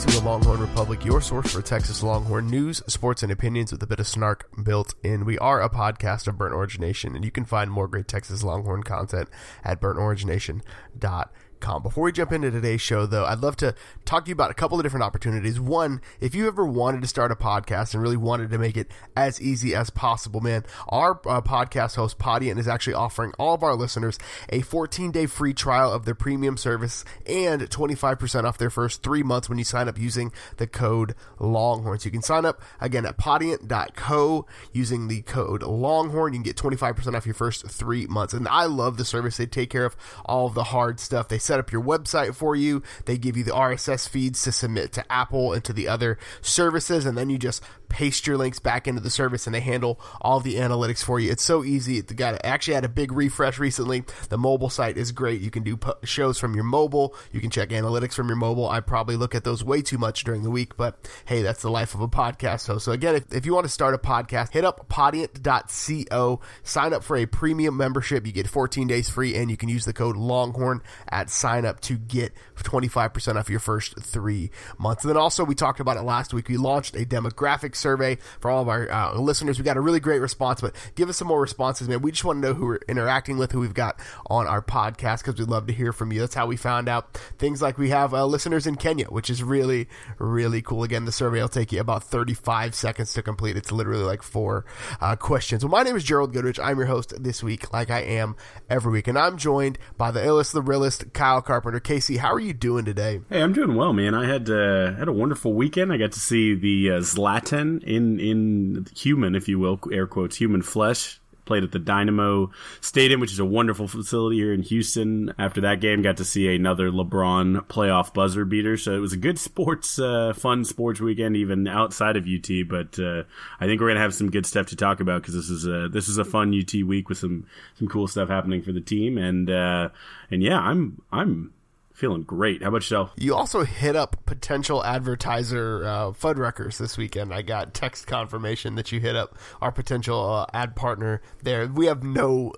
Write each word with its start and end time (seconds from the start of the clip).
to 0.00 0.06
the 0.06 0.24
Longhorn 0.24 0.60
Republic, 0.60 1.04
your 1.04 1.20
source 1.20 1.52
for 1.52 1.60
Texas 1.60 2.02
Longhorn 2.02 2.48
news, 2.48 2.82
sports, 2.86 3.22
and 3.22 3.30
opinions 3.30 3.70
with 3.70 3.82
a 3.82 3.86
bit 3.86 4.00
of 4.00 4.06
snark 4.06 4.48
built 4.64 4.94
in. 5.02 5.26
We 5.26 5.36
are 5.38 5.60
a 5.60 5.68
podcast 5.68 6.26
of 6.26 6.38
Burnt 6.38 6.54
Orange 6.54 6.78
Nation, 6.78 7.14
and 7.14 7.22
you 7.22 7.30
can 7.30 7.44
find 7.44 7.70
more 7.70 7.86
great 7.86 8.08
Texas 8.08 8.42
Longhorn 8.42 8.82
content 8.82 9.28
at 9.62 9.78
burntorangenation.com. 9.78 11.28
Before 11.60 12.04
we 12.04 12.12
jump 12.12 12.32
into 12.32 12.50
today's 12.50 12.80
show, 12.80 13.06
though, 13.06 13.26
I'd 13.26 13.40
love 13.40 13.54
to 13.56 13.74
talk 14.04 14.24
to 14.24 14.30
you 14.30 14.32
about 14.32 14.50
a 14.50 14.54
couple 14.54 14.78
of 14.78 14.82
different 14.82 15.04
opportunities. 15.04 15.60
One, 15.60 16.00
if 16.18 16.34
you 16.34 16.48
ever 16.48 16.64
wanted 16.64 17.02
to 17.02 17.06
start 17.06 17.30
a 17.30 17.36
podcast 17.36 17.92
and 17.92 18.02
really 18.02 18.16
wanted 18.16 18.50
to 18.50 18.58
make 18.58 18.76
it 18.76 18.90
as 19.14 19.40
easy 19.40 19.74
as 19.74 19.90
possible, 19.90 20.40
man, 20.40 20.64
our 20.88 21.12
uh, 21.28 21.42
podcast 21.42 21.96
host, 21.96 22.18
Podiant, 22.18 22.58
is 22.58 22.66
actually 22.66 22.94
offering 22.94 23.32
all 23.38 23.54
of 23.54 23.62
our 23.62 23.74
listeners 23.74 24.18
a 24.48 24.62
14 24.62 25.12
day 25.12 25.26
free 25.26 25.52
trial 25.52 25.92
of 25.92 26.06
their 26.06 26.14
premium 26.14 26.56
service 26.56 27.04
and 27.26 27.62
25% 27.62 28.44
off 28.44 28.58
their 28.58 28.70
first 28.70 29.02
three 29.02 29.22
months 29.22 29.48
when 29.48 29.58
you 29.58 29.64
sign 29.64 29.86
up 29.86 29.98
using 29.98 30.32
the 30.56 30.66
code 30.66 31.14
Longhorn. 31.38 31.98
So 32.00 32.06
you 32.06 32.10
can 32.10 32.22
sign 32.22 32.44
up 32.44 32.62
again 32.80 33.04
at 33.04 33.18
podiant.co 33.18 34.46
using 34.72 35.08
the 35.08 35.22
code 35.22 35.62
Longhorn. 35.62 36.32
You 36.32 36.38
can 36.38 36.44
get 36.44 36.56
25% 36.56 37.14
off 37.14 37.26
your 37.26 37.34
first 37.34 37.68
three 37.68 38.06
months. 38.06 38.32
And 38.32 38.48
I 38.48 38.64
love 38.64 38.96
the 38.96 39.04
service. 39.04 39.36
They 39.36 39.46
take 39.46 39.70
care 39.70 39.84
of 39.84 39.96
all 40.24 40.46
of 40.46 40.54
the 40.54 40.64
hard 40.64 40.98
stuff. 40.98 41.28
They 41.28 41.38
set 41.50 41.58
up 41.58 41.72
your 41.72 41.82
website 41.82 42.32
for 42.32 42.54
you. 42.54 42.80
They 43.06 43.18
give 43.18 43.36
you 43.36 43.42
the 43.42 43.50
RSS 43.50 44.08
feeds 44.08 44.44
to 44.44 44.52
submit 44.52 44.92
to 44.92 45.12
Apple 45.12 45.52
and 45.52 45.64
to 45.64 45.72
the 45.72 45.88
other 45.88 46.16
services, 46.40 47.04
and 47.04 47.18
then 47.18 47.28
you 47.28 47.38
just 47.38 47.60
paste 47.90 48.26
your 48.26 48.38
links 48.38 48.58
back 48.58 48.88
into 48.88 49.00
the 49.00 49.10
service 49.10 49.46
and 49.46 49.54
they 49.54 49.60
handle 49.60 50.00
all 50.20 50.40
the 50.40 50.54
analytics 50.54 51.04
for 51.04 51.20
you. 51.20 51.30
It's 51.30 51.42
so 51.42 51.64
easy. 51.64 51.98
It 51.98 52.16
got 52.16 52.40
actually 52.44 52.74
had 52.74 52.84
a 52.84 52.88
big 52.88 53.12
refresh 53.12 53.58
recently. 53.58 54.04
The 54.30 54.38
mobile 54.38 54.70
site 54.70 54.96
is 54.96 55.12
great. 55.12 55.40
You 55.40 55.50
can 55.50 55.62
do 55.62 55.78
shows 56.04 56.38
from 56.38 56.54
your 56.54 56.64
mobile. 56.64 57.14
You 57.32 57.40
can 57.40 57.50
check 57.50 57.70
analytics 57.70 58.14
from 58.14 58.28
your 58.28 58.36
mobile. 58.36 58.68
I 58.68 58.80
probably 58.80 59.16
look 59.16 59.34
at 59.34 59.44
those 59.44 59.62
way 59.62 59.82
too 59.82 59.98
much 59.98 60.24
during 60.24 60.42
the 60.42 60.50
week, 60.50 60.76
but 60.76 61.08
hey, 61.26 61.42
that's 61.42 61.62
the 61.62 61.70
life 61.70 61.94
of 61.94 62.00
a 62.00 62.08
podcast 62.08 62.66
host. 62.68 62.84
So 62.84 62.92
again, 62.92 63.16
if, 63.16 63.32
if 63.32 63.44
you 63.44 63.52
want 63.52 63.64
to 63.64 63.72
start 63.72 63.94
a 63.94 63.98
podcast, 63.98 64.52
hit 64.52 64.64
up 64.64 64.88
podiant.co, 64.88 66.40
sign 66.62 66.94
up 66.94 67.04
for 67.04 67.16
a 67.16 67.26
premium 67.26 67.76
membership. 67.76 68.26
You 68.26 68.32
get 68.32 68.46
14 68.46 68.86
days 68.86 69.10
free 69.10 69.34
and 69.34 69.50
you 69.50 69.56
can 69.56 69.68
use 69.68 69.84
the 69.84 69.92
code 69.92 70.16
Longhorn 70.16 70.82
at 71.08 71.28
sign 71.28 71.66
up 71.66 71.80
to 71.80 71.96
get 71.96 72.32
25% 72.56 73.36
off 73.36 73.50
your 73.50 73.60
first 73.60 73.98
three 74.00 74.50
months. 74.78 75.04
And 75.04 75.10
then 75.10 75.16
also 75.16 75.44
we 75.44 75.54
talked 75.54 75.80
about 75.80 75.96
it 75.96 76.02
last 76.02 76.32
week. 76.32 76.48
We 76.48 76.56
launched 76.56 76.94
a 76.94 77.04
demographic 77.04 77.74
survey 77.80 78.18
for 78.38 78.50
all 78.50 78.62
of 78.62 78.68
our 78.68 78.90
uh, 78.90 79.18
listeners. 79.18 79.58
We 79.58 79.64
got 79.64 79.76
a 79.76 79.80
really 79.80 80.00
great 80.00 80.20
response, 80.20 80.60
but 80.60 80.74
give 80.94 81.08
us 81.08 81.16
some 81.16 81.28
more 81.28 81.40
responses, 81.40 81.88
man. 81.88 82.02
We 82.02 82.12
just 82.12 82.24
want 82.24 82.42
to 82.42 82.48
know 82.48 82.54
who 82.54 82.66
we're 82.66 82.80
interacting 82.88 83.38
with, 83.38 83.52
who 83.52 83.60
we've 83.60 83.74
got 83.74 83.98
on 84.26 84.46
our 84.46 84.62
podcast, 84.62 85.18
because 85.18 85.38
we'd 85.38 85.48
love 85.48 85.66
to 85.66 85.72
hear 85.72 85.92
from 85.92 86.12
you. 86.12 86.20
That's 86.20 86.34
how 86.34 86.46
we 86.46 86.56
found 86.56 86.88
out 86.88 87.14
things 87.38 87.62
like 87.62 87.78
we 87.78 87.90
have 87.90 88.14
uh, 88.14 88.24
listeners 88.26 88.66
in 88.66 88.76
Kenya, 88.76 89.06
which 89.06 89.30
is 89.30 89.42
really, 89.42 89.88
really 90.18 90.62
cool. 90.62 90.82
Again, 90.82 91.04
the 91.04 91.12
survey 91.12 91.40
will 91.40 91.48
take 91.48 91.72
you 91.72 91.80
about 91.80 92.04
35 92.04 92.74
seconds 92.74 93.12
to 93.14 93.22
complete. 93.22 93.56
It's 93.56 93.72
literally 93.72 94.04
like 94.04 94.22
four 94.22 94.64
uh, 95.00 95.16
questions. 95.16 95.64
Well, 95.64 95.70
my 95.70 95.82
name 95.82 95.96
is 95.96 96.04
Gerald 96.04 96.32
Goodrich. 96.32 96.60
I'm 96.60 96.78
your 96.78 96.86
host 96.86 97.14
this 97.22 97.42
week, 97.42 97.72
like 97.72 97.90
I 97.90 98.00
am 98.00 98.36
every 98.68 98.92
week, 98.92 99.08
and 99.08 99.18
I'm 99.18 99.36
joined 99.36 99.78
by 99.96 100.10
the 100.10 100.20
illest, 100.20 100.52
the 100.52 100.62
realest, 100.62 101.12
Kyle 101.12 101.42
Carpenter. 101.42 101.80
Casey, 101.80 102.18
how 102.18 102.32
are 102.32 102.40
you 102.40 102.52
doing 102.52 102.84
today? 102.84 103.20
Hey, 103.28 103.42
I'm 103.42 103.52
doing 103.52 103.74
well, 103.74 103.92
man. 103.92 104.14
I 104.14 104.26
had 104.26 104.48
uh, 104.50 104.92
had 104.94 105.08
a 105.08 105.12
wonderful 105.12 105.52
weekend. 105.52 105.92
I 105.92 105.96
got 105.96 106.12
to 106.12 106.20
see 106.20 106.54
the 106.54 106.96
uh, 106.96 107.00
Zlatan 107.00 107.69
in 107.78 108.18
in 108.18 108.86
human, 108.96 109.34
if 109.34 109.48
you 109.48 109.58
will, 109.58 109.80
air 109.92 110.06
quotes, 110.06 110.36
human 110.36 110.62
flesh. 110.62 111.20
Played 111.46 111.64
at 111.64 111.72
the 111.72 111.80
Dynamo 111.80 112.52
Stadium, 112.80 113.18
which 113.18 113.32
is 113.32 113.40
a 113.40 113.44
wonderful 113.44 113.88
facility 113.88 114.36
here 114.36 114.52
in 114.52 114.62
Houston. 114.62 115.34
After 115.36 115.62
that 115.62 115.80
game, 115.80 116.00
got 116.00 116.18
to 116.18 116.24
see 116.24 116.54
another 116.54 116.92
LeBron 116.92 117.66
playoff 117.66 118.14
buzzer 118.14 118.44
beater. 118.44 118.76
So 118.76 118.94
it 118.94 119.00
was 119.00 119.14
a 119.14 119.16
good 119.16 119.36
sports, 119.36 119.98
uh, 119.98 120.32
fun 120.32 120.64
sports 120.64 121.00
weekend, 121.00 121.36
even 121.36 121.66
outside 121.66 122.16
of 122.16 122.24
UT. 122.28 122.48
But 122.68 123.00
uh, 123.00 123.24
I 123.58 123.66
think 123.66 123.80
we're 123.80 123.88
gonna 123.88 123.98
have 123.98 124.14
some 124.14 124.30
good 124.30 124.46
stuff 124.46 124.66
to 124.66 124.76
talk 124.76 125.00
about 125.00 125.22
because 125.22 125.34
this 125.34 125.50
is 125.50 125.66
a 125.66 125.88
this 125.88 126.08
is 126.08 126.18
a 126.18 126.24
fun 126.24 126.56
UT 126.56 126.72
week 126.86 127.08
with 127.08 127.18
some 127.18 127.46
some 127.78 127.88
cool 127.88 128.06
stuff 128.06 128.28
happening 128.28 128.62
for 128.62 128.70
the 128.70 128.80
team. 128.80 129.18
And 129.18 129.50
uh, 129.50 129.88
and 130.30 130.44
yeah, 130.44 130.60
I'm 130.60 131.02
I'm 131.10 131.52
feeling 132.00 132.22
great. 132.22 132.62
How 132.62 132.68
about 132.68 132.78
yourself? 132.78 133.12
You 133.16 133.34
also 133.34 133.62
hit 133.62 133.94
up 133.94 134.24
potential 134.24 134.82
advertiser 134.82 135.84
uh, 135.84 136.10
Fuddruckers 136.12 136.78
this 136.78 136.96
weekend. 136.96 137.32
I 137.32 137.42
got 137.42 137.74
text 137.74 138.06
confirmation 138.06 138.74
that 138.76 138.90
you 138.90 139.00
hit 139.00 139.14
up 139.14 139.38
our 139.60 139.70
potential 139.70 140.18
uh, 140.18 140.46
ad 140.54 140.74
partner 140.74 141.20
there. 141.42 141.68
We 141.68 141.86
have 141.86 142.02
no 142.02 142.52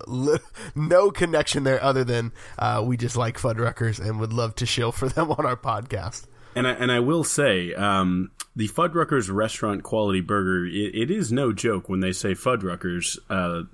no 0.74 1.10
connection 1.10 1.64
there 1.64 1.82
other 1.82 2.04
than 2.04 2.32
uh, 2.58 2.82
we 2.86 2.96
just 2.96 3.16
like 3.16 3.36
Fuddruckers 3.36 3.98
and 3.98 4.20
would 4.20 4.32
love 4.32 4.54
to 4.56 4.66
shill 4.66 4.92
for 4.92 5.08
them 5.10 5.32
on 5.32 5.44
our 5.44 5.56
podcast. 5.56 6.26
And 6.54 6.68
I, 6.68 6.72
and 6.72 6.92
I 6.92 7.00
will 7.00 7.24
say, 7.24 7.74
um, 7.74 8.30
the 8.54 8.68
Fuddruckers 8.68 9.32
restaurant 9.32 9.82
quality 9.82 10.20
burger, 10.20 10.66
it, 10.66 10.94
it 10.94 11.10
is 11.10 11.32
no 11.32 11.52
joke 11.52 11.88
when 11.88 12.00
they 12.00 12.12
say 12.12 12.34
Fuddruckers. 12.34 13.18
Uh, 13.28 13.64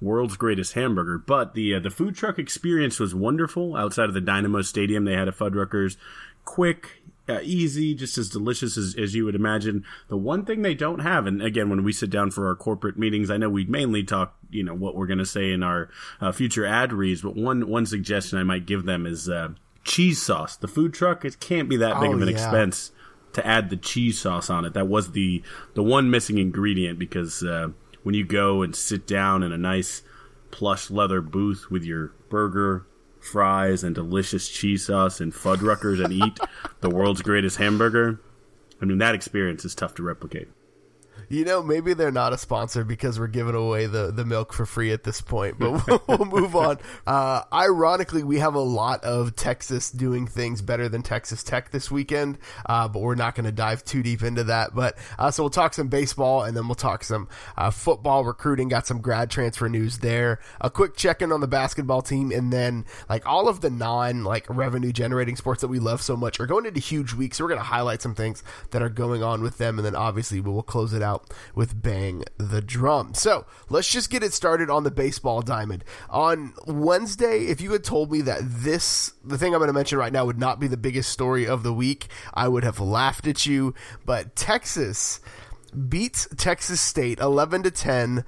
world's 0.00 0.36
greatest 0.36 0.74
hamburger. 0.74 1.18
But 1.18 1.54
the 1.54 1.74
uh, 1.74 1.80
the 1.80 1.90
food 1.90 2.14
truck 2.14 2.38
experience 2.38 2.98
was 2.98 3.14
wonderful. 3.14 3.76
Outside 3.76 4.08
of 4.08 4.14
the 4.14 4.20
Dynamo 4.20 4.62
Stadium, 4.62 5.04
they 5.04 5.14
had 5.14 5.28
a 5.28 5.32
Fuddruckers, 5.32 5.96
quick, 6.44 7.02
uh, 7.28 7.40
easy, 7.42 7.94
just 7.94 8.18
as 8.18 8.28
delicious 8.28 8.76
as, 8.76 8.94
as 8.96 9.14
you 9.14 9.24
would 9.24 9.34
imagine. 9.34 9.84
The 10.08 10.16
one 10.16 10.44
thing 10.44 10.62
they 10.62 10.74
don't 10.74 11.00
have, 11.00 11.26
and 11.26 11.42
again, 11.42 11.70
when 11.70 11.84
we 11.84 11.92
sit 11.92 12.10
down 12.10 12.30
for 12.30 12.46
our 12.46 12.54
corporate 12.54 12.98
meetings, 12.98 13.30
I 13.30 13.36
know 13.36 13.48
we 13.48 13.64
mainly 13.64 14.04
talk, 14.04 14.36
you 14.50 14.62
know, 14.62 14.74
what 14.74 14.94
we're 14.94 15.06
going 15.06 15.18
to 15.18 15.26
say 15.26 15.52
in 15.52 15.62
our 15.62 15.90
uh, 16.20 16.32
future 16.32 16.66
ad 16.66 16.92
reads. 16.92 17.22
But 17.22 17.36
one 17.36 17.68
one 17.68 17.86
suggestion 17.86 18.38
I 18.38 18.44
might 18.44 18.66
give 18.66 18.84
them 18.84 19.06
is 19.06 19.28
uh, 19.28 19.50
cheese 19.84 20.22
sauce. 20.22 20.56
The 20.56 20.68
food 20.68 20.94
truck, 20.94 21.24
it 21.24 21.40
can't 21.40 21.68
be 21.68 21.76
that 21.78 22.00
big 22.00 22.10
oh, 22.10 22.14
of 22.14 22.22
an 22.22 22.28
yeah. 22.28 22.34
expense 22.34 22.92
to 23.32 23.46
add 23.46 23.68
the 23.70 23.76
cheese 23.76 24.18
sauce 24.18 24.48
on 24.48 24.64
it. 24.64 24.72
That 24.74 24.88
was 24.88 25.12
the 25.12 25.42
the 25.74 25.82
one 25.82 26.10
missing 26.10 26.38
ingredient 26.38 26.98
because 26.98 27.42
uh, 27.42 27.68
when 28.06 28.14
you 28.14 28.24
go 28.24 28.62
and 28.62 28.76
sit 28.76 29.04
down 29.04 29.42
in 29.42 29.50
a 29.50 29.58
nice 29.58 30.02
plush 30.52 30.92
leather 30.92 31.20
booth 31.20 31.72
with 31.72 31.82
your 31.82 32.12
burger, 32.28 32.86
fries, 33.18 33.82
and 33.82 33.96
delicious 33.96 34.48
cheese 34.48 34.86
sauce 34.86 35.20
and 35.20 35.32
Fuddruckers 35.32 36.00
and 36.04 36.12
eat 36.12 36.38
the 36.82 36.88
world's 36.88 37.20
greatest 37.20 37.56
hamburger. 37.56 38.20
I 38.80 38.84
mean, 38.84 38.98
that 38.98 39.16
experience 39.16 39.64
is 39.64 39.74
tough 39.74 39.96
to 39.96 40.04
replicate. 40.04 40.46
You 41.28 41.44
know, 41.44 41.62
maybe 41.62 41.94
they're 41.94 42.12
not 42.12 42.32
a 42.32 42.38
sponsor 42.38 42.84
because 42.84 43.18
we're 43.18 43.26
giving 43.26 43.54
away 43.54 43.86
the, 43.86 44.12
the 44.12 44.24
milk 44.24 44.52
for 44.52 44.64
free 44.64 44.92
at 44.92 45.02
this 45.02 45.20
point, 45.20 45.58
but 45.58 45.86
we'll, 45.86 46.02
we'll 46.06 46.24
move 46.26 46.54
on. 46.54 46.78
Uh, 47.06 47.42
ironically, 47.52 48.22
we 48.22 48.38
have 48.38 48.54
a 48.54 48.60
lot 48.60 49.02
of 49.02 49.34
Texas 49.34 49.90
doing 49.90 50.26
things 50.26 50.62
better 50.62 50.88
than 50.88 51.02
Texas 51.02 51.42
Tech 51.42 51.70
this 51.70 51.90
weekend, 51.90 52.38
uh, 52.66 52.86
but 52.88 53.00
we're 53.00 53.14
not 53.14 53.34
going 53.34 53.46
to 53.46 53.52
dive 53.52 53.84
too 53.84 54.02
deep 54.02 54.22
into 54.22 54.44
that. 54.44 54.74
But 54.74 54.96
uh, 55.18 55.30
so 55.30 55.42
we'll 55.42 55.50
talk 55.50 55.74
some 55.74 55.88
baseball 55.88 56.44
and 56.44 56.56
then 56.56 56.68
we'll 56.68 56.74
talk 56.74 57.02
some 57.02 57.28
uh, 57.56 57.70
football 57.70 58.24
recruiting. 58.24 58.68
Got 58.68 58.86
some 58.86 59.00
grad 59.00 59.30
transfer 59.30 59.68
news 59.68 59.98
there. 59.98 60.40
A 60.60 60.70
quick 60.70 60.96
check 60.96 61.22
in 61.22 61.32
on 61.32 61.40
the 61.40 61.48
basketball 61.48 62.02
team, 62.02 62.30
and 62.30 62.52
then 62.52 62.84
like 63.08 63.26
all 63.26 63.48
of 63.48 63.60
the 63.60 63.70
non 63.70 64.24
like 64.24 64.46
revenue 64.48 64.92
generating 64.92 65.36
sports 65.36 65.60
that 65.60 65.68
we 65.68 65.78
love 65.78 66.02
so 66.02 66.16
much 66.16 66.40
are 66.40 66.46
going 66.46 66.66
into 66.66 66.80
huge 66.80 67.14
weeks. 67.14 67.38
So 67.38 67.44
we're 67.44 67.50
going 67.50 67.60
to 67.60 67.64
highlight 67.64 68.02
some 68.02 68.14
things 68.14 68.42
that 68.70 68.82
are 68.82 68.88
going 68.88 69.22
on 69.22 69.42
with 69.42 69.58
them, 69.58 69.78
and 69.78 69.86
then 69.86 69.96
obviously 69.96 70.40
we 70.40 70.50
will 70.50 70.62
close 70.62 70.92
it 70.92 71.02
out 71.02 71.05
out 71.06 71.32
with 71.54 71.80
Bang 71.80 72.24
the 72.36 72.60
Drum. 72.60 73.14
So 73.14 73.46
let's 73.70 73.90
just 73.90 74.10
get 74.10 74.22
it 74.22 74.34
started 74.34 74.68
on 74.68 74.84
the 74.84 74.90
baseball 74.90 75.40
diamond. 75.40 75.84
On 76.10 76.52
Wednesday, 76.66 77.46
if 77.46 77.60
you 77.60 77.72
had 77.72 77.84
told 77.84 78.10
me 78.10 78.20
that 78.22 78.40
this, 78.42 79.12
the 79.24 79.38
thing 79.38 79.54
I'm 79.54 79.60
going 79.60 79.68
to 79.68 79.72
mention 79.72 79.98
right 79.98 80.12
now, 80.12 80.26
would 80.26 80.38
not 80.38 80.60
be 80.60 80.66
the 80.66 80.76
biggest 80.76 81.10
story 81.10 81.46
of 81.46 81.62
the 81.62 81.72
week, 81.72 82.08
I 82.34 82.48
would 82.48 82.64
have 82.64 82.80
laughed 82.80 83.26
at 83.26 83.46
you. 83.46 83.74
But 84.04 84.36
Texas 84.36 85.20
beats 85.88 86.26
Texas 86.36 86.80
State 86.80 87.20
11 87.20 87.64
to 87.64 87.70
10 87.70 88.24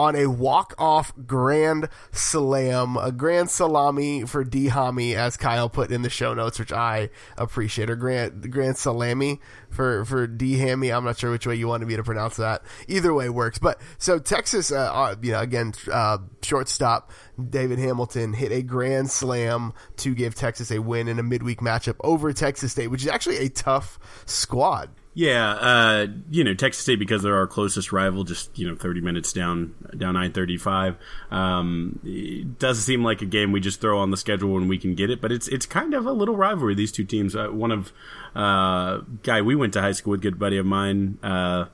on 0.00 0.16
a 0.16 0.26
walk-off 0.26 1.12
grand 1.26 1.86
slam, 2.10 2.96
a 2.96 3.12
grand 3.12 3.50
salami 3.50 4.24
for 4.24 4.44
D 4.44 4.68
Hami, 4.68 5.14
as 5.14 5.36
Kyle 5.36 5.68
put 5.68 5.90
in 5.90 6.00
the 6.00 6.08
show 6.08 6.32
notes, 6.32 6.58
which 6.58 6.72
I 6.72 7.10
appreciate. 7.36 7.90
Or 7.90 7.96
grand 7.96 8.50
grand 8.50 8.78
salami 8.78 9.40
for 9.68 10.06
for 10.06 10.26
D 10.26 10.56
Hammy. 10.56 10.90
I'm 10.90 11.04
not 11.04 11.18
sure 11.18 11.30
which 11.30 11.46
way 11.46 11.54
you 11.56 11.68
wanted 11.68 11.86
me 11.86 11.96
to 11.96 12.02
pronounce 12.02 12.36
that. 12.36 12.62
Either 12.88 13.12
way 13.12 13.28
works. 13.28 13.58
But 13.58 13.78
so 13.98 14.18
Texas, 14.18 14.72
uh, 14.72 14.90
uh, 14.92 15.16
you 15.20 15.32
know, 15.32 15.40
again, 15.40 15.74
uh, 15.92 16.18
shortstop 16.42 17.10
David 17.48 17.78
Hamilton 17.78 18.32
hit 18.32 18.52
a 18.52 18.62
grand 18.62 19.10
slam 19.10 19.74
to 19.98 20.14
give 20.14 20.34
Texas 20.34 20.70
a 20.70 20.78
win 20.78 21.08
in 21.08 21.18
a 21.18 21.22
midweek 21.22 21.60
matchup 21.60 21.96
over 22.00 22.32
Texas 22.32 22.72
State, 22.72 22.88
which 22.88 23.02
is 23.02 23.08
actually 23.08 23.36
a 23.36 23.50
tough 23.50 23.98
squad. 24.24 24.90
Yeah, 25.12 25.50
uh, 25.54 26.06
you 26.30 26.44
know 26.44 26.54
Texas 26.54 26.84
State 26.84 27.00
because 27.00 27.22
they're 27.22 27.36
our 27.36 27.48
closest 27.48 27.90
rival, 27.90 28.22
just 28.22 28.56
you 28.56 28.68
know 28.68 28.76
thirty 28.76 29.00
minutes 29.00 29.32
down 29.32 29.74
down 29.96 30.16
I 30.16 30.28
thirty 30.28 30.56
five. 30.56 30.96
Um, 31.32 31.98
it 32.04 32.60
does 32.60 32.84
seem 32.84 33.02
like 33.02 33.20
a 33.20 33.26
game 33.26 33.50
we 33.50 33.58
just 33.58 33.80
throw 33.80 33.98
on 33.98 34.12
the 34.12 34.16
schedule 34.16 34.50
when 34.50 34.68
we 34.68 34.78
can 34.78 34.94
get 34.94 35.10
it, 35.10 35.20
but 35.20 35.32
it's 35.32 35.48
it's 35.48 35.66
kind 35.66 35.94
of 35.94 36.06
a 36.06 36.12
little 36.12 36.36
rivalry. 36.36 36.76
These 36.76 36.92
two 36.92 37.04
teams. 37.04 37.34
Uh, 37.34 37.48
one 37.48 37.72
of 37.72 37.92
uh, 38.36 39.00
guy 39.24 39.42
we 39.42 39.56
went 39.56 39.72
to 39.72 39.80
high 39.80 39.92
school 39.92 40.12
with, 40.12 40.22
good 40.22 40.38
buddy 40.38 40.58
of 40.58 40.66
mine. 40.66 41.18
Uh, 41.24 41.66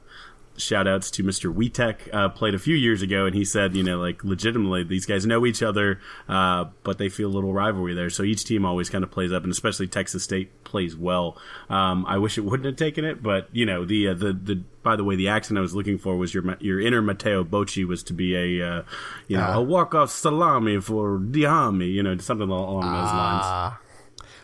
shout 0.58 0.86
outs 0.86 1.10
to 1.12 1.22
Mr. 1.22 1.52
Witek, 1.52 2.12
uh, 2.14 2.28
played 2.28 2.54
a 2.54 2.58
few 2.58 2.74
years 2.74 3.02
ago, 3.02 3.26
and 3.26 3.34
he 3.34 3.44
said, 3.44 3.74
you 3.74 3.82
know, 3.82 3.98
like 3.98 4.24
legitimately, 4.24 4.84
these 4.84 5.06
guys 5.06 5.26
know 5.26 5.46
each 5.46 5.62
other, 5.62 6.00
uh, 6.28 6.66
but 6.82 6.98
they 6.98 7.08
feel 7.08 7.28
a 7.28 7.34
little 7.34 7.52
rivalry 7.52 7.94
there. 7.94 8.10
So 8.10 8.22
each 8.22 8.44
team 8.44 8.64
always 8.64 8.90
kind 8.90 9.04
of 9.04 9.10
plays 9.10 9.32
up, 9.32 9.42
and 9.42 9.52
especially 9.52 9.86
Texas 9.86 10.24
State 10.24 10.64
plays 10.64 10.96
well. 10.96 11.36
Um, 11.68 12.04
I 12.06 12.18
wish 12.18 12.38
it 12.38 12.42
wouldn't 12.42 12.66
have 12.66 12.76
taken 12.76 13.04
it, 13.04 13.22
but 13.22 13.48
you 13.52 13.66
know, 13.66 13.84
the 13.84 14.08
uh, 14.08 14.14
the 14.14 14.32
the 14.32 14.62
by 14.82 14.96
the 14.96 15.04
way, 15.04 15.16
the 15.16 15.28
accent 15.28 15.58
I 15.58 15.62
was 15.62 15.74
looking 15.74 15.98
for 15.98 16.16
was 16.16 16.32
your 16.32 16.56
your 16.60 16.80
inner 16.80 17.02
Matteo 17.02 17.42
Bocci 17.44 17.86
was 17.86 18.02
to 18.04 18.12
be 18.12 18.34
a 18.36 18.68
uh, 18.68 18.82
you 19.26 19.36
know 19.36 19.52
a 19.54 19.62
walk 19.62 19.94
off 19.94 20.10
salami 20.10 20.80
for 20.80 21.18
Diami, 21.18 21.92
you 21.92 22.02
know, 22.02 22.16
something 22.18 22.48
along 22.48 22.82
those 22.82 22.92
lines. 22.92 23.76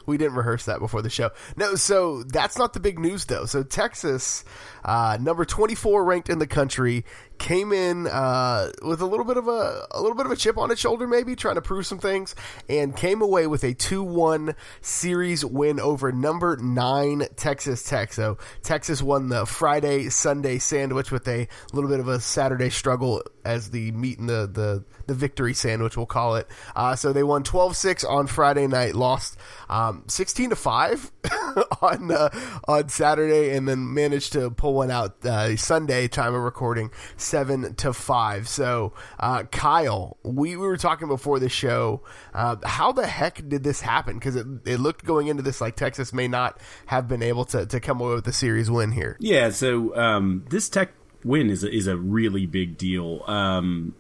We 0.07 0.19
didn't 0.19 0.35
rehearse 0.37 0.65
that 0.67 0.81
before 0.81 1.03
the 1.03 1.11
show. 1.11 1.31
No, 1.57 1.75
so 1.75 2.23
that's 2.23 2.59
not 2.59 2.73
the 2.73 2.81
big 2.81 2.99
news 2.99 3.25
though. 3.25 3.47
So 3.47 3.63
Texas, 3.63 4.45
uh, 4.85 5.19
number 5.21 5.45
twenty 5.45 5.75
four 5.75 6.05
ranked 6.05 6.29
in 6.29 6.39
the 6.39 6.47
country, 6.47 7.05
came 7.43 7.73
in 7.73 8.07
uh, 8.07 8.71
with 8.83 9.01
a 9.01 9.05
little 9.05 9.25
bit 9.25 9.37
of 9.37 9.49
a 9.49 9.87
a 9.91 10.01
little 10.01 10.17
bit 10.17 10.27
of 10.27 10.33
a 10.33 10.37
chip 10.37 10.57
on 10.57 10.71
its 10.71 10.81
shoulder, 10.81 11.09
maybe 11.09 11.35
trying 11.35 11.57
to 11.57 11.61
prove 11.61 11.85
some 11.85 11.99
things, 11.99 12.37
and 12.69 12.97
came 12.97 13.21
away 13.21 13.49
with 13.49 13.65
a 13.65 13.75
two 13.75 14.03
one 14.03 14.55
series 14.81 15.45
win 15.45 15.81
over 15.81 16.13
number 16.13 16.57
nine 16.57 17.27
Texas 17.35 17.83
Tech. 17.83 18.13
So 18.13 18.39
Texas 18.63 19.03
won 19.03 19.29
the 19.29 19.45
Friday 19.45 20.09
Sunday 20.09 20.59
sandwich 20.59 21.11
with 21.11 21.27
a 21.27 21.49
little 21.73 21.91
bit 21.91 21.99
of 21.99 22.07
a 22.07 22.21
Saturday 22.21 22.71
struggle 22.71 23.23
as 23.45 23.71
the 23.71 23.91
meat 23.91 24.21
and 24.21 24.29
the 24.29 24.47
the, 24.47 24.85
the 25.07 25.15
victory 25.15 25.55
sandwich, 25.55 25.97
we'll 25.97 26.07
call 26.07 26.37
it. 26.37 26.47
Uh, 26.77 26.95
so 26.95 27.13
they 27.13 27.23
won 27.23 27.43
12-6 27.43 28.09
on 28.09 28.27
Friday 28.27 28.67
night, 28.67 28.95
lost 28.95 29.37
um, 29.69 30.05
sixteen 30.07 30.51
to 30.51 30.57
five 30.57 31.11
on 31.83 32.13
uh, 32.13 32.29
on 32.69 32.89
Saturday, 32.89 33.57
and 33.57 33.67
then 33.67 33.93
managed 33.93 34.33
to 34.35 34.51
pull 34.51 34.75
one 34.75 34.91
out 34.91 35.25
uh, 35.27 35.57
Sunday 35.57 36.09
time 36.09 36.35
of 36.35 36.43
recording 36.43 36.91
seven 37.33 37.75
to 37.77 37.95
five. 37.95 38.47
So 38.47 38.93
uh, 39.19 39.45
Kyle, 39.45 40.19
we, 40.23 40.55
we 40.55 40.67
were 40.67 40.77
talking 40.77 41.09
before 41.09 41.39
the 41.39 41.49
show. 41.49 42.03
Uh, 42.35 42.57
how 42.63 42.93
the 42.93 43.07
heck 43.07 43.49
did 43.49 43.65
this 43.65 43.81
happen? 43.81 44.19
Because 44.19 44.37
it, 44.37 44.47
it 44.67 44.81
looked 44.81 45.07
going 45.07 45.29
into 45.29 45.43
this 45.43 45.59
like 45.59 45.75
Texas 45.75 46.13
may 46.13 46.29
not 46.29 46.61
have 46.87 47.09
been 47.09 47.23
able 47.23 47.47
to, 47.47 47.65
to 47.65 47.81
come 47.81 48.03
away 48.03 48.15
with 48.17 48.29
a 48.29 48.35
series 48.35 48.71
win 48.71 48.93
here. 48.93 49.17
Yeah, 49.19 49.49
so 49.49 49.97
um, 49.97 50.45
this 50.51 50.69
Tech 50.69 50.91
win 51.25 51.49
is 51.49 51.65
a, 51.65 51.75
is 51.75 51.87
a 51.87 51.97
really 51.97 52.45
big 52.45 52.77
deal. 52.77 53.23
Um, 53.27 53.95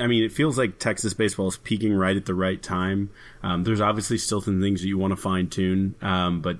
I 0.00 0.08
mean, 0.08 0.24
it 0.24 0.32
feels 0.32 0.58
like 0.58 0.80
Texas 0.80 1.14
baseball 1.14 1.46
is 1.46 1.56
peaking 1.56 1.94
right 1.94 2.16
at 2.16 2.26
the 2.26 2.34
right 2.34 2.60
time. 2.60 3.10
Um, 3.44 3.62
there's 3.62 3.80
obviously 3.80 4.18
still 4.18 4.40
some 4.40 4.60
things 4.60 4.80
that 4.80 4.88
you 4.88 4.98
want 4.98 5.12
to 5.12 5.16
fine 5.16 5.48
tune, 5.48 5.94
um, 6.02 6.40
but 6.40 6.58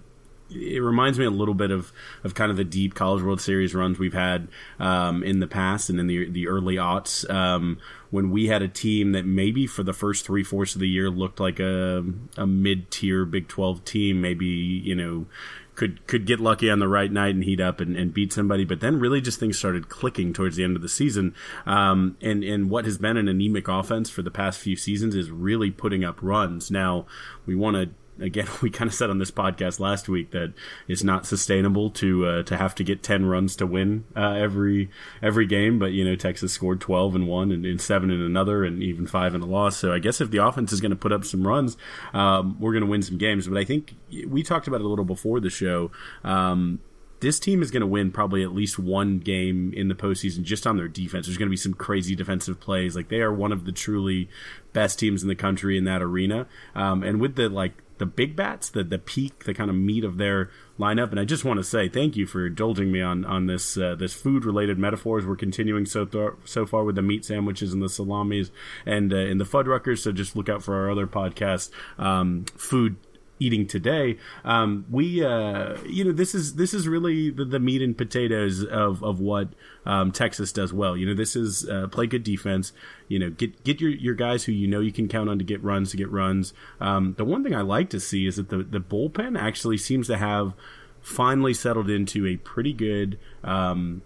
it 0.56 0.80
reminds 0.80 1.18
me 1.18 1.24
a 1.24 1.30
little 1.30 1.54
bit 1.54 1.70
of, 1.70 1.92
of 2.22 2.34
kind 2.34 2.50
of 2.50 2.56
the 2.56 2.64
deep 2.64 2.94
College 2.94 3.22
World 3.22 3.40
Series 3.40 3.74
runs 3.74 3.98
we've 3.98 4.14
had 4.14 4.48
um, 4.78 5.22
in 5.22 5.40
the 5.40 5.46
past 5.46 5.90
and 5.90 5.98
in 5.98 6.06
the 6.06 6.30
the 6.30 6.48
early 6.48 6.76
aughts 6.76 7.28
um, 7.30 7.78
when 8.10 8.30
we 8.30 8.46
had 8.46 8.62
a 8.62 8.68
team 8.68 9.12
that 9.12 9.26
maybe 9.26 9.66
for 9.66 9.82
the 9.82 9.92
first 9.92 10.24
three 10.24 10.44
fourths 10.44 10.74
of 10.74 10.80
the 10.80 10.88
year 10.88 11.10
looked 11.10 11.40
like 11.40 11.58
a 11.60 12.04
a 12.36 12.46
mid 12.46 12.90
tier 12.90 13.24
Big 13.24 13.48
Twelve 13.48 13.84
team, 13.84 14.20
maybe 14.20 14.46
you 14.46 14.94
know 14.94 15.26
could 15.74 16.06
could 16.06 16.26
get 16.26 16.40
lucky 16.40 16.70
on 16.70 16.78
the 16.78 16.88
right 16.88 17.10
night 17.10 17.34
and 17.34 17.44
heat 17.44 17.60
up 17.60 17.80
and, 17.80 17.96
and 17.96 18.14
beat 18.14 18.32
somebody, 18.32 18.64
but 18.64 18.80
then 18.80 19.00
really 19.00 19.20
just 19.20 19.40
things 19.40 19.58
started 19.58 19.88
clicking 19.88 20.32
towards 20.32 20.56
the 20.56 20.64
end 20.64 20.76
of 20.76 20.82
the 20.82 20.88
season. 20.88 21.34
Um, 21.66 22.16
and 22.22 22.44
and 22.44 22.70
what 22.70 22.84
has 22.84 22.98
been 22.98 23.16
an 23.16 23.28
anemic 23.28 23.68
offense 23.68 24.10
for 24.10 24.22
the 24.22 24.30
past 24.30 24.60
few 24.60 24.76
seasons 24.76 25.14
is 25.14 25.30
really 25.30 25.70
putting 25.70 26.04
up 26.04 26.18
runs. 26.22 26.70
Now 26.70 27.06
we 27.46 27.54
want 27.54 27.76
to 27.76 27.90
again, 28.20 28.46
we 28.62 28.70
kind 28.70 28.88
of 28.88 28.94
said 28.94 29.10
on 29.10 29.18
this 29.18 29.30
podcast 29.30 29.80
last 29.80 30.08
week 30.08 30.30
that 30.30 30.52
it's 30.88 31.02
not 31.02 31.26
sustainable 31.26 31.90
to 31.90 32.26
uh, 32.26 32.42
to 32.44 32.56
have 32.56 32.74
to 32.76 32.84
get 32.84 33.02
ten 33.02 33.26
runs 33.26 33.56
to 33.56 33.66
win 33.66 34.04
uh, 34.16 34.32
every 34.32 34.90
every 35.22 35.46
game. 35.46 35.78
But 35.78 35.92
you 35.92 36.04
know, 36.04 36.16
Texas 36.16 36.52
scored 36.52 36.80
twelve 36.80 37.14
and 37.14 37.26
one 37.26 37.50
and, 37.50 37.64
and, 37.64 37.80
seven 37.80 38.10
in 38.10 38.20
another, 38.20 38.64
and 38.64 38.82
even 38.82 39.06
five 39.06 39.34
in 39.34 39.42
a 39.42 39.46
loss. 39.46 39.76
So 39.76 39.92
I 39.92 39.98
guess 39.98 40.20
if 40.20 40.30
the 40.30 40.38
offense 40.38 40.72
is 40.72 40.80
going 40.80 40.90
to 40.90 40.96
put 40.96 41.12
up 41.12 41.24
some 41.24 41.46
runs, 41.46 41.76
um, 42.12 42.56
we're 42.60 42.72
going 42.72 42.84
to 42.84 42.90
win 42.90 43.02
some 43.02 43.18
games. 43.18 43.46
But 43.46 43.58
I 43.58 43.64
think 43.64 43.94
we 44.26 44.42
talked 44.42 44.66
about 44.66 44.80
it 44.80 44.84
a 44.84 44.88
little 44.88 45.04
before 45.04 45.40
the 45.40 45.50
show. 45.50 45.90
Um, 46.22 46.80
this 47.24 47.40
team 47.40 47.62
is 47.62 47.70
going 47.70 47.80
to 47.80 47.86
win 47.86 48.10
probably 48.10 48.42
at 48.42 48.54
least 48.54 48.78
one 48.78 49.18
game 49.18 49.72
in 49.74 49.88
the 49.88 49.94
postseason 49.94 50.42
just 50.42 50.66
on 50.66 50.76
their 50.76 50.88
defense. 50.88 51.26
There's 51.26 51.38
going 51.38 51.48
to 51.48 51.50
be 51.50 51.56
some 51.56 51.72
crazy 51.72 52.14
defensive 52.14 52.60
plays. 52.60 52.94
Like 52.94 53.08
they 53.08 53.20
are 53.22 53.32
one 53.32 53.50
of 53.50 53.64
the 53.64 53.72
truly 53.72 54.28
best 54.74 54.98
teams 54.98 55.22
in 55.22 55.28
the 55.28 55.34
country 55.34 55.78
in 55.78 55.84
that 55.84 56.02
arena. 56.02 56.46
Um, 56.74 57.02
and 57.02 57.20
with 57.20 57.36
the 57.36 57.48
like 57.48 57.72
the 57.98 58.06
big 58.06 58.36
bats, 58.36 58.68
the 58.70 58.84
the 58.84 58.98
peak, 58.98 59.44
the 59.44 59.54
kind 59.54 59.70
of 59.70 59.76
meat 59.76 60.04
of 60.04 60.18
their 60.18 60.50
lineup. 60.78 61.10
And 61.10 61.20
I 61.20 61.24
just 61.24 61.44
want 61.44 61.58
to 61.58 61.64
say 61.64 61.88
thank 61.88 62.16
you 62.16 62.26
for 62.26 62.46
indulging 62.46 62.90
me 62.90 63.00
on 63.00 63.24
on 63.24 63.46
this 63.46 63.76
uh, 63.76 63.94
this 63.94 64.14
food 64.14 64.44
related 64.44 64.78
metaphors. 64.78 65.26
We're 65.26 65.36
continuing 65.36 65.86
so 65.86 66.04
th- 66.04 66.32
so 66.44 66.66
far 66.66 66.84
with 66.84 66.96
the 66.96 67.02
meat 67.02 67.24
sandwiches 67.24 67.72
and 67.72 67.82
the 67.82 67.88
salamis 67.88 68.50
and 68.84 69.12
uh, 69.12 69.16
the 69.16 69.44
Fuddruckers. 69.44 69.98
So 69.98 70.12
just 70.12 70.36
look 70.36 70.48
out 70.48 70.62
for 70.62 70.74
our 70.74 70.90
other 70.90 71.06
podcast, 71.06 71.70
um, 71.98 72.44
food 72.56 72.96
eating 73.44 73.66
today. 73.66 74.16
Um, 74.44 74.86
we, 74.90 75.22
uh, 75.24 75.76
you 75.86 76.04
know, 76.04 76.12
this 76.12 76.34
is 76.34 76.54
this 76.54 76.72
is 76.72 76.88
really 76.88 77.30
the, 77.30 77.44
the 77.44 77.60
meat 77.60 77.82
and 77.82 77.96
potatoes 77.96 78.64
of 78.64 79.02
of 79.04 79.20
what 79.20 79.48
um, 79.84 80.12
Texas 80.12 80.52
does 80.52 80.72
well. 80.72 80.96
You 80.96 81.06
know, 81.06 81.14
this 81.14 81.36
is 81.36 81.68
uh, 81.68 81.88
play 81.88 82.06
good 82.06 82.24
defense. 82.24 82.72
You 83.08 83.18
know, 83.18 83.30
get 83.30 83.62
get 83.64 83.80
your 83.80 83.90
your 83.90 84.14
guys 84.14 84.44
who 84.44 84.52
you 84.52 84.66
know 84.66 84.80
you 84.80 84.92
can 84.92 85.08
count 85.08 85.28
on 85.28 85.38
to 85.38 85.44
get 85.44 85.62
runs 85.62 85.90
to 85.90 85.96
get 85.96 86.10
runs. 86.10 86.54
Um, 86.80 87.14
the 87.18 87.24
one 87.24 87.44
thing 87.44 87.54
I 87.54 87.60
like 87.60 87.90
to 87.90 88.00
see 88.00 88.26
is 88.26 88.36
that 88.36 88.48
the 88.48 88.62
the 88.62 88.80
bullpen 88.80 89.38
actually 89.38 89.76
seems 89.76 90.06
to 90.08 90.16
have 90.16 90.54
finally 91.00 91.52
settled 91.52 91.90
into 91.90 92.26
a 92.26 92.36
pretty 92.36 92.72
good. 92.72 93.18
Um, 93.42 94.02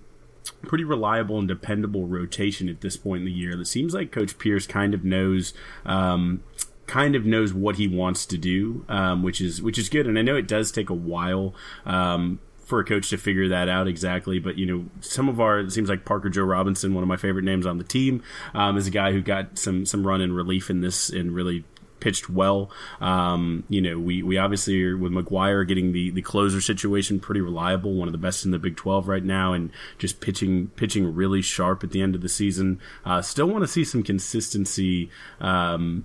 pretty 0.62 0.82
reliable 0.82 1.38
and 1.38 1.46
dependable 1.46 2.06
rotation 2.06 2.68
at 2.68 2.80
this 2.80 2.96
point 2.96 3.20
in 3.20 3.26
the 3.26 3.32
year. 3.32 3.60
It 3.60 3.66
seems 3.66 3.94
like 3.94 4.10
Coach 4.10 4.38
Pierce 4.38 4.66
kind 4.66 4.94
of 4.94 5.04
knows 5.04 5.52
um, 5.84 6.42
kind 6.88 7.14
of 7.14 7.24
knows 7.24 7.52
what 7.52 7.76
he 7.76 7.86
wants 7.86 8.26
to 8.26 8.38
do, 8.38 8.84
um, 8.88 9.22
which 9.22 9.40
is 9.40 9.62
which 9.62 9.78
is 9.78 9.88
good. 9.88 10.06
And 10.06 10.18
I 10.18 10.22
know 10.22 10.34
it 10.34 10.48
does 10.48 10.72
take 10.72 10.90
a 10.90 10.94
while 10.94 11.54
um, 11.86 12.40
for 12.64 12.80
a 12.80 12.84
coach 12.84 13.10
to 13.10 13.16
figure 13.16 13.48
that 13.48 13.68
out 13.68 13.86
exactly. 13.86 14.40
But 14.40 14.58
you 14.58 14.66
know, 14.66 14.86
some 15.00 15.28
of 15.28 15.40
our 15.40 15.60
it 15.60 15.70
seems 15.70 15.88
like 15.88 16.04
Parker 16.04 16.30
Joe 16.30 16.42
Robinson, 16.42 16.94
one 16.94 17.04
of 17.04 17.08
my 17.08 17.16
favorite 17.16 17.44
names 17.44 17.66
on 17.66 17.78
the 17.78 17.84
team, 17.84 18.22
um, 18.54 18.76
is 18.76 18.88
a 18.88 18.90
guy 18.90 19.12
who 19.12 19.22
got 19.22 19.58
some 19.58 19.86
some 19.86 20.04
run 20.04 20.20
in 20.20 20.32
relief 20.32 20.70
in 20.70 20.80
this 20.80 21.10
and 21.10 21.34
really 21.34 21.64
pitched 22.00 22.30
well. 22.30 22.70
Um, 23.00 23.64
you 23.68 23.80
know, 23.80 23.98
we, 23.98 24.22
we 24.22 24.38
obviously 24.38 24.82
are 24.84 24.96
with 24.96 25.12
McGuire 25.12 25.66
getting 25.66 25.92
the, 25.92 26.10
the 26.10 26.22
closer 26.22 26.60
situation 26.60 27.18
pretty 27.18 27.40
reliable, 27.40 27.94
one 27.94 28.06
of 28.06 28.12
the 28.12 28.18
best 28.18 28.44
in 28.44 28.52
the 28.52 28.58
Big 28.58 28.76
12 28.76 29.08
right 29.08 29.24
now, 29.24 29.52
and 29.52 29.70
just 29.98 30.20
pitching 30.20 30.68
pitching 30.76 31.12
really 31.12 31.42
sharp 31.42 31.82
at 31.84 31.90
the 31.90 32.00
end 32.00 32.14
of 32.14 32.20
the 32.20 32.28
season. 32.28 32.80
Uh, 33.04 33.20
still 33.20 33.46
want 33.46 33.62
to 33.62 33.68
see 33.68 33.84
some 33.84 34.02
consistency. 34.02 35.10
Um, 35.40 36.04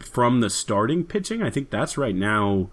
from 0.00 0.40
the 0.40 0.50
starting 0.50 1.04
pitching. 1.04 1.42
I 1.42 1.50
think 1.50 1.70
that's 1.70 1.96
right 1.96 2.14
now 2.14 2.70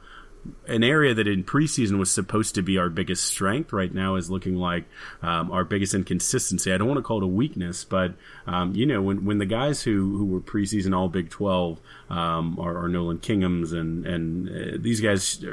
an 0.68 0.84
area 0.84 1.14
that 1.14 1.28
in 1.28 1.44
preseason 1.44 1.98
was 1.98 2.12
supposed 2.12 2.56
to 2.56 2.62
be 2.62 2.78
our 2.78 2.90
biggest 2.90 3.24
strength 3.26 3.74
right 3.74 3.94
now 3.94 4.16
is 4.16 4.30
looking 4.30 4.56
like 4.56 4.86
um, 5.22 5.52
our 5.52 5.64
biggest 5.64 5.94
inconsistency. 5.94 6.72
I 6.72 6.78
don't 6.78 6.88
want 6.88 6.98
to 7.00 7.04
call 7.04 7.18
it 7.18 7.24
a 7.24 7.28
weakness, 7.28 7.84
but 7.84 8.14
um, 8.46 8.74
you 8.76 8.86
know 8.86 9.02
when 9.02 9.26
when 9.26 9.38
the 9.38 9.46
guys 9.46 9.84
who 9.84 10.18
who 10.18 10.26
were 10.26 10.42
preseason 10.42 10.96
All 10.96 11.10
Big 11.10 11.30
Twelve 11.30 11.80
um, 12.10 12.58
are, 12.60 12.78
are 12.78 12.88
Nolan 12.88 13.20
Kingham's 13.20 13.74
and 13.74 14.06
and 14.06 14.50
uh, 14.50 14.78
these 14.80 15.02
guys 15.02 15.44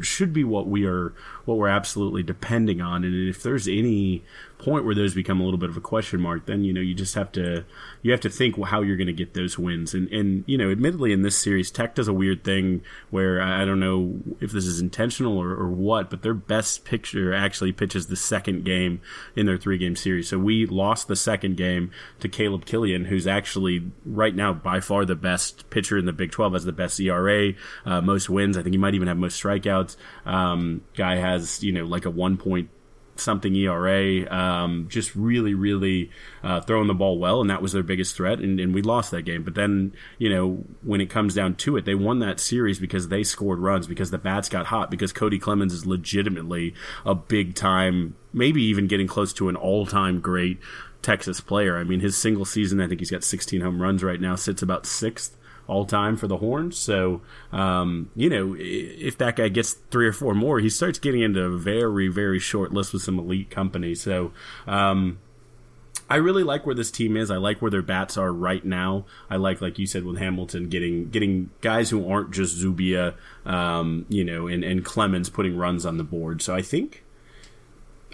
should 0.00 0.32
be 0.32 0.44
what 0.44 0.66
we 0.66 0.86
are 0.86 1.14
what 1.44 1.58
we're 1.58 1.68
absolutely 1.68 2.22
depending 2.22 2.80
on. 2.80 3.04
And 3.04 3.28
if 3.28 3.42
there's 3.42 3.68
any 3.68 4.22
point 4.64 4.84
where 4.86 4.94
those 4.94 5.14
become 5.14 5.40
a 5.40 5.44
little 5.44 5.58
bit 5.58 5.68
of 5.68 5.76
a 5.76 5.80
question 5.80 6.20
mark, 6.20 6.46
then 6.46 6.64
you 6.64 6.72
know 6.72 6.80
you 6.80 6.94
just 6.94 7.14
have 7.14 7.30
to 7.32 7.64
you 8.02 8.10
have 8.10 8.20
to 8.20 8.30
think 8.30 8.62
how 8.64 8.80
you're 8.80 8.96
going 8.96 9.06
to 9.06 9.12
get 9.12 9.34
those 9.34 9.58
wins. 9.58 9.92
And 9.92 10.08
and 10.08 10.44
you 10.46 10.56
know, 10.56 10.70
admittedly, 10.70 11.12
in 11.12 11.22
this 11.22 11.36
series, 11.36 11.70
Tech 11.70 11.94
does 11.94 12.08
a 12.08 12.12
weird 12.12 12.42
thing 12.44 12.82
where 13.10 13.40
I 13.40 13.64
don't 13.64 13.80
know 13.80 14.20
if 14.40 14.52
this 14.52 14.64
is 14.64 14.80
intentional 14.80 15.36
or, 15.38 15.50
or 15.50 15.68
what, 15.68 16.08
but 16.08 16.22
their 16.22 16.34
best 16.34 16.84
pitcher 16.84 17.34
actually 17.34 17.72
pitches 17.72 18.06
the 18.06 18.16
second 18.16 18.64
game 18.64 19.00
in 19.36 19.46
their 19.46 19.58
three 19.58 19.78
game 19.78 19.96
series. 19.96 20.28
So 20.28 20.38
we 20.38 20.66
lost 20.66 21.08
the 21.08 21.16
second 21.16 21.56
game 21.56 21.90
to 22.20 22.28
Caleb 22.28 22.64
Killian, 22.64 23.04
who's 23.04 23.26
actually 23.26 23.90
right 24.06 24.34
now 24.34 24.54
by 24.54 24.80
far 24.80 25.04
the 25.04 25.14
best 25.14 25.68
pitcher 25.68 25.98
in 25.98 26.06
the 26.06 26.12
Big 26.12 26.30
12, 26.30 26.54
has 26.54 26.64
the 26.64 26.72
best 26.72 26.98
ERA, 26.98 27.52
uh, 27.84 28.00
most 28.00 28.30
wins. 28.30 28.56
I 28.56 28.62
think 28.62 28.72
he 28.72 28.78
might 28.78 28.94
even 28.94 29.08
have 29.08 29.18
most 29.18 29.42
strikeouts. 29.42 29.96
Um, 30.24 30.82
guy 30.96 31.16
has 31.16 31.62
you 31.62 31.72
know 31.72 31.84
like 31.84 32.06
a 32.06 32.10
one 32.10 32.38
point 32.38 32.70
something 33.16 33.54
ERA. 33.54 34.30
Um, 34.30 34.88
just 34.88 35.14
really, 35.14 35.54
really 35.54 36.10
uh, 36.42 36.60
throwing 36.60 36.88
the 36.88 36.94
ball 36.94 37.18
well, 37.18 37.40
and 37.40 37.50
that 37.50 37.62
was 37.62 37.72
their 37.72 37.82
biggest 37.82 38.16
threat. 38.16 38.40
And, 38.40 38.58
and, 38.60 38.74
we 38.74 38.82
lost 38.82 39.10
that 39.12 39.22
game. 39.22 39.42
But 39.42 39.54
then, 39.54 39.94
you 40.18 40.28
know, 40.28 40.64
when 40.82 41.00
it 41.00 41.10
comes 41.10 41.34
down 41.34 41.54
to 41.56 41.76
it, 41.76 41.84
they 41.84 41.94
won 41.94 42.18
that 42.20 42.40
series 42.40 42.78
because 42.78 43.08
they 43.08 43.22
scored 43.22 43.60
runs, 43.60 43.86
because 43.86 44.10
the 44.10 44.18
bats 44.18 44.48
got 44.48 44.66
hot, 44.66 44.90
because 44.90 45.12
Kody 45.12 45.40
Clemens 45.40 45.72
is 45.72 45.86
legitimately 45.86 46.74
a 47.06 47.14
big 47.14 47.54
time, 47.54 48.16
maybe 48.32 48.62
even 48.62 48.86
getting 48.86 49.06
close 49.06 49.32
to 49.34 49.48
an 49.48 49.56
all 49.56 49.86
time 49.86 50.20
great 50.20 50.58
Texas 51.02 51.40
player. 51.40 51.78
I 51.78 51.84
mean, 51.84 52.00
his 52.00 52.16
single 52.16 52.44
season, 52.44 52.80
I 52.80 52.88
think 52.88 53.00
he's 53.00 53.10
got 53.10 53.22
16 53.22 53.60
home 53.60 53.80
runs 53.80 54.02
right 54.02 54.20
now, 54.20 54.34
sits 54.34 54.62
about 54.62 54.86
sixth 54.86 55.36
all 55.66 55.84
time 55.84 56.16
for 56.16 56.26
the 56.26 56.38
Horns. 56.38 56.76
So, 56.78 57.22
um, 57.52 58.10
you 58.14 58.28
know, 58.28 58.56
if 58.58 59.18
that 59.18 59.36
guy 59.36 59.48
gets 59.48 59.72
three 59.72 60.06
or 60.06 60.12
four 60.12 60.34
more, 60.34 60.60
he 60.60 60.68
starts 60.68 60.98
getting 60.98 61.22
into 61.22 61.42
a 61.42 61.56
very, 61.56 62.08
very 62.08 62.38
short 62.38 62.72
list 62.72 62.92
with 62.92 63.02
some 63.02 63.18
elite 63.18 63.50
companies. 63.50 64.02
So, 64.02 64.32
um, 64.66 65.18
I 66.08 66.16
really 66.16 66.42
like 66.42 66.66
where 66.66 66.74
this 66.74 66.90
team 66.90 67.16
is. 67.16 67.30
I 67.30 67.36
like 67.36 67.62
where 67.62 67.70
their 67.70 67.82
bats 67.82 68.18
are 68.18 68.32
right 68.32 68.64
now. 68.64 69.06
I 69.30 69.36
like, 69.36 69.62
like 69.62 69.78
you 69.78 69.86
said, 69.86 70.04
with 70.04 70.18
Hamilton 70.18 70.68
getting 70.68 71.08
getting 71.08 71.50
guys 71.62 71.88
who 71.90 72.10
aren't 72.10 72.30
just 72.30 72.54
Zubia, 72.56 73.14
um, 73.46 74.04
you 74.08 74.22
know, 74.22 74.46
and, 74.46 74.62
and 74.62 74.84
Clemens 74.84 75.30
putting 75.30 75.56
runs 75.56 75.86
on 75.86 75.96
the 75.96 76.04
board. 76.04 76.42
So 76.42 76.54
I 76.54 76.60
think 76.60 77.03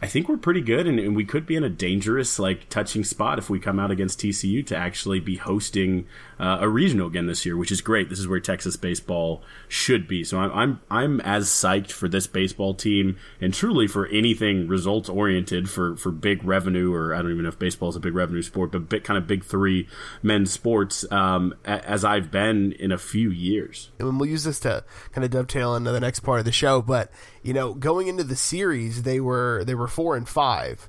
I 0.02 0.07
think 0.07 0.28
we're 0.28 0.38
pretty 0.38 0.62
good, 0.62 0.87
and, 0.87 0.99
and, 0.99 1.14
we 1.14 1.26
could 1.26 1.45
be 1.45 1.57
in 1.57 1.64
a 1.64 1.69
dangerous, 1.69 2.38
like, 2.38 2.71
touching 2.71 3.04
spot 3.04 3.38
if 3.38 3.50
we 3.50 3.61
come 3.61 3.78
out 3.78 3.90
against 3.90 4.21
TCU 4.21 4.66
to 4.69 4.76
actually 4.76 5.21
be 5.21 5.37
hosting 5.37 6.07
uh, 6.40 6.57
a 6.61 6.69
regional 6.69 7.07
again 7.07 7.26
this 7.26 7.45
year, 7.45 7.54
which 7.57 7.71
is 7.71 7.83
great. 7.83 8.09
This 8.09 8.19
is 8.19 8.26
where 8.26 8.40
Texas 8.40 8.76
baseball 8.76 9.42
should 9.69 10.09
be. 10.09 10.25
So 10.25 10.38
I'm 10.38 10.50
I'm 10.52 10.80
I'm 10.90 11.21
as 11.21 11.49
psyched 11.49 11.92
for 11.92 12.09
this 12.09 12.26
baseball 12.26 12.73
team, 12.73 13.19
and 13.40 13.52
truly 13.52 13.87
for 13.87 14.07
anything 14.07 14.66
results 14.66 15.11
oriented 15.11 15.69
for 15.69 15.97
for 15.97 16.11
big 16.11 16.42
revenue, 16.42 16.95
or 16.95 17.14
I 17.14 17.21
don't 17.21 17.30
even 17.30 17.42
know 17.42 17.50
if 17.50 17.59
baseball 17.59 17.90
is 17.90 17.97
a 17.97 18.00
big 18.00 18.14
revenue 18.14 18.40
sport, 18.40 18.73
but 18.73 18.88
big, 18.88 19.04
kind 19.04 19.19
of 19.19 19.26
big 19.26 19.45
three 19.45 19.87
men's 20.23 20.50
sports 20.50 21.04
um, 21.12 21.54
as 21.66 22.07
I've 22.07 22.30
been 22.30 22.73
in 22.73 22.90
a 22.90 22.99
few 22.99 23.30
years. 23.30 23.90
And 23.99 24.19
we'll 24.19 24.30
use 24.30 24.45
this 24.45 24.61
to 24.61 24.83
kind 25.12 25.26
of 25.26 25.30
dovetail 25.30 25.76
into 25.76 25.92
the 25.92 26.00
next 26.00 26.21
part 26.21 26.38
of 26.38 26.47
the 26.47 26.52
show, 26.52 26.80
but 26.80 27.12
you 27.42 27.52
know, 27.52 27.75
going 27.75 28.09
into 28.09 28.25
the 28.25 28.37
series, 28.37 29.02
they 29.02 29.21
were 29.21 29.62
they 29.66 29.75
were 29.75 29.88
four 29.90 30.16
and 30.16 30.28
five 30.28 30.88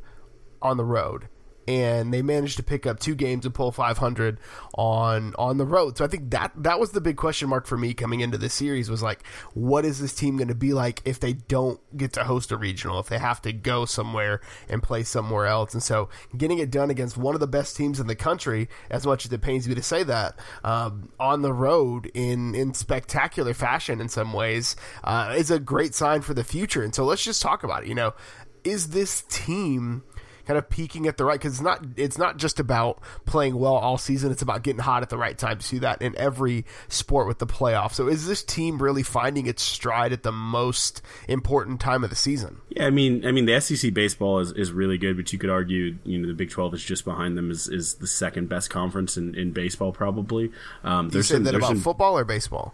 on 0.62 0.78
the 0.78 0.86
road 0.86 1.28
and 1.68 2.14
they 2.14 2.22
managed 2.22 2.58
to 2.58 2.64
pick 2.64 2.86
up 2.86 3.00
two 3.00 3.16
games 3.16 3.46
and 3.46 3.54
pull 3.54 3.72
500 3.72 4.40
on 4.76 5.34
on 5.38 5.58
the 5.58 5.66
road. 5.66 5.98
So 5.98 6.06
I 6.06 6.08
think 6.08 6.32
that 6.32 6.52
that 6.58 6.80
was 6.80 6.92
the 6.92 7.02
big 7.02 7.18
question 7.18 7.50
mark 7.50 7.66
for 7.66 7.78
me 7.78 7.94
coming 7.94 8.22
into 8.22 8.38
this 8.38 8.54
series 8.54 8.90
was 8.90 9.04
like, 9.04 9.26
what 9.54 9.86
is 9.86 10.00
this 10.00 10.14
team 10.14 10.38
going 10.38 10.48
to 10.48 10.56
be 10.56 10.74
like 10.74 11.02
if 11.06 11.20
they 11.20 11.34
don't 11.34 11.80
get 11.96 12.14
to 12.14 12.24
host 12.24 12.52
a 12.52 12.58
regional, 12.58 13.00
if 13.00 13.08
they 13.08 13.20
have 13.20 13.42
to 13.44 13.54
go 13.54 13.86
somewhere 13.86 14.42
and 14.70 14.82
play 14.82 15.04
somewhere 15.04 15.46
else? 15.46 15.74
And 15.74 15.84
so 15.84 16.10
getting 16.36 16.60
it 16.60 16.72
done 16.72 16.90
against 16.90 17.18
one 17.18 17.36
of 17.36 17.42
the 17.42 17.48
best 17.48 17.76
teams 17.78 18.00
in 18.00 18.08
the 18.08 18.16
country, 18.16 18.68
as 18.90 19.06
much 19.06 19.26
as 19.26 19.32
it 19.32 19.42
pains 19.42 19.68
me 19.68 19.76
to 19.76 19.84
say 19.84 20.04
that, 20.04 20.38
um, 20.64 21.10
on 21.20 21.42
the 21.42 21.54
road 21.54 22.10
in 22.14 22.56
in 22.56 22.74
spectacular 22.74 23.54
fashion 23.54 24.02
in 24.02 24.10
some 24.10 24.34
ways, 24.34 24.76
uh, 25.04 25.34
is 25.38 25.52
a 25.52 25.60
great 25.60 25.94
sign 25.94 26.22
for 26.22 26.34
the 26.34 26.44
future. 26.44 26.84
And 26.84 26.96
so 26.96 27.06
let's 27.06 27.24
just 27.24 27.42
talk 27.42 27.64
about 27.64 27.84
it. 27.84 27.90
You 27.90 27.96
know, 27.96 28.14
is 28.64 28.90
this 28.90 29.24
team 29.30 30.04
kind 30.46 30.58
of 30.58 30.70
peaking 30.70 31.08
at 31.08 31.18
the 31.18 31.26
right 31.26 31.40
because 31.40 31.54
it's 31.54 31.62
not 31.62 31.86
it's 31.96 32.18
not 32.18 32.38
just 32.38 32.60
about 32.60 33.02
playing 33.26 33.58
well 33.58 33.76
all 33.76 33.98
season. 33.98 34.32
It's 34.32 34.42
about 34.42 34.64
getting 34.64 34.82
hot 34.82 35.02
at 35.02 35.10
the 35.10 35.18
right 35.18 35.38
time. 35.38 35.60
To 35.60 35.66
see 35.66 35.80
that 35.80 36.02
in 36.02 36.16
every 36.18 36.66
sport 36.88 37.28
with 37.28 37.40
the 37.40 37.48
playoffs. 37.48 37.94
So 37.94 38.08
is 38.08 38.28
this 38.28 38.44
team 38.44 38.82
really 38.82 39.04
finding 39.04 39.48
its 39.48 39.64
stride 39.64 40.12
at 40.12 40.24
the 40.24 40.32
most 40.32 41.02
important 41.28 41.80
time 41.80 42.04
of 42.04 42.10
the 42.10 42.16
season? 42.16 42.58
Yeah, 42.70 42.88
I 42.88 42.90
mean, 42.90 43.26
I 43.26 43.32
mean 43.32 43.46
the 43.46 43.60
SEC 43.60 43.94
baseball 43.94 44.40
is, 44.40 44.52
is 44.52 44.72
really 44.72 44.98
good, 44.98 45.18
but 45.18 45.32
you 45.32 45.40
could 45.40 45.50
argue 45.50 45.98
you 46.04 46.20
know 46.20 46.28
the 46.28 46.34
Big 46.34 46.50
Twelve 46.50 46.74
is 46.74 46.84
just 46.84 47.06
behind 47.06 47.38
them 47.38 47.52
is, 47.52 47.68
is 47.68 47.96
the 47.96 48.08
second 48.08 48.50
best 48.50 48.70
conference 48.70 49.18
in, 49.18 49.36
in 49.36 49.52
baseball 49.52 49.92
probably. 49.92 50.52
Um, 50.84 51.10
there's 51.10 51.30
you 51.30 51.38
some, 51.38 51.44
that 51.44 51.56
about 51.56 51.70
some, 51.70 51.80
football 51.80 52.18
or 52.18 52.26
baseball? 52.26 52.74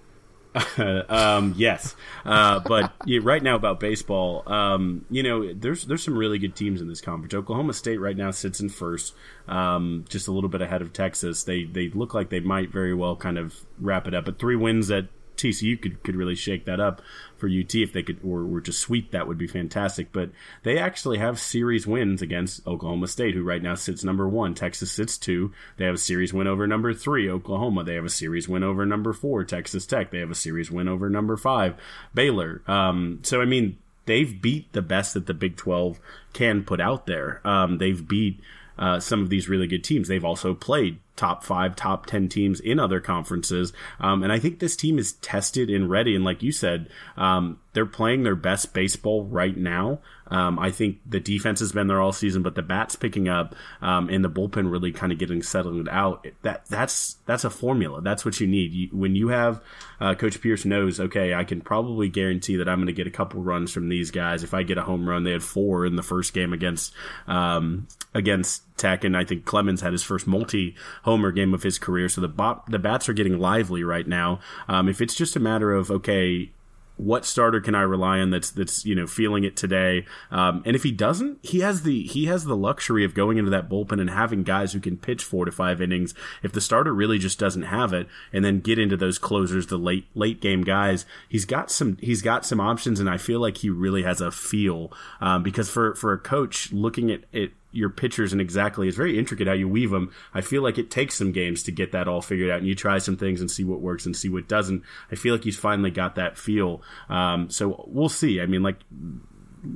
um, 1.09 1.53
yes, 1.57 1.95
uh, 2.25 2.59
but 2.59 2.93
yeah, 3.05 3.19
right 3.23 3.41
now 3.41 3.55
about 3.55 3.79
baseball, 3.79 4.43
um, 4.51 5.05
you 5.09 5.23
know, 5.23 5.53
there's 5.53 5.85
there's 5.85 6.03
some 6.03 6.17
really 6.17 6.39
good 6.39 6.55
teams 6.55 6.81
in 6.81 6.87
this 6.87 7.01
conference. 7.01 7.33
Oklahoma 7.33 7.73
State 7.73 7.97
right 7.97 8.17
now 8.17 8.31
sits 8.31 8.59
in 8.59 8.69
first, 8.69 9.13
um, 9.47 10.05
just 10.09 10.27
a 10.27 10.31
little 10.31 10.49
bit 10.49 10.61
ahead 10.61 10.81
of 10.81 10.93
Texas. 10.93 11.43
They 11.43 11.63
they 11.63 11.89
look 11.89 12.13
like 12.13 12.29
they 12.29 12.39
might 12.39 12.69
very 12.69 12.93
well 12.93 13.15
kind 13.15 13.37
of 13.37 13.61
wrap 13.79 14.07
it 14.07 14.13
up. 14.13 14.25
But 14.25 14.39
three 14.39 14.55
wins 14.55 14.89
at 14.91 15.05
TCU 15.37 15.81
could 15.81 16.03
could 16.03 16.15
really 16.15 16.35
shake 16.35 16.65
that 16.65 16.79
up 16.79 17.01
for 17.39 17.47
UT 17.47 17.73
if 17.75 17.93
they 17.93 18.03
could 18.03 18.19
or 18.23 18.45
were 18.45 18.61
to 18.61 18.71
sweep 18.71 19.11
that 19.11 19.27
would 19.27 19.37
be 19.37 19.47
fantastic. 19.47 20.11
But 20.11 20.31
they 20.63 20.77
actually 20.77 21.17
have 21.17 21.39
series 21.39 21.87
wins 21.87 22.21
against 22.21 22.65
Oklahoma 22.67 23.07
State, 23.07 23.35
who 23.35 23.43
right 23.43 23.61
now 23.61 23.75
sits 23.75 24.03
number 24.03 24.27
one. 24.27 24.53
Texas 24.53 24.91
sits 24.91 25.17
two. 25.17 25.53
They 25.77 25.85
have 25.85 25.95
a 25.95 25.99
series 25.99 26.33
win 26.33 26.47
over 26.47 26.67
number 26.67 26.93
three, 26.93 27.29
Oklahoma. 27.29 27.83
They 27.83 27.95
have 27.95 28.05
a 28.05 28.09
series 28.09 28.47
win 28.47 28.63
over 28.63 28.85
number 28.85 29.13
four, 29.13 29.43
Texas 29.43 29.85
Tech. 29.85 30.11
They 30.11 30.19
have 30.19 30.31
a 30.31 30.35
series 30.35 30.71
win 30.71 30.87
over 30.87 31.09
number 31.09 31.37
five, 31.37 31.75
Baylor. 32.13 32.61
Um, 32.67 33.19
so 33.23 33.41
I 33.41 33.45
mean, 33.45 33.77
they've 34.05 34.41
beat 34.41 34.71
the 34.73 34.81
best 34.81 35.13
that 35.13 35.27
the 35.27 35.33
Big 35.33 35.55
Twelve 35.57 35.99
can 36.33 36.63
put 36.63 36.81
out 36.81 37.05
there. 37.05 37.41
Um, 37.43 37.77
they've 37.77 38.07
beat 38.07 38.39
uh, 38.77 38.99
some 38.99 39.21
of 39.21 39.29
these 39.29 39.49
really 39.49 39.67
good 39.67 39.83
teams. 39.83 40.07
They've 40.07 40.25
also 40.25 40.53
played 40.53 40.99
top 41.17 41.43
five, 41.43 41.75
top 41.75 42.05
10 42.05 42.29
teams 42.29 42.59
in 42.59 42.79
other 42.79 43.01
conferences. 43.01 43.73
Um, 43.99 44.23
and 44.23 44.31
I 44.31 44.39
think 44.39 44.59
this 44.59 44.75
team 44.75 44.99
is 44.99 45.13
tested 45.13 45.69
and 45.69 45.89
ready. 45.89 46.15
And 46.15 46.23
like 46.23 46.43
you 46.43 46.51
said, 46.51 46.89
um, 47.17 47.59
they're 47.73 47.85
playing 47.85 48.23
their 48.23 48.35
best 48.35 48.73
baseball 48.73 49.25
right 49.25 49.57
now. 49.57 49.99
Um, 50.29 50.59
I 50.59 50.71
think 50.71 50.99
the 51.05 51.19
defense 51.19 51.59
has 51.59 51.71
been 51.71 51.87
there 51.87 52.01
all 52.01 52.11
season, 52.11 52.43
but 52.43 52.55
the 52.55 52.61
bats 52.61 52.95
picking 52.95 53.29
up 53.29 53.55
um, 53.81 54.09
and 54.09 54.23
the 54.23 54.29
bullpen 54.29 54.71
really 54.71 54.91
kind 54.91 55.11
of 55.11 55.17
getting 55.17 55.41
settled 55.41 55.87
out. 55.89 56.27
That 56.41 56.65
that's 56.65 57.17
that's 57.25 57.45
a 57.45 57.49
formula. 57.49 58.01
That's 58.01 58.25
what 58.25 58.39
you 58.39 58.47
need. 58.47 58.73
You, 58.73 58.89
when 58.91 59.15
you 59.15 59.29
have 59.29 59.61
uh, 60.01 60.15
Coach 60.15 60.41
Pierce 60.41 60.65
knows, 60.65 60.99
okay, 60.99 61.33
I 61.33 61.43
can 61.43 61.61
probably 61.61 62.09
guarantee 62.09 62.57
that 62.57 62.67
I'm 62.67 62.79
going 62.79 62.87
to 62.87 62.93
get 62.93 63.07
a 63.07 63.11
couple 63.11 63.41
runs 63.41 63.71
from 63.71 63.89
these 63.89 64.11
guys. 64.11 64.43
If 64.43 64.53
I 64.53 64.63
get 64.63 64.77
a 64.77 64.83
home 64.83 65.07
run, 65.07 65.23
they 65.23 65.31
had 65.31 65.43
four 65.43 65.85
in 65.85 65.95
the 65.95 66.03
first 66.03 66.33
game 66.33 66.51
against 66.51 66.93
um, 67.27 67.87
against 68.13 68.63
Tech, 68.77 69.03
and 69.03 69.15
I 69.15 69.23
think 69.23 69.45
Clemens 69.45 69.81
had 69.81 69.91
his 69.91 70.03
first 70.03 70.27
multi 70.27 70.75
homer 71.03 71.31
game 71.31 71.53
of 71.53 71.63
his 71.63 71.77
career. 71.79 72.09
So 72.09 72.21
the 72.21 72.27
bot, 72.27 72.69
the 72.69 72.79
bats 72.79 73.09
are 73.09 73.13
getting 73.13 73.39
lively 73.39 73.83
right 73.83 74.07
now. 74.07 74.39
Um, 74.67 74.87
if 74.89 75.01
it's 75.01 75.15
just 75.15 75.35
a 75.35 75.39
matter 75.39 75.71
of 75.71 75.91
okay, 75.91 76.51
what 76.97 77.25
starter 77.25 77.61
can 77.61 77.75
I 77.75 77.81
rely 77.81 78.19
on 78.19 78.31
that's 78.31 78.49
that's 78.49 78.83
you 78.85 78.95
know 78.95 79.07
feeling 79.07 79.43
it 79.43 79.55
today? 79.55 80.05
Um, 80.31 80.63
and 80.65 80.75
if 80.75 80.83
he 80.83 80.91
doesn't, 80.91 81.39
he 81.43 81.59
has 81.59 81.83
the 81.83 82.03
he 82.03 82.25
has 82.25 82.43
the 82.43 82.57
luxury 82.57 83.05
of 83.05 83.13
going 83.13 83.37
into 83.37 83.51
that 83.51 83.69
bullpen 83.69 84.01
and 84.01 84.09
having 84.09 84.43
guys 84.43 84.73
who 84.73 84.79
can 84.79 84.97
pitch 84.97 85.23
four 85.23 85.45
to 85.45 85.51
five 85.51 85.79
innings. 85.79 86.13
If 86.43 86.51
the 86.51 86.61
starter 86.61 86.93
really 86.93 87.19
just 87.19 87.39
doesn't 87.39 87.63
have 87.63 87.93
it, 87.93 88.07
and 88.33 88.43
then 88.43 88.59
get 88.59 88.79
into 88.79 88.97
those 88.97 89.19
closers, 89.19 89.67
the 89.67 89.77
late 89.77 90.07
late 90.15 90.41
game 90.41 90.63
guys, 90.63 91.05
he's 91.29 91.45
got 91.45 91.71
some 91.71 91.97
he's 92.01 92.21
got 92.21 92.45
some 92.45 92.59
options, 92.59 92.99
and 92.99 93.09
I 93.09 93.17
feel 93.17 93.39
like 93.39 93.57
he 93.57 93.69
really 93.69 94.03
has 94.03 94.19
a 94.19 94.31
feel 94.31 94.91
um, 95.21 95.43
because 95.43 95.69
for 95.69 95.93
for 95.95 96.13
a 96.13 96.19
coach 96.19 96.73
looking 96.73 97.11
at 97.11 97.21
it 97.31 97.53
your 97.71 97.89
pitchers 97.89 98.31
and 98.31 98.41
exactly 98.41 98.87
it's 98.87 98.97
very 98.97 99.17
intricate 99.19 99.47
how 99.47 99.53
you 99.53 99.67
weave 99.67 99.91
them. 99.91 100.11
I 100.33 100.41
feel 100.41 100.63
like 100.63 100.77
it 100.77 100.89
takes 100.89 101.15
some 101.15 101.31
games 101.31 101.63
to 101.63 101.71
get 101.71 101.91
that 101.91 102.07
all 102.07 102.21
figured 102.21 102.49
out, 102.49 102.59
and 102.59 102.67
you 102.67 102.75
try 102.75 102.97
some 102.97 103.17
things 103.17 103.41
and 103.41 103.51
see 103.51 103.63
what 103.63 103.81
works 103.81 104.05
and 104.05 104.15
see 104.15 104.29
what 104.29 104.47
doesn't. 104.47 104.83
I 105.11 105.15
feel 105.15 105.35
like 105.35 105.43
he's 105.43 105.57
finally 105.57 105.91
got 105.91 106.15
that 106.15 106.37
feel. 106.37 106.81
Um, 107.09 107.49
so 107.49 107.85
we'll 107.87 108.09
see. 108.09 108.41
I 108.41 108.45
mean, 108.45 108.63
like 108.63 108.77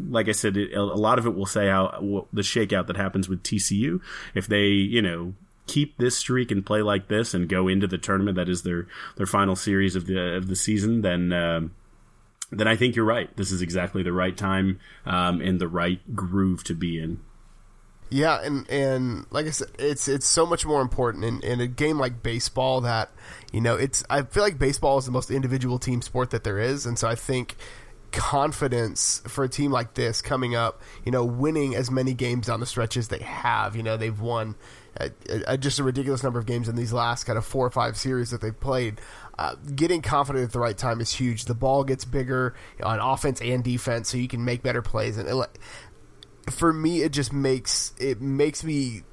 like 0.10 0.30
I 0.30 0.34
said, 0.34 0.58
it, 0.58 0.74
a 0.74 0.84
lot 0.84 1.20
of 1.20 1.26
it 1.26 1.36
will 1.36 1.46
say 1.46 1.68
how 1.68 2.28
the 2.32 2.42
shakeout 2.42 2.88
that 2.88 2.98
happens 2.98 3.28
with 3.28 3.44
TCU 3.44 4.00
if 4.34 4.48
they 4.48 4.68
you 4.68 5.02
know 5.02 5.34
keep 5.68 5.98
this 5.98 6.18
streak 6.18 6.52
and 6.52 6.66
play 6.66 6.82
like 6.82 7.08
this 7.08 7.34
and 7.34 7.48
go 7.48 7.68
into 7.68 7.88
the 7.88 7.98
tournament 7.98 8.36
that 8.36 8.50
is 8.50 8.64
their 8.64 8.88
their 9.16 9.26
final 9.26 9.56
series 9.56 9.96
of 9.96 10.06
the 10.06 10.36
of 10.36 10.48
the 10.48 10.56
season, 10.56 11.02
then. 11.02 11.34
Uh, 11.34 11.62
then 12.54 12.68
I 12.68 12.76
think 12.76 12.98
you're 12.98 13.06
right. 13.06 13.34
This 13.38 13.50
is 13.50 13.62
exactly 13.62 14.04
the 14.04 14.12
right 14.12 14.36
time 14.36 14.82
um, 15.06 15.40
and 15.40 15.58
the 15.58 15.70
right 15.70 16.02
groove 16.14 16.66
to 16.66 16.76
be 16.76 17.02
in. 17.02 17.22
Yeah, 18.12 18.42
and 18.44 18.70
and 18.70 19.26
like 19.32 19.48
I 19.48 19.52
said, 19.52 19.70
it's 19.80 20.10
it's 20.10 20.28
so 20.28 20.46
much 20.46 20.66
more 20.66 20.82
important 20.82 21.24
in, 21.24 21.40
in 21.42 21.62
a 21.62 21.68
game 21.68 21.98
like 21.98 22.22
baseball 22.22 22.82
that 22.82 23.10
you 23.54 23.62
know 23.62 23.76
it's. 23.76 24.04
I 24.10 24.24
feel 24.24 24.44
like 24.44 24.60
baseball 24.60 24.98
is 24.98 25.06
the 25.06 25.12
most 25.12 25.32
individual 25.32 25.80
team 25.80 26.02
sport 26.02 26.32
that 26.32 26.44
there 26.44 26.60
is, 26.60 26.86
and 26.86 27.00
so 27.00 27.08
I 27.08 27.16
think 27.16 27.56
confidence 28.12 29.22
for 29.28 29.46
a 29.46 29.50
team 29.50 29.72
like 29.72 29.94
this 29.94 30.22
coming 30.22 30.56
up, 30.56 30.82
you 31.06 31.12
know, 31.12 31.24
winning 31.24 31.74
as 31.74 31.90
many 31.90 32.14
games 32.14 32.48
down 32.48 32.60
the 32.60 32.66
stretch 32.66 32.98
as 32.98 33.08
they 33.08 33.20
have. 33.20 33.78
You 33.78 33.84
know, 33.84 33.96
they've 33.96 34.20
won 34.20 34.56
a, 34.98 35.12
a, 35.48 35.58
just 35.58 35.80
a 35.80 35.84
ridiculous 35.84 36.22
number 36.22 36.38
of 36.38 36.46
games 36.46 36.68
in 36.68 36.76
these 36.76 36.92
last 36.92 37.24
kind 37.24 37.38
of 37.38 37.46
four 37.46 37.66
or 37.66 37.70
five 37.70 37.96
series 37.96 38.32
that 38.32 38.42
they've 38.42 38.60
played. 38.60 39.00
Uh, 39.40 39.56
getting 39.76 40.02
confident 40.02 40.46
at 40.46 40.52
the 40.52 40.60
right 40.60 40.78
time 40.78 41.00
is 41.02 41.14
huge. 41.14 41.46
The 41.46 41.56
ball 41.56 41.84
gets 41.84 42.06
bigger 42.06 42.56
on 42.84 43.00
offense 43.00 43.42
and 43.42 43.64
defense, 43.64 44.10
so 44.10 44.18
you 44.18 44.28
can 44.28 44.44
make 44.44 44.62
better 44.62 44.82
plays. 44.82 45.18
And 45.18 45.28
it, 45.28 45.58
for 46.50 46.74
me, 46.74 47.02
it 47.02 47.12
just 47.12 47.32
makes 47.34 47.94
it 48.00 48.22
makes 48.22 48.64
me 48.64 49.04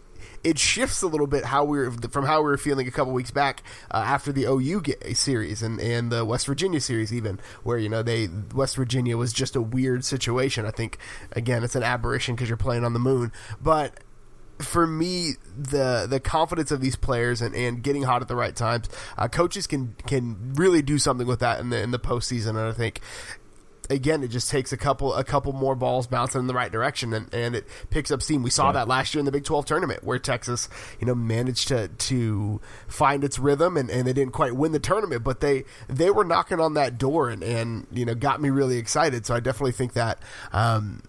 it 0.45 0.59
shifts 0.59 1.03
a 1.03 1.07
little 1.07 1.27
bit 1.27 1.45
how 1.45 1.65
we 1.65 1.79
are 1.79 1.91
from 1.91 2.25
how 2.25 2.39
we 2.39 2.45
were 2.45 2.57
feeling 2.57 2.87
a 2.87 2.91
couple 2.91 3.13
weeks 3.13 3.31
back 3.31 3.63
uh, 3.91 3.97
after 3.97 4.33
the 4.33 4.45
OU 4.45 4.83
series 5.15 5.63
and, 5.63 5.81
and 5.81 6.11
the 6.11 6.25
West 6.25 6.47
Virginia 6.47 6.81
series, 6.81 7.13
even 7.13 7.41
where 7.65 7.79
you 7.79 7.89
know 7.89 8.03
they 8.03 8.29
West 8.55 8.77
Virginia 8.77 9.17
was 9.17 9.33
just 9.33 9.57
a 9.57 9.63
weird 9.63 10.05
situation. 10.05 10.65
I 10.65 10.71
think 10.71 10.99
again 11.33 11.65
it's 11.65 11.77
an 11.77 11.83
aberration 11.83 12.35
because 12.35 12.49
you're 12.49 12.57
playing 12.57 12.85
on 12.85 12.93
the 12.93 12.99
moon, 13.01 13.33
but 13.61 14.01
for 14.59 14.87
me, 14.87 15.35
the 15.57 16.07
the 16.09 16.21
confidence 16.21 16.71
of 16.71 16.81
these 16.81 16.97
players 16.97 17.41
and, 17.41 17.55
and 17.55 17.83
getting 17.83 18.03
hot 18.03 18.23
at 18.23 18.29
the 18.29 18.37
right 18.37 18.55
times, 18.55 18.89
uh, 19.17 19.29
coaches 19.29 19.67
can 19.67 19.95
can 20.07 20.55
really 20.55 20.83
do 20.83 20.99
something 20.99 21.27
with 21.27 21.41
that 21.41 21.61
in 21.61 21.71
the 21.71 21.81
in 21.81 21.91
the 21.91 21.99
postseason. 21.99 22.51
And 22.51 22.61
I 22.61 22.73
think 22.73 23.01
again, 23.91 24.23
it 24.23 24.29
just 24.29 24.51
takes 24.51 24.73
a 24.73 24.77
couple 24.77 25.15
a 25.15 25.25
couple 25.25 25.53
more 25.53 25.75
balls 25.75 26.07
bouncing 26.07 26.41
in 26.41 26.47
the 26.47 26.55
right 26.55 26.71
direction, 26.71 27.13
and, 27.13 27.33
and 27.33 27.55
it 27.55 27.67
picks 27.91 28.11
up 28.11 28.23
steam. 28.23 28.43
We 28.43 28.51
saw 28.51 28.67
yeah. 28.67 28.73
that 28.73 28.89
last 28.89 29.15
year 29.15 29.21
in 29.21 29.27
the 29.27 29.33
Big 29.33 29.45
Twelve 29.45 29.67
tournament, 29.67 30.05
where 30.05 30.19
Texas, 30.19 30.69
you 31.01 31.07
know, 31.07 31.15
managed 31.15 31.69
to 31.69 31.89
to 31.89 32.61
find 32.87 33.25
its 33.25 33.39
rhythm, 33.39 33.77
and, 33.77 33.91
and 33.91 34.07
they 34.07 34.13
didn't 34.13 34.33
quite 34.33 34.55
win 34.55 34.73
the 34.73 34.81
tournament, 34.81 35.25
but 35.25 35.41
they 35.41 35.65
they 35.89 36.11
were 36.11 36.25
knocking 36.25 36.61
on 36.61 36.75
that 36.75 36.99
door, 36.99 37.29
and 37.29 37.43
and 37.43 37.87
you 37.93 38.05
know, 38.05 38.15
got 38.15 38.41
me 38.41 38.51
really 38.51 38.79
excited. 38.79 39.27
So 39.27 39.35
I 39.35 39.41
definitely 39.41 39.73
think 39.73 39.95
that. 39.95 40.23
Um, 40.53 41.03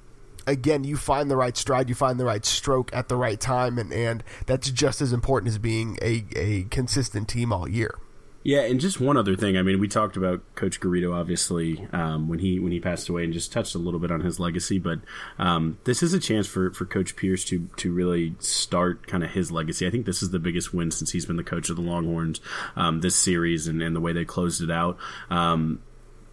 again, 0.47 0.83
you 0.83 0.97
find 0.97 1.29
the 1.29 1.37
right 1.37 1.55
stride, 1.55 1.89
you 1.89 1.95
find 1.95 2.19
the 2.19 2.25
right 2.25 2.43
stroke 2.43 2.89
at 2.91 3.07
the 3.07 3.15
right 3.15 3.39
time, 3.39 3.77
and, 3.77 3.93
and 3.93 4.23
that's 4.47 4.71
just 4.71 4.99
as 4.99 5.13
important 5.13 5.49
as 5.49 5.59
being 5.59 5.99
a, 6.01 6.25
a 6.35 6.63
consistent 6.63 7.27
team 7.27 7.53
all 7.53 7.69
year. 7.69 7.99
Yeah, 8.41 8.61
and 8.61 8.79
just 8.79 9.01
one 9.01 9.17
other 9.17 9.35
thing. 9.35 9.57
I 9.57 9.63
mean, 9.63 9.79
we 9.79 9.89
talked 9.89 10.15
about 10.15 10.41
Coach 10.55 10.79
Garrido 10.79 11.13
obviously 11.13 11.87
um, 11.91 12.29
when 12.29 12.39
he 12.39 12.57
when 12.59 12.71
he 12.71 12.79
passed 12.79 13.09
away, 13.09 13.25
and 13.25 13.33
just 13.33 13.51
touched 13.51 13.75
a 13.75 13.79
little 13.79 13.99
bit 13.99 14.11
on 14.11 14.21
his 14.21 14.39
legacy. 14.39 14.79
But 14.79 14.99
um, 15.37 15.77
this 15.83 16.01
is 16.01 16.13
a 16.13 16.19
chance 16.19 16.47
for, 16.47 16.71
for 16.71 16.85
Coach 16.85 17.17
Pierce 17.17 17.43
to 17.45 17.69
to 17.77 17.91
really 17.91 18.35
start 18.39 19.07
kind 19.07 19.23
of 19.23 19.31
his 19.31 19.51
legacy. 19.51 19.85
I 19.85 19.89
think 19.89 20.05
this 20.05 20.23
is 20.23 20.29
the 20.29 20.39
biggest 20.39 20.73
win 20.73 20.91
since 20.91 21.11
he's 21.11 21.25
been 21.25 21.35
the 21.35 21.43
coach 21.43 21.69
of 21.69 21.75
the 21.75 21.81
Longhorns 21.81 22.39
um, 22.77 23.01
this 23.01 23.15
series, 23.15 23.67
and, 23.67 23.81
and 23.81 23.93
the 23.93 24.01
way 24.01 24.13
they 24.13 24.25
closed 24.25 24.61
it 24.61 24.71
out. 24.71 24.97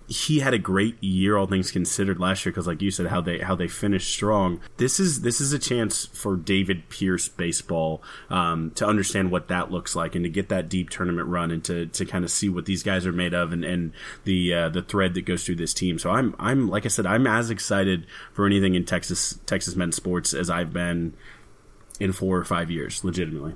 He 0.09 0.41
had 0.41 0.55
a 0.55 0.59
great 0.59 1.03
year, 1.03 1.37
all 1.37 1.47
things 1.47 1.71
considered, 1.71 2.21
last 2.21 2.45
year 2.45 2.53
because, 2.53 2.67
like 2.67 2.81
you 2.81 2.91
said, 2.91 3.09
how 3.09 3.21
they 3.21 3.39
how 3.41 3.57
they 3.57 3.69
finished 3.69 4.13
strong. 4.13 4.61
This 4.77 5.01
is 5.01 5.23
this 5.23 5.41
is 5.41 5.53
a 5.53 5.59
chance 5.59 6.07
for 6.07 6.37
David 6.37 6.89
Pierce 6.89 7.29
baseball 7.29 8.03
um, 8.31 8.71
to 8.73 8.87
understand 8.87 9.31
what 9.31 9.49
that 9.49 9.71
looks 9.71 9.97
like 9.97 10.15
and 10.15 10.25
to 10.25 10.31
get 10.31 10.49
that 10.49 10.69
deep 10.69 10.91
tournament 10.91 11.29
run 11.29 11.51
and 11.51 11.65
to, 11.65 11.87
to 11.87 12.05
kind 12.05 12.25
of 12.25 12.31
see 12.31 12.49
what 12.49 12.67
these 12.67 12.83
guys 12.83 13.07
are 13.07 13.13
made 13.13 13.35
of 13.35 13.53
and, 13.53 13.65
and 13.65 13.93
the 14.25 14.55
uh, 14.55 14.69
the 14.69 14.83
thread 14.83 15.15
that 15.15 15.23
goes 15.23 15.45
through 15.45 15.57
this 15.57 15.75
team. 15.75 15.99
So 15.99 16.11
I'm 16.11 16.35
I'm 16.39 16.69
like 16.69 16.85
I 16.85 16.89
said, 16.89 17.07
I'm 17.07 17.27
as 17.27 17.51
excited 17.51 18.07
for 18.33 18.47
anything 18.47 18.75
in 18.75 18.85
Texas 18.85 19.39
Texas 19.47 19.75
men's 19.75 19.97
sports 19.97 20.35
as 20.35 20.49
I've 20.51 20.73
been 20.73 21.15
in 21.99 22.13
four 22.13 22.39
or 22.39 22.45
five 22.45 22.71
years, 22.71 23.03
legitimately 23.03 23.55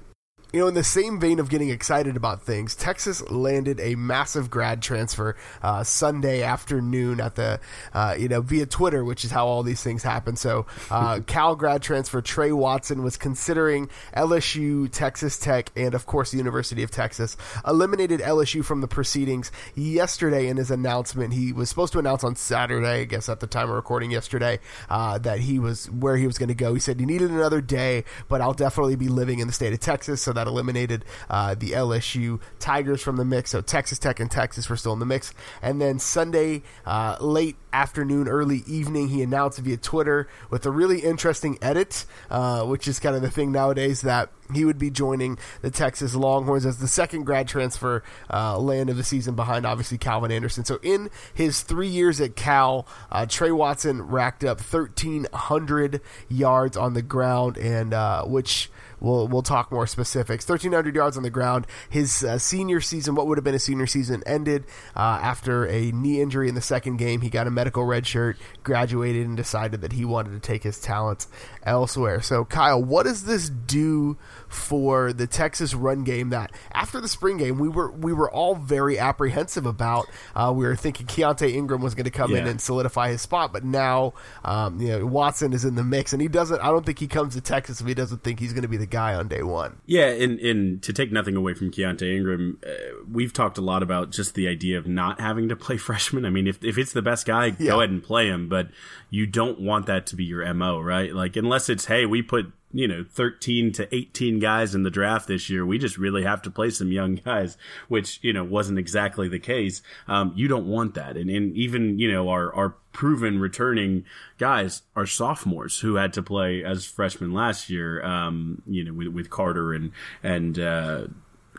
you 0.52 0.60
know, 0.60 0.66
in 0.66 0.74
the 0.74 0.84
same 0.84 1.20
vein 1.20 1.38
of 1.38 1.48
getting 1.48 1.70
excited 1.70 2.16
about 2.16 2.42
things, 2.42 2.74
Texas 2.74 3.22
landed 3.30 3.78
a 3.80 3.94
massive 3.94 4.50
grad 4.50 4.82
transfer 4.82 5.36
uh, 5.62 5.84
Sunday 5.84 6.42
afternoon 6.42 7.20
at 7.20 7.36
the, 7.36 7.60
uh, 7.92 8.16
you 8.18 8.28
know, 8.28 8.40
via 8.40 8.66
Twitter, 8.66 9.04
which 9.04 9.24
is 9.24 9.30
how 9.30 9.46
all 9.46 9.62
these 9.62 9.82
things 9.82 10.02
happen. 10.02 10.36
So, 10.36 10.66
uh, 10.90 11.20
Cal 11.26 11.54
grad 11.54 11.82
transfer 11.82 12.20
Tre 12.20 12.50
Watson 12.52 13.02
was 13.02 13.16
considering 13.16 13.88
LSU, 14.16 14.90
Texas 14.90 15.38
Tech, 15.38 15.70
and 15.76 15.94
of 15.94 16.06
course 16.06 16.32
the 16.32 16.38
University 16.38 16.82
of 16.82 16.90
Texas. 16.90 17.36
Eliminated 17.66 18.20
LSU 18.20 18.64
from 18.64 18.80
the 18.80 18.88
proceedings 18.88 19.52
yesterday 19.74 20.48
in 20.48 20.56
his 20.56 20.70
announcement. 20.70 21.32
He 21.32 21.52
was 21.52 21.68
supposed 21.68 21.92
to 21.92 21.98
announce 21.98 22.24
on 22.24 22.34
Saturday, 22.34 23.02
I 23.02 23.04
guess 23.04 23.28
at 23.28 23.40
the 23.40 23.46
time 23.46 23.68
of 23.68 23.76
recording 23.76 24.10
yesterday, 24.10 24.58
uh, 24.88 25.18
that 25.18 25.38
he 25.40 25.58
was 25.58 25.88
where 25.90 26.16
he 26.16 26.26
was 26.26 26.38
going 26.38 26.48
to 26.48 26.54
go. 26.54 26.74
He 26.74 26.80
said 26.80 26.98
he 26.98 27.06
needed 27.06 27.30
another 27.30 27.60
day, 27.60 28.04
but 28.28 28.40
I'll 28.40 28.52
definitely 28.52 28.96
be 28.96 29.08
living 29.08 29.38
in 29.38 29.46
the 29.46 29.52
state 29.52 29.72
of 29.72 29.80
Texas. 29.80 30.22
So 30.22 30.32
that 30.32 30.39
eliminated 30.46 31.04
uh, 31.28 31.54
the 31.54 31.70
LSU 31.70 32.40
Tigers 32.58 33.02
from 33.02 33.16
the 33.16 33.24
mix. 33.24 33.50
So 33.50 33.60
Texas 33.60 33.98
Tech 33.98 34.20
and 34.20 34.30
Texas 34.30 34.68
were 34.68 34.76
still 34.76 34.92
in 34.92 34.98
the 34.98 35.06
mix. 35.06 35.32
And 35.62 35.80
then 35.80 35.98
Sunday, 35.98 36.62
uh, 36.86 37.16
late 37.20 37.56
afternoon, 37.72 38.28
early 38.28 38.62
evening, 38.66 39.08
he 39.08 39.22
announced 39.22 39.58
via 39.58 39.76
Twitter 39.76 40.28
with 40.50 40.66
a 40.66 40.70
really 40.70 41.00
interesting 41.00 41.58
edit, 41.62 42.04
uh, 42.30 42.64
which 42.64 42.88
is 42.88 42.98
kind 42.98 43.16
of 43.16 43.22
the 43.22 43.30
thing 43.30 43.52
nowadays 43.52 44.02
that 44.02 44.30
he 44.54 44.64
would 44.64 44.78
be 44.78 44.90
joining 44.90 45.38
the 45.62 45.70
Texas 45.70 46.14
Longhorns 46.14 46.66
as 46.66 46.78
the 46.78 46.88
second 46.88 47.24
grad 47.24 47.48
transfer 47.48 48.02
uh, 48.32 48.58
land 48.58 48.90
of 48.90 48.96
the 48.96 49.04
season 49.04 49.34
behind 49.34 49.64
obviously 49.66 49.98
Calvin 49.98 50.32
Anderson. 50.32 50.64
So 50.64 50.78
in 50.82 51.10
his 51.32 51.62
three 51.62 51.88
years 51.88 52.20
at 52.20 52.36
Cal, 52.36 52.86
uh, 53.10 53.26
Tre 53.26 53.50
Watson 53.50 54.02
racked 54.02 54.44
up 54.44 54.60
1,300 54.60 56.00
yards 56.28 56.76
on 56.76 56.94
the 56.94 57.02
ground, 57.02 57.58
and 57.58 57.94
uh, 57.94 58.24
which 58.24 58.70
We'll 59.00 59.28
we'll 59.28 59.42
talk 59.42 59.72
more 59.72 59.86
specifics. 59.86 60.48
1,300 60.48 60.94
yards 60.94 61.16
on 61.16 61.22
the 61.22 61.30
ground. 61.30 61.66
His 61.88 62.22
uh, 62.22 62.38
senior 62.38 62.80
season, 62.80 63.14
what 63.14 63.26
would 63.26 63.38
have 63.38 63.44
been 63.44 63.54
a 63.54 63.58
senior 63.58 63.86
season, 63.86 64.22
ended 64.26 64.64
uh, 64.94 65.18
after 65.22 65.66
a 65.66 65.90
knee 65.92 66.20
injury 66.20 66.48
in 66.48 66.54
the 66.54 66.60
second 66.60 66.98
game. 66.98 67.20
He 67.20 67.30
got 67.30 67.46
a 67.46 67.50
medical 67.50 67.84
red 67.84 68.06
shirt, 68.06 68.36
graduated, 68.62 69.26
and 69.26 69.36
decided 69.36 69.80
that 69.80 69.92
he 69.92 70.04
wanted 70.04 70.32
to 70.32 70.40
take 70.40 70.62
his 70.62 70.78
talents 70.80 71.28
elsewhere. 71.62 72.20
So, 72.20 72.44
Kyle, 72.44 72.82
what 72.82 73.04
does 73.04 73.24
this 73.24 73.48
do 73.48 74.18
for 74.48 75.12
the 75.12 75.26
Texas 75.26 75.74
run 75.74 76.04
game? 76.04 76.30
That 76.30 76.52
after 76.72 77.00
the 77.00 77.08
spring 77.08 77.38
game, 77.38 77.58
we 77.58 77.68
were 77.68 77.90
we 77.90 78.12
were 78.12 78.30
all 78.30 78.54
very 78.54 78.98
apprehensive 78.98 79.66
about. 79.66 80.08
Uh, 80.34 80.52
we 80.54 80.64
were 80.64 80.76
thinking 80.76 81.06
Keaontay 81.06 81.54
Ingram 81.54 81.80
was 81.80 81.94
going 81.94 82.04
to 82.04 82.10
come 82.10 82.32
yeah. 82.32 82.38
in 82.38 82.46
and 82.46 82.60
solidify 82.60 83.10
his 83.10 83.22
spot, 83.22 83.52
but 83.52 83.64
now 83.64 84.12
um, 84.44 84.80
you 84.80 84.88
know 84.88 85.06
Watson 85.06 85.52
is 85.52 85.64
in 85.64 85.74
the 85.74 85.84
mix, 85.84 86.12
and 86.12 86.20
he 86.20 86.28
doesn't. 86.28 86.60
I 86.60 86.66
don't 86.66 86.84
think 86.84 86.98
he 86.98 87.08
comes 87.08 87.34
to 87.34 87.40
Texas 87.40 87.80
if 87.80 87.86
he 87.86 87.94
doesn't 87.94 88.22
think 88.22 88.40
he's 88.40 88.52
going 88.52 88.62
to 88.62 88.68
be 88.68 88.76
the 88.76 88.89
guy 88.90 89.14
on 89.14 89.28
day 89.28 89.42
one. 89.42 89.80
Yeah, 89.86 90.08
and, 90.08 90.38
and 90.40 90.82
to 90.82 90.92
take 90.92 91.12
nothing 91.12 91.36
away 91.36 91.54
from 91.54 91.70
Keaontay 91.70 92.16
Ingram, 92.16 92.58
uh, 92.66 92.70
we've 93.10 93.32
talked 93.32 93.58
a 93.58 93.62
lot 93.62 93.82
about 93.82 94.10
just 94.10 94.34
the 94.34 94.48
idea 94.48 94.78
of 94.78 94.86
not 94.86 95.20
having 95.20 95.48
to 95.48 95.56
play 95.56 95.76
freshmen. 95.78 96.24
I 96.24 96.30
mean, 96.30 96.46
if, 96.46 96.62
if 96.64 96.78
it's 96.78 96.92
the 96.92 97.02
best 97.02 97.26
guy, 97.26 97.46
yeah. 97.58 97.70
go 97.70 97.80
ahead 97.80 97.90
and 97.90 98.02
play 98.02 98.28
him, 98.28 98.48
but 98.48 98.68
you 99.08 99.26
don't 99.26 99.60
want 99.60 99.86
that 99.86 100.06
to 100.06 100.16
be 100.16 100.24
your 100.24 100.52
MO, 100.54 100.80
right? 100.80 101.14
Like, 101.14 101.36
unless 101.36 101.68
it's, 101.68 101.86
hey, 101.86 102.06
we 102.06 102.22
put 102.22 102.52
you 102.72 102.86
know 102.86 103.04
13 103.08 103.72
to 103.72 103.94
18 103.94 104.38
guys 104.38 104.74
in 104.74 104.82
the 104.82 104.90
draft 104.90 105.26
this 105.26 105.50
year 105.50 105.66
we 105.66 105.78
just 105.78 105.98
really 105.98 106.22
have 106.22 106.40
to 106.42 106.50
play 106.50 106.70
some 106.70 106.92
young 106.92 107.16
guys 107.16 107.56
which 107.88 108.18
you 108.22 108.32
know 108.32 108.44
wasn't 108.44 108.78
exactly 108.78 109.28
the 109.28 109.38
case. 109.38 109.82
Um, 110.08 110.32
you 110.34 110.48
don't 110.48 110.66
want 110.66 110.94
that. 110.94 111.16
And, 111.16 111.30
and 111.30 111.56
even 111.56 111.98
you 111.98 112.10
know 112.10 112.28
our 112.28 112.54
our 112.54 112.76
proven 112.92 113.38
returning 113.38 114.04
guys 114.38 114.82
are 114.96 115.06
sophomores 115.06 115.80
who 115.80 115.94
had 115.94 116.12
to 116.12 116.22
play 116.22 116.64
as 116.64 116.84
freshmen 116.84 117.32
last 117.32 117.70
year 117.70 118.04
um, 118.04 118.62
you 118.66 118.84
know 118.84 118.92
with, 118.92 119.08
with 119.08 119.30
carter 119.30 119.72
and 119.72 119.92
and 120.22 120.58
uh, 120.58 121.06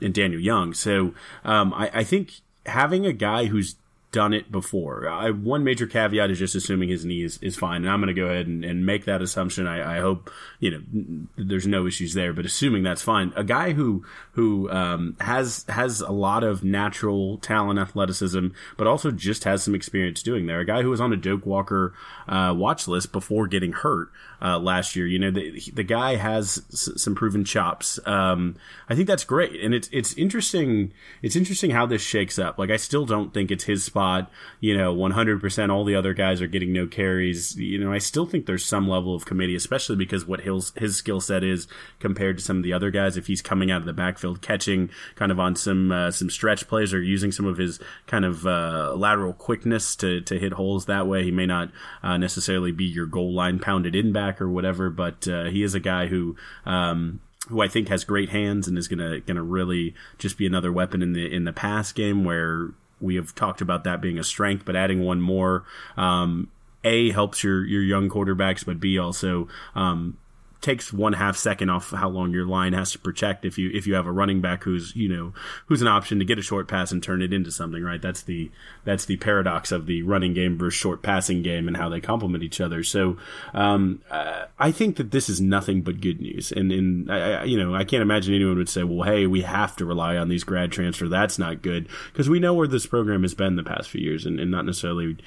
and 0.02 0.14
daniel 0.14 0.42
young. 0.42 0.74
So 0.74 1.14
um, 1.44 1.74
I, 1.74 1.90
I 1.94 2.04
think 2.04 2.42
having 2.66 3.06
a 3.06 3.14
guy 3.14 3.46
who's 3.46 3.76
done 4.12 4.34
it 4.34 4.52
before. 4.52 5.08
I, 5.08 5.32
one 5.32 5.64
major 5.64 5.88
caveat 5.88 6.32
is 6.32 6.40
just 6.40 6.54
assuming 6.54 6.90
his 6.90 7.06
knee 7.06 7.24
is, 7.24 7.38
is 7.42 7.56
fine, 7.56 7.84
and 7.84 7.90
I'm 7.90 8.02
going 8.02 8.14
to 8.14 8.20
go 8.20 8.28
ahead 8.28 8.46
and, 8.46 8.66
and, 8.66 8.86
make 8.86 9.06
that 9.06 9.22
assumption. 9.22 9.68
I, 9.68 9.98
I, 9.98 10.00
hope 10.02 10.30
you 10.60 10.72
know 10.72 11.28
there's 11.38 11.68
no 11.68 11.88
issues 11.88 12.14
there, 12.14 12.34
but 12.34 12.46
assuming 12.46 12.84
that's 12.84 13.02
fine, 13.02 13.32
a 13.36 13.44
guy 13.44 13.72
who 13.72 14.04
who 14.34 14.70
um, 14.70 15.16
has 15.22 15.66
has 15.70 16.02
a 16.02 16.12
lot 16.12 16.44
of 16.44 16.64
natural 16.64 17.38
talent, 17.38 17.80
athleticism, 17.80 18.48
but 18.76 18.88
also 18.88 19.12
just 19.12 19.46
has 19.46 19.64
some 19.64 19.76
experience 19.76 20.22
doing 20.22 20.46
there. 20.46 20.60
A 20.60 20.66
guy 20.66 20.82
who 20.82 20.90
was 20.90 21.00
on 21.00 21.14
a 21.14 21.18
Doak 21.18 21.46
Walker 21.46 21.94
uh, 22.28 22.54
watch 22.56 22.88
list 22.88 23.12
before 23.12 23.48
getting 23.48 23.72
hurt 23.72 24.10
uh, 24.42 24.60
last 24.60 24.96
year. 24.96 25.06
You 25.08 25.20
know, 25.20 25.32
the 25.32 25.62
the 25.74 25.84
guy 25.84 26.16
has 26.16 26.64
s- 26.72 26.90
some 26.98 27.16
proven 27.16 27.44
chops. 27.46 28.00
Um, 28.06 28.56
I 28.90 28.96
think 28.96 29.08
that's 29.08 29.24
great, 29.24 29.62
and 29.62 29.74
it's 29.74 29.90
it's 29.92 30.14
interesting. 30.14 30.94
It's 31.22 31.36
interesting 31.36 31.72
how 31.72 31.86
this 31.86 32.02
shakes 32.02 32.40
up. 32.40 32.58
Like 32.58 32.70
I 32.70 32.78
still 32.78 33.06
don't 33.06 33.34
think 33.34 33.52
it's 33.52 33.66
his 33.66 33.84
spot. 33.84 34.32
You 34.60 34.78
know, 34.78 34.96
100% 34.96 35.70
all 35.72 35.84
the 35.84 35.96
other 35.96 36.14
guys 36.14 36.42
are 36.42 36.48
getting 36.48 36.74
no 36.74 36.88
carries. 36.88 37.56
You 37.56 37.78
know, 37.80 37.92
I 37.92 37.98
still 37.98 38.26
think 38.26 38.46
there's 38.46 38.66
some 38.66 38.88
level 38.88 39.16
of 39.16 39.26
committee, 39.26 39.56
especially 39.56 39.96
because 39.96 40.26
what 40.26 40.42
his, 40.42 40.72
his 40.78 40.96
skill 40.96 41.20
set 41.22 41.44
is 41.44 41.68
compared 42.00 42.38
to 42.38 42.44
some 42.44 42.58
of 42.58 42.64
the 42.64 42.74
other 42.74 42.92
guys. 42.92 43.18
If 43.18 43.28
he's 43.28 43.42
coming 43.42 43.72
out 43.72 43.82
of 43.82 43.86
the 43.86 43.94
backfield, 43.94 44.42
catching 44.42 44.90
kind 45.16 45.32
of 45.32 45.40
on 45.40 45.56
some, 45.56 45.92
uh, 45.92 46.12
some 46.12 46.30
stretch 46.30 46.68
plays 46.68 46.94
or 46.94 47.02
using 47.02 47.32
some 47.32 47.46
of 47.46 47.58
his 47.58 47.80
kind 48.08 48.26
of, 48.26 48.46
uh, 48.46 48.94
lateral 48.96 49.34
quickness 49.34 49.96
to, 49.98 50.22
to 50.22 50.40
hit 50.40 50.54
holes 50.54 50.86
that 50.86 51.08
way, 51.08 51.24
he 51.24 51.32
may 51.32 51.46
not, 51.46 51.70
uh, 52.04 52.18
necessarily 52.18 52.72
be 52.72 52.86
your 52.86 53.06
goal 53.06 53.34
line 53.34 53.60
pounded 53.60 53.96
in 53.96 54.12
back 54.14 54.31
or 54.40 54.50
whatever, 54.50 54.90
but, 54.90 55.28
uh, 55.28 55.46
he 55.46 55.64
is 55.64 55.74
a 55.74 55.80
guy 55.80 56.08
who, 56.08 56.36
um, 56.66 57.20
who 57.50 57.62
I 57.62 57.68
think 57.68 57.90
has 57.90 58.04
great 58.04 58.30
hands 58.30 58.68
and 58.68 58.78
is 58.78 58.88
gonna 58.88 59.20
gonna 59.20 59.44
really 59.44 59.94
just 60.18 60.38
be 60.38 60.46
another 60.46 60.72
weapon 60.72 61.02
in 61.02 61.14
the 61.14 61.26
in 61.34 61.44
the 61.44 61.52
pass 61.52 61.92
game 61.92 62.24
where 62.24 62.70
we 63.02 63.16
have 63.16 63.34
talked 63.34 63.62
about 63.62 63.84
that 63.84 64.00
being 64.00 64.20
a 64.20 64.24
strength, 64.24 64.64
but 64.64 64.76
adding 64.76 65.02
one 65.02 65.20
more, 65.20 65.66
um, 65.98 66.50
a 66.84 67.12
helps 67.12 67.44
your 67.44 67.66
your 67.66 67.82
young 67.82 68.10
quarterbacks, 68.10 68.66
but 68.66 68.80
B 68.80 68.98
also 68.98 69.48
um, 69.76 70.18
takes 70.62 70.94
one 70.94 71.14
half 71.14 71.36
second 71.36 71.70
off 71.70 71.90
how 71.90 72.08
long 72.08 72.32
your 72.32 72.46
line 72.46 72.74
has 72.74 72.92
to 72.92 73.00
protect 73.00 73.46
if 73.46 73.58
you 73.58 73.72
if 73.74 73.88
you 73.88 73.96
have 73.96 74.06
a 74.06 74.12
running 74.12 74.42
back 74.42 74.64
who's 74.64 74.96
you 74.96 75.10
know 75.10 75.34
who's 75.66 75.82
an 75.82 75.88
option 75.88 76.20
to 76.20 76.26
get 76.26 76.38
a 76.38 76.42
short 76.42 76.68
pass 76.68 76.92
and 76.92 77.02
turn 77.02 77.22
it 77.22 77.34
into 77.34 77.52
something 77.52 77.84
right? 77.84 78.02
That's 78.02 78.22
the 78.22 78.52
that's 78.86 79.06
the 79.06 79.18
paradox 79.18 79.72
of 79.72 79.88
the 79.88 80.04
running 80.04 80.34
game 80.34 80.58
versus 80.58 80.80
short 80.80 81.02
passing 81.02 81.42
game 81.42 81.68
and 81.68 81.76
how 81.76 81.90
they 81.90 82.00
complement 82.00 82.44
each 82.44 82.62
other. 82.62 82.84
So 82.84 83.18
um, 83.54 84.02
uh, 84.12 84.46
I 84.60 84.72
think 84.72 84.98
that 84.98 85.12
this 85.12 85.30
is 85.30 85.42
nothing 85.42 85.82
but 85.82 86.00
good 86.00 86.22
news. 86.22 86.52
And 86.52 86.72
and 86.72 87.12
I, 87.12 87.44
you 87.44 87.58
know 87.58 87.74
I 87.74 87.84
can't 87.84 88.04
imagine 88.04 88.36
anyone 88.36 88.58
would 88.58 88.70
say 88.70 88.84
well 88.84 89.08
hey 89.08 89.26
we 89.26 89.42
have 89.42 89.76
to 89.78 89.86
rely 89.86 90.16
on 90.18 90.30
these 90.30 90.44
grad 90.44 90.72
transfer. 90.72 91.10
That's 91.10 91.40
not 91.40 91.62
good. 91.62 91.90
Because 92.12 92.30
we 92.30 92.40
know 92.40 92.54
where 92.54 92.68
this 92.68 92.86
program 92.86 93.24
has 93.24 93.34
been 93.34 93.56
the 93.56 93.64
past 93.64 93.90
few 93.90 94.02
years 94.02 94.26
and, 94.26 94.40
and 94.40 94.52
not 94.52 94.66
necessarily 94.66 95.18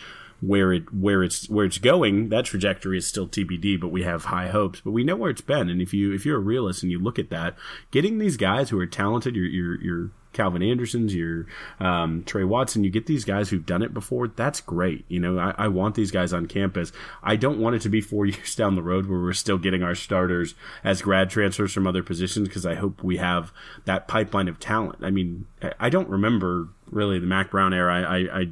where 0.40 0.73
it 0.73 0.92
where 0.92 1.23
it's 1.23 1.49
where 1.49 1.64
it's 1.64 1.79
going 1.79 2.29
that 2.29 2.44
trajectory 2.44 2.99
is 2.99 3.07
still 3.07 3.27
tbd 3.27 3.81
but 3.81 3.88
we 3.88 4.03
have 4.03 4.27
high 4.27 4.49
hopes 4.49 4.81
but 4.81 4.90
we 4.90 5.05
know 5.05 5.16
where 5.16 5.31
it's 5.31 5.40
been 5.40 5.68
and 5.68 5.81
if 5.81 5.94
you 5.94 6.12
if 6.12 6.27
you're 6.27 6.37
a 6.37 6.40
realist 6.40 6.83
and 6.83 6.92
you 6.92 6.99
look 6.99 7.18
at 7.18 7.31
that 7.31 7.55
getting 7.90 8.18
these 8.18 8.37
guys 8.37 8.70
who 8.70 8.79
are 8.79 8.87
talented 8.87 9.35
your 9.37 9.47
your 9.47 9.81
your 9.83 10.11
Calvin 10.35 10.62
Anderson's, 10.62 11.14
your 11.14 11.47
um, 11.81 12.23
Tre 12.25 12.44
Watson, 12.44 12.85
you 12.85 12.90
get 12.90 13.07
these 13.07 13.25
guys 13.25 13.49
who've 13.49 13.64
done 13.64 13.81
it 13.81 13.94
before. 13.94 14.29
That's 14.29 14.61
great. 14.61 15.07
You 15.09 15.20
know, 15.20 15.38
I, 15.38 15.55
I, 15.57 15.68
want 15.68 15.94
these 15.94 16.11
guys 16.11 16.33
on 16.35 16.47
campus. 16.47 16.92
I 17.23 17.37
don't 17.37 17.61
want 17.61 17.77
it 17.77 17.83
to 17.83 17.88
be 17.88 18.03
four 18.03 18.27
years 18.27 18.55
down 18.55 18.75
the 18.75 18.83
road 18.83 19.07
where 19.07 19.20
we're 19.20 19.33
still 19.33 19.57
getting 19.57 19.83
our 19.83 19.94
starters 19.94 20.55
as 20.83 21.01
grad 21.01 21.31
transfers 21.31 21.73
from 21.73 21.87
other 21.87 22.03
positions 22.03 22.49
because 22.49 22.66
I 22.66 22.75
hope 22.75 23.03
we 23.03 23.16
have 23.16 23.53
that 23.87 24.07
pipeline 24.09 24.49
of 24.49 24.61
talent. 24.61 24.99
I 25.03 25.11
mean, 25.11 25.47
I 25.81 25.88
don't 25.88 26.09
remember 26.11 26.68
really 26.90 27.18
the 27.18 27.27
Mack 27.27 27.51
Brown 27.51 27.73
era. 27.73 28.03
I, 28.03 28.18
I, 28.18 28.40
I 28.40 28.49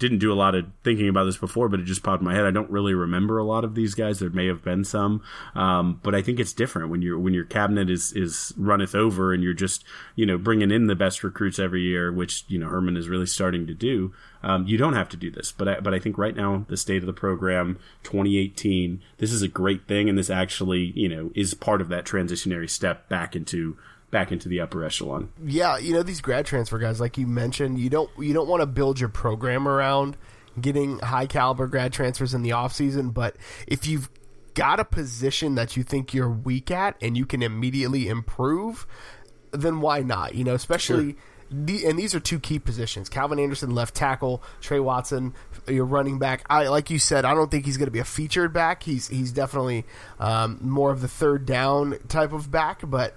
didn't 0.00 0.18
do 0.18 0.32
a 0.32 0.34
lot 0.34 0.54
of 0.54 0.64
thinking 0.82 1.08
about 1.08 1.24
this 1.24 1.36
before, 1.36 1.68
but 1.68 1.78
it 1.78 1.84
just 1.84 2.02
popped 2.02 2.22
in 2.22 2.24
my 2.24 2.34
head. 2.34 2.46
I 2.46 2.50
don't 2.50 2.70
really 2.70 2.94
remember 2.94 3.38
a 3.38 3.44
lot 3.44 3.64
of 3.64 3.74
these 3.74 3.94
guys. 3.94 4.18
There 4.18 4.30
may 4.30 4.46
have 4.46 4.64
been 4.64 4.82
some, 4.82 5.22
um, 5.54 6.00
but 6.02 6.14
I 6.14 6.22
think 6.22 6.40
it's 6.40 6.54
different 6.54 6.88
when 6.88 7.02
your 7.02 7.18
when 7.18 7.34
your 7.34 7.44
cabinet 7.44 7.90
is 7.90 8.12
is 8.14 8.52
runneth 8.56 8.94
over 8.94 9.32
and 9.32 9.44
you're 9.44 9.52
just 9.52 9.84
you 10.16 10.26
know 10.26 10.38
bringing 10.38 10.70
in 10.70 10.86
the 10.86 10.96
best 10.96 11.22
recruits 11.22 11.58
every 11.58 11.82
year, 11.82 12.10
which 12.10 12.44
you 12.48 12.58
know 12.58 12.68
Herman 12.68 12.96
is 12.96 13.08
really 13.08 13.26
starting 13.26 13.66
to 13.66 13.74
do. 13.74 14.12
Um, 14.42 14.66
you 14.66 14.78
don't 14.78 14.94
have 14.94 15.10
to 15.10 15.18
do 15.18 15.30
this, 15.30 15.52
but 15.52 15.68
I, 15.68 15.80
but 15.80 15.92
I 15.92 15.98
think 15.98 16.16
right 16.16 16.34
now 16.34 16.64
the 16.66 16.78
state 16.78 17.02
of 17.02 17.06
the 17.06 17.12
program, 17.12 17.78
2018, 18.04 19.02
this 19.18 19.32
is 19.32 19.42
a 19.42 19.48
great 19.48 19.86
thing, 19.86 20.08
and 20.08 20.16
this 20.16 20.30
actually 20.30 20.92
you 20.96 21.10
know 21.10 21.30
is 21.34 21.52
part 21.52 21.82
of 21.82 21.90
that 21.90 22.06
transitionary 22.06 22.68
step 22.70 23.08
back 23.10 23.36
into 23.36 23.76
back 24.10 24.32
into 24.32 24.48
the 24.48 24.60
upper 24.60 24.84
echelon. 24.84 25.32
Yeah, 25.44 25.78
you 25.78 25.92
know 25.92 26.02
these 26.02 26.20
grad 26.20 26.46
transfer 26.46 26.78
guys, 26.78 27.00
like 27.00 27.18
you 27.18 27.26
mentioned, 27.26 27.78
you 27.78 27.90
don't 27.90 28.10
you 28.18 28.32
don't 28.32 28.48
want 28.48 28.60
to 28.60 28.66
build 28.66 28.98
your 28.98 29.08
program 29.08 29.68
around 29.68 30.16
getting 30.60 30.98
high 30.98 31.26
caliber 31.26 31.66
grad 31.66 31.92
transfers 31.92 32.34
in 32.34 32.42
the 32.42 32.52
off 32.52 32.72
season, 32.72 33.10
but 33.10 33.36
if 33.66 33.86
you've 33.86 34.10
got 34.54 34.80
a 34.80 34.84
position 34.84 35.54
that 35.54 35.76
you 35.76 35.82
think 35.82 36.12
you're 36.12 36.30
weak 36.30 36.70
at 36.70 36.96
and 37.00 37.16
you 37.16 37.24
can 37.24 37.42
immediately 37.42 38.08
improve, 38.08 38.86
then 39.52 39.80
why 39.80 40.00
not? 40.00 40.34
You 40.34 40.44
know, 40.44 40.54
especially. 40.54 41.12
Sure. 41.12 41.20
The, 41.52 41.84
and 41.84 41.98
these 41.98 42.14
are 42.14 42.20
two 42.20 42.38
key 42.38 42.60
positions. 42.60 43.08
Calvin 43.08 43.40
Anderson, 43.40 43.74
left 43.74 43.96
tackle. 43.96 44.40
Tre 44.60 44.78
Watson, 44.78 45.34
your 45.66 45.84
running 45.84 46.20
back. 46.20 46.44
I 46.48 46.68
like 46.68 46.90
you 46.90 47.00
said. 47.00 47.24
I 47.24 47.34
don't 47.34 47.50
think 47.50 47.64
he's 47.64 47.76
going 47.76 47.88
to 47.88 47.92
be 47.92 47.98
a 47.98 48.04
featured 48.04 48.52
back. 48.52 48.84
He's 48.84 49.08
he's 49.08 49.32
definitely 49.32 49.84
um, 50.20 50.60
more 50.62 50.92
of 50.92 51.00
the 51.00 51.08
third 51.08 51.46
down 51.46 51.98
type 52.06 52.32
of 52.32 52.52
back. 52.52 52.82
But 52.88 53.16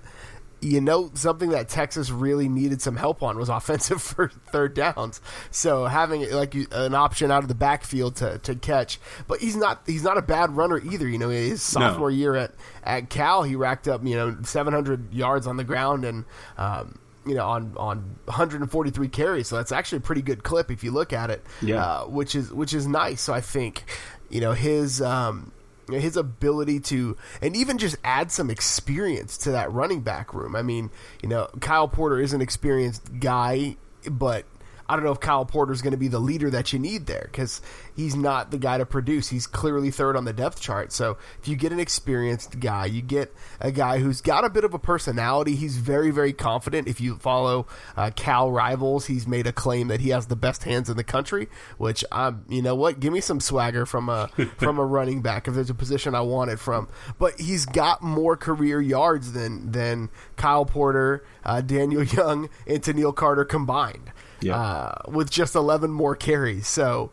you 0.63 0.82
know 0.82 1.12
something 1.13 1.49
that 1.49 1.69
Texas 1.69 2.10
really 2.10 2.47
needed 2.47 2.82
some 2.82 2.95
help 2.95 3.21
on 3.21 3.38
was 3.38 3.49
offensive 3.63 4.02
for 4.02 4.30
third 4.52 4.73
downs. 4.73 5.21
So 5.52 5.86
having 5.86 6.30
like 6.32 6.56
an 6.71 6.95
option 6.95 7.32
out 7.32 7.43
of 7.43 7.49
the 7.49 7.56
backfield 7.56 8.15
to, 8.17 8.39
to 8.39 8.56
catch, 8.56 8.99
but 9.28 9.39
he's 9.39 9.56
not 9.56 9.82
he's 9.86 10.04
not 10.04 10.17
a 10.17 10.21
bad 10.21 10.56
runner 10.56 10.80
either. 10.80 11.08
You 11.08 11.17
know, 11.17 11.30
his 11.30 11.62
sophomore 11.62 12.10
no. 12.10 12.15
year 12.15 12.36
at 12.36 12.54
at 12.84 13.10
Cal, 13.10 13.43
he 13.43 13.56
racked 13.56 13.88
up 13.88 14.06
you 14.06 14.15
know 14.15 14.38
700 14.43 15.13
yards 15.13 15.47
on 15.47 15.58
the 15.58 15.63
ground 15.63 16.06
and. 16.06 16.26
Um, 16.58 16.99
you 17.26 17.36
know, 17.36 17.47
on 17.47 17.73
on 17.78 18.17
143 18.26 19.08
carries, 19.08 19.47
so 19.47 19.56
that's 19.56 19.71
actually 19.71 19.99
a 19.99 20.02
pretty 20.02 20.21
good 20.21 20.43
clip 20.43 20.69
if 20.69 20.84
you 20.84 20.91
look 20.91 21.13
at 21.13 21.30
it. 21.30 21.41
Yeah, 21.62 21.82
uh, 21.82 22.04
which 22.04 22.36
is 22.36 22.52
which 22.52 22.73
is 22.73 22.86
nice. 22.86 23.21
So 23.21 23.34
I 23.34 23.39
think, 23.39 23.86
you 24.30 24.41
know, 24.41 24.52
his 24.52 25.02
um, 25.02 25.52
his 25.89 26.17
ability 26.17 26.80
to 26.80 27.17
and 27.41 27.56
even 27.56 27.78
just 27.78 27.96
add 28.04 28.32
some 28.32 28.50
experience 28.50 29.38
to 29.39 29.52
that 29.52 29.72
running 29.72 30.02
back 30.02 30.34
room. 30.34 30.56
I 30.56 30.62
mean, 30.62 30.89
you 31.22 31.30
know, 31.30 31.48
Kyle 31.60 31.88
Porter 31.88 32.19
is 32.19 32.34
an 32.34 32.41
experienced 32.41 33.19
guy, 33.19 33.78
but 34.10 34.46
I 34.93 34.95
don't 34.95 35.06
know 35.06 35.12
if 35.12 35.19
Kyle 35.19 35.43
Porter 35.43 35.73
is 35.73 35.82
going 35.82 35.93
to 35.93 35.97
be 35.97 36.08
the 36.08 36.19
leader 36.19 36.51
that 36.51 36.71
you 36.71 36.77
need 36.77 37.08
there 37.08 37.27
because 37.32 37.62
he's 37.95 38.15
not 38.15 38.51
the 38.51 38.60
guy 38.60 38.77
to 38.77 38.86
produce. 38.86 39.27
He's 39.27 39.47
clearly 39.47 39.89
third 39.89 40.15
on 40.15 40.25
the 40.25 40.34
depth 40.34 40.62
chart. 40.62 40.91
So 40.91 41.17
if 41.41 41.47
you 41.47 41.56
get 41.56 41.71
an 41.71 41.79
experienced 41.79 42.60
guy, 42.60 42.86
you 42.86 43.01
get 43.01 43.34
a 43.60 43.71
guy 43.71 43.97
who's 43.97 44.21
got 44.21 44.45
a 44.45 44.51
bit 44.51 44.63
of 44.63 44.75
a 44.75 44.77
personality. 44.77 45.56
He's 45.56 45.77
very, 45.77 46.12
very 46.12 46.32
confident. 46.32 46.88
If 46.88 47.01
you 47.01 47.15
follow 47.15 47.65
uh, 47.97 48.12
Cal 48.15 48.51
Rivals, 48.51 49.08
he's 49.08 49.25
made 49.25 49.47
a 49.47 49.51
claim 49.51 49.88
that 49.88 49.99
he 49.99 50.10
has 50.10 50.27
the 50.27 50.36
best 50.36 50.63
hands 50.63 50.91
in 50.91 50.95
the 50.95 51.03
country. 51.03 51.49
Which 51.79 52.06
I'm, 52.12 52.45
you 52.47 52.62
know 52.62 52.75
what, 52.75 52.99
give 52.99 53.12
me 53.12 53.19
some 53.19 53.39
swagger 53.39 53.88
from 53.88 54.10
a 54.10 54.27
from 54.58 54.77
a 54.77 54.86
running 54.86 55.23
back 55.23 55.47
if 55.47 55.56
there's 55.56 55.71
a 55.71 55.73
position 55.73 56.13
I 56.13 56.21
want 56.21 56.51
it 56.51 56.60
from. 56.60 56.88
But 57.17 57.41
he's 57.41 57.65
got 57.65 58.03
more 58.03 58.38
career 58.38 58.79
yards 58.79 59.34
than 59.34 59.71
than 59.71 60.12
Kyle 60.36 60.65
Porter, 60.65 61.25
uh, 61.43 61.62
Daniel 61.62 62.03
Young, 62.03 62.47
and 62.67 62.84
Toneil 62.84 63.15
Carter 63.15 63.43
combined 63.43 64.12
yeah. 64.43 64.58
uh, 64.58 64.95
with 65.10 65.29
just 65.29 65.56
11 65.56 65.91
more 65.91 66.15
carries. 66.15 66.67
So 66.67 67.12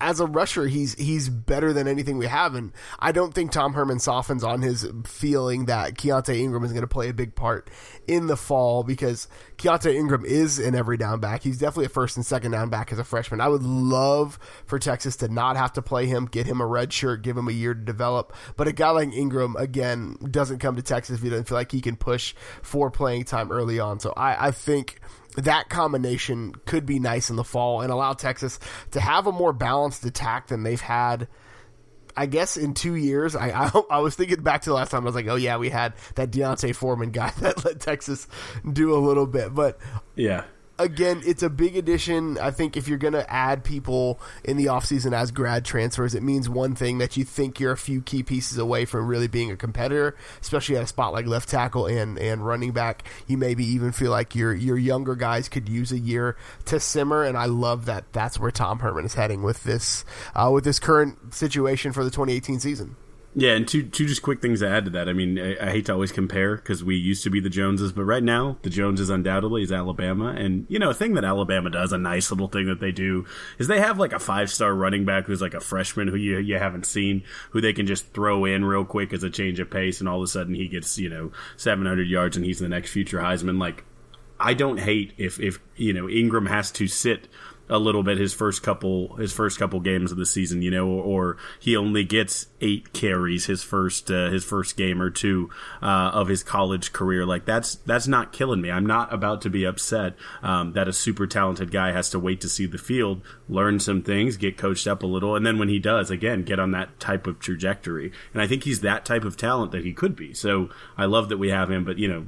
as 0.00 0.18
a 0.18 0.26
rusher, 0.26 0.66
he's 0.66 0.94
he's 0.94 1.28
better 1.28 1.72
than 1.72 1.86
anything 1.86 2.16
we 2.16 2.26
have, 2.26 2.54
and 2.54 2.72
I 2.98 3.12
don't 3.12 3.34
think 3.34 3.52
Tom 3.52 3.74
Herman 3.74 3.98
softens 3.98 4.42
on 4.42 4.62
his 4.62 4.86
feeling 5.04 5.66
that 5.66 5.94
Keaontay 5.94 6.38
Ingram 6.38 6.64
is 6.64 6.72
going 6.72 6.82
to 6.82 6.88
play 6.88 7.10
a 7.10 7.14
big 7.14 7.34
part 7.34 7.68
in 8.08 8.26
the 8.26 8.36
fall 8.36 8.82
because 8.82 9.28
Keaontay 9.58 9.94
Ingram 9.94 10.24
is 10.24 10.58
an 10.58 10.74
every 10.74 10.96
down 10.96 11.20
back. 11.20 11.42
He's 11.42 11.58
definitely 11.58 11.84
a 11.86 11.90
first 11.90 12.16
and 12.16 12.24
second 12.24 12.52
down 12.52 12.70
back 12.70 12.92
as 12.92 12.98
a 12.98 13.04
freshman. 13.04 13.42
I 13.42 13.48
would 13.48 13.62
love 13.62 14.38
for 14.64 14.78
Texas 14.78 15.16
to 15.16 15.28
not 15.28 15.56
have 15.56 15.74
to 15.74 15.82
play 15.82 16.06
him, 16.06 16.24
get 16.24 16.46
him 16.46 16.62
a 16.62 16.66
red 16.66 16.92
shirt, 16.92 17.22
give 17.22 17.36
him 17.36 17.48
a 17.48 17.52
year 17.52 17.74
to 17.74 17.80
develop. 17.80 18.34
But 18.56 18.68
a 18.68 18.72
guy 18.72 18.90
like 18.90 19.12
Ingram, 19.12 19.54
again, 19.56 20.16
doesn't 20.30 20.60
come 20.60 20.76
to 20.76 20.82
Texas 20.82 21.18
if 21.18 21.22
he 21.22 21.28
doesn't 21.28 21.46
feel 21.48 21.58
like 21.58 21.72
he 21.72 21.82
can 21.82 21.96
push 21.96 22.34
for 22.62 22.90
playing 22.90 23.24
time 23.24 23.52
early 23.52 23.78
on. 23.78 24.00
So 24.00 24.14
I, 24.16 24.46
I 24.46 24.50
think 24.50 25.00
that 25.36 25.68
combination 25.68 26.54
could 26.66 26.86
be 26.86 26.98
nice 26.98 27.30
in 27.30 27.36
the 27.36 27.44
fall 27.44 27.80
and 27.80 27.92
allow 27.92 28.12
Texas 28.12 28.58
to 28.92 29.00
have 29.00 29.26
a 29.26 29.32
more 29.32 29.52
balanced 29.52 30.04
attack 30.04 30.48
than 30.48 30.62
they've 30.62 30.80
had. 30.80 31.28
I 32.16 32.26
guess 32.26 32.56
in 32.56 32.74
two 32.74 32.96
years, 32.96 33.36
I, 33.36 33.50
I, 33.50 33.82
I 33.90 33.98
was 34.00 34.16
thinking 34.16 34.42
back 34.42 34.62
to 34.62 34.70
the 34.70 34.74
last 34.74 34.90
time. 34.90 35.02
I 35.02 35.04
was 35.06 35.14
like, 35.14 35.28
oh 35.28 35.36
yeah, 35.36 35.56
we 35.56 35.70
had 35.70 35.94
that 36.16 36.30
D'Onta 36.30 36.74
Foreman 36.74 37.10
guy 37.10 37.30
that 37.40 37.64
let 37.64 37.80
Texas 37.80 38.26
do 38.70 38.94
a 38.94 38.98
little 38.98 39.26
bit, 39.26 39.54
but 39.54 39.78
yeah, 40.16 40.44
again, 40.80 41.22
it's 41.24 41.42
a 41.42 41.50
big 41.50 41.76
addition. 41.76 42.38
I 42.38 42.50
think 42.50 42.76
if 42.76 42.88
you're 42.88 42.98
going 42.98 43.14
to 43.14 43.30
add 43.30 43.62
people 43.62 44.20
in 44.44 44.56
the 44.56 44.66
offseason 44.66 45.12
as 45.12 45.30
grad 45.30 45.64
transfers, 45.64 46.14
it 46.14 46.22
means 46.22 46.48
one 46.48 46.74
thing 46.74 46.98
that 46.98 47.16
you 47.16 47.24
think 47.24 47.60
you're 47.60 47.72
a 47.72 47.76
few 47.76 48.00
key 48.02 48.22
pieces 48.22 48.58
away 48.58 48.84
from 48.84 49.06
really 49.06 49.28
being 49.28 49.50
a 49.50 49.56
competitor, 49.56 50.16
especially 50.40 50.76
at 50.76 50.82
a 50.82 50.86
spot 50.86 51.12
like 51.12 51.26
left 51.26 51.48
tackle 51.48 51.86
and, 51.86 52.18
and 52.18 52.44
running 52.44 52.72
back. 52.72 53.04
You 53.26 53.36
maybe 53.36 53.64
even 53.64 53.92
feel 53.92 54.10
like 54.10 54.34
your 54.34 54.54
your 54.54 54.78
younger 54.78 55.14
guys 55.14 55.48
could 55.48 55.68
use 55.68 55.92
a 55.92 55.98
year 55.98 56.36
to 56.66 56.80
simmer, 56.80 57.24
and 57.24 57.36
I 57.36 57.46
love 57.46 57.84
that 57.86 58.12
that's 58.12 58.38
where 58.38 58.50
Tom 58.50 58.78
Herman 58.78 59.04
is 59.04 59.14
heading 59.14 59.42
with 59.42 59.62
this 59.64 60.04
uh, 60.34 60.50
with 60.52 60.64
this 60.64 60.78
current 60.78 61.34
situation 61.34 61.92
for 61.92 62.04
the 62.04 62.10
2018 62.10 62.60
season. 62.60 62.96
Yeah, 63.32 63.52
and 63.52 63.66
two 63.66 63.84
two 63.84 64.06
just 64.06 64.22
quick 64.22 64.42
things 64.42 64.58
to 64.58 64.68
add 64.68 64.86
to 64.86 64.90
that. 64.90 65.08
I 65.08 65.12
mean, 65.12 65.38
I, 65.38 65.68
I 65.68 65.70
hate 65.70 65.86
to 65.86 65.92
always 65.92 66.10
compare 66.10 66.56
because 66.56 66.82
we 66.82 66.96
used 66.96 67.22
to 67.22 67.30
be 67.30 67.38
the 67.38 67.48
Joneses, 67.48 67.92
but 67.92 68.02
right 68.02 68.24
now 68.24 68.58
the 68.62 68.70
Joneses 68.70 69.08
undoubtedly 69.08 69.62
is 69.62 69.70
Alabama. 69.70 70.34
And 70.36 70.66
you 70.68 70.80
know, 70.80 70.90
a 70.90 70.94
thing 70.94 71.14
that 71.14 71.24
Alabama 71.24 71.70
does, 71.70 71.92
a 71.92 71.98
nice 71.98 72.32
little 72.32 72.48
thing 72.48 72.66
that 72.66 72.80
they 72.80 72.90
do, 72.90 73.26
is 73.58 73.68
they 73.68 73.78
have 73.78 74.00
like 74.00 74.12
a 74.12 74.18
five 74.18 74.50
star 74.50 74.74
running 74.74 75.04
back 75.04 75.26
who's 75.26 75.40
like 75.40 75.54
a 75.54 75.60
freshman 75.60 76.08
who 76.08 76.16
you 76.16 76.38
you 76.38 76.58
haven't 76.58 76.86
seen, 76.86 77.22
who 77.50 77.60
they 77.60 77.72
can 77.72 77.86
just 77.86 78.12
throw 78.12 78.44
in 78.44 78.64
real 78.64 78.84
quick 78.84 79.12
as 79.12 79.22
a 79.22 79.30
change 79.30 79.60
of 79.60 79.70
pace, 79.70 80.00
and 80.00 80.08
all 80.08 80.18
of 80.18 80.24
a 80.24 80.28
sudden 80.28 80.54
he 80.54 80.66
gets 80.66 80.98
you 80.98 81.08
know 81.08 81.30
700 81.56 82.08
yards 82.08 82.36
and 82.36 82.44
he's 82.44 82.58
the 82.58 82.68
next 82.68 82.90
future 82.90 83.20
Heisman. 83.20 83.60
Like, 83.60 83.84
I 84.40 84.54
don't 84.54 84.80
hate 84.80 85.12
if 85.18 85.38
if 85.38 85.60
you 85.76 85.92
know 85.92 86.08
Ingram 86.08 86.46
has 86.46 86.72
to 86.72 86.88
sit 86.88 87.28
a 87.70 87.78
little 87.78 88.02
bit 88.02 88.18
his 88.18 88.34
first 88.34 88.62
couple 88.62 89.16
his 89.16 89.32
first 89.32 89.58
couple 89.58 89.80
games 89.80 90.10
of 90.10 90.18
the 90.18 90.26
season, 90.26 90.60
you 90.60 90.70
know, 90.70 90.88
or, 90.88 91.02
or 91.02 91.36
he 91.58 91.76
only 91.76 92.04
gets 92.04 92.48
eight 92.60 92.92
carries 92.92 93.46
his 93.46 93.62
first 93.62 94.10
uh, 94.10 94.28
his 94.30 94.44
first 94.44 94.76
game 94.76 95.00
or 95.00 95.08
two 95.08 95.48
uh, 95.80 96.10
of 96.12 96.28
his 96.28 96.42
college 96.42 96.92
career. 96.92 97.24
Like 97.24 97.44
that's 97.44 97.76
that's 97.76 98.08
not 98.08 98.32
killing 98.32 98.60
me. 98.60 98.70
I'm 98.70 98.84
not 98.84 99.14
about 99.14 99.40
to 99.42 99.50
be 99.50 99.64
upset 99.64 100.16
um, 100.42 100.72
that 100.72 100.88
a 100.88 100.92
super 100.92 101.26
talented 101.26 101.70
guy 101.70 101.92
has 101.92 102.10
to 102.10 102.18
wait 102.18 102.40
to 102.40 102.48
see 102.48 102.66
the 102.66 102.78
field, 102.78 103.22
learn 103.48 103.78
some 103.78 104.02
things, 104.02 104.36
get 104.36 104.58
coached 104.58 104.88
up 104.88 105.02
a 105.02 105.06
little, 105.06 105.36
and 105.36 105.46
then 105.46 105.58
when 105.58 105.68
he 105.68 105.78
does, 105.78 106.10
again, 106.10 106.42
get 106.42 106.58
on 106.58 106.72
that 106.72 106.98
type 106.98 107.26
of 107.26 107.38
trajectory. 107.38 108.12
And 108.32 108.42
I 108.42 108.48
think 108.48 108.64
he's 108.64 108.80
that 108.80 109.04
type 109.04 109.24
of 109.24 109.36
talent 109.36 109.70
that 109.72 109.84
he 109.84 109.92
could 109.92 110.16
be. 110.16 110.34
So 110.34 110.70
I 110.98 111.04
love 111.04 111.28
that 111.28 111.38
we 111.38 111.50
have 111.50 111.70
him, 111.70 111.84
but 111.84 111.98
you 111.98 112.08
know. 112.08 112.26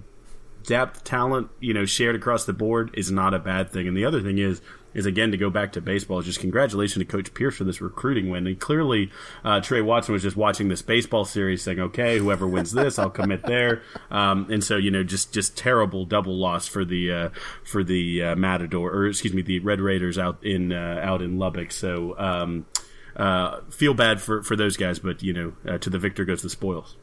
Depth, 0.65 1.03
talent, 1.03 1.49
you 1.59 1.75
know, 1.75 1.85
shared 1.85 2.15
across 2.15 2.45
the 2.45 2.53
board 2.53 2.93
is 2.95 3.11
not 3.11 3.35
a 3.35 3.41
bad 3.41 3.71
thing. 3.71 3.89
And 3.89 3.97
the 3.97 4.05
other 4.05 4.23
thing 4.23 4.39
is, 4.39 4.63
is 4.95 5.07
again 5.07 5.31
to 5.31 5.37
go 5.37 5.51
back 5.51 5.73
to 5.73 5.81
baseball. 5.81 6.23
Just 6.23 6.41
congratulations 6.41 7.05
to 7.05 7.11
Coach 7.11 7.33
Pierce 7.35 7.57
for 7.57 7.65
this 7.65 7.81
recruiting 7.81 8.31
win. 8.31 8.47
And 8.47 8.59
clearly, 8.59 9.11
uh, 9.45 9.61
Tre 9.61 9.81
Watson 9.81 10.13
was 10.13 10.23
just 10.23 10.37
watching 10.37 10.69
this 10.69 10.83
baseball 10.83 11.25
series, 11.25 11.63
saying, 11.63 11.81
"Okay, 11.81 12.19
whoever 12.19 12.47
wins 12.47 12.73
this, 12.73 12.99
I'll 12.99 13.11
commit 13.11 13.43
there." 13.43 13.83
Um, 14.11 14.49
and 14.51 14.63
so, 14.63 14.77
you 14.77 14.91
know, 14.91 15.03
just 15.03 15.33
just 15.33 15.57
terrible 15.57 16.05
double 16.05 16.37
loss 16.37 16.67
for 16.67 16.85
the 16.85 17.13
uh, 17.13 17.29
for 17.65 17.85
the 17.85 18.23
uh, 18.23 18.37
Matador, 18.37 18.91
or 18.91 19.07
excuse 19.07 19.35
me, 19.35 19.43
the 19.43 19.61
Red 19.61 19.81
Raiders 19.81 20.19
out 20.19 20.45
in 20.45 20.73
uh, 20.73 21.01
out 21.03 21.23
in 21.23 21.39
Lubbock. 21.39 21.73
So. 21.73 22.19
Um, 22.19 22.67
uh, 23.15 23.61
feel 23.71 23.93
bad 23.93 24.23
for, 24.23 24.43
for 24.43 24.57
those 24.57 24.79
guys, 24.79 24.99
but 24.99 25.23
you 25.23 25.35
know, 25.35 25.53
uh, 25.69 25.77
to 25.77 25.91
the 25.91 25.99
victor 25.99 26.25
goes 26.25 26.41
the 26.41 26.49
spoils. 26.49 26.97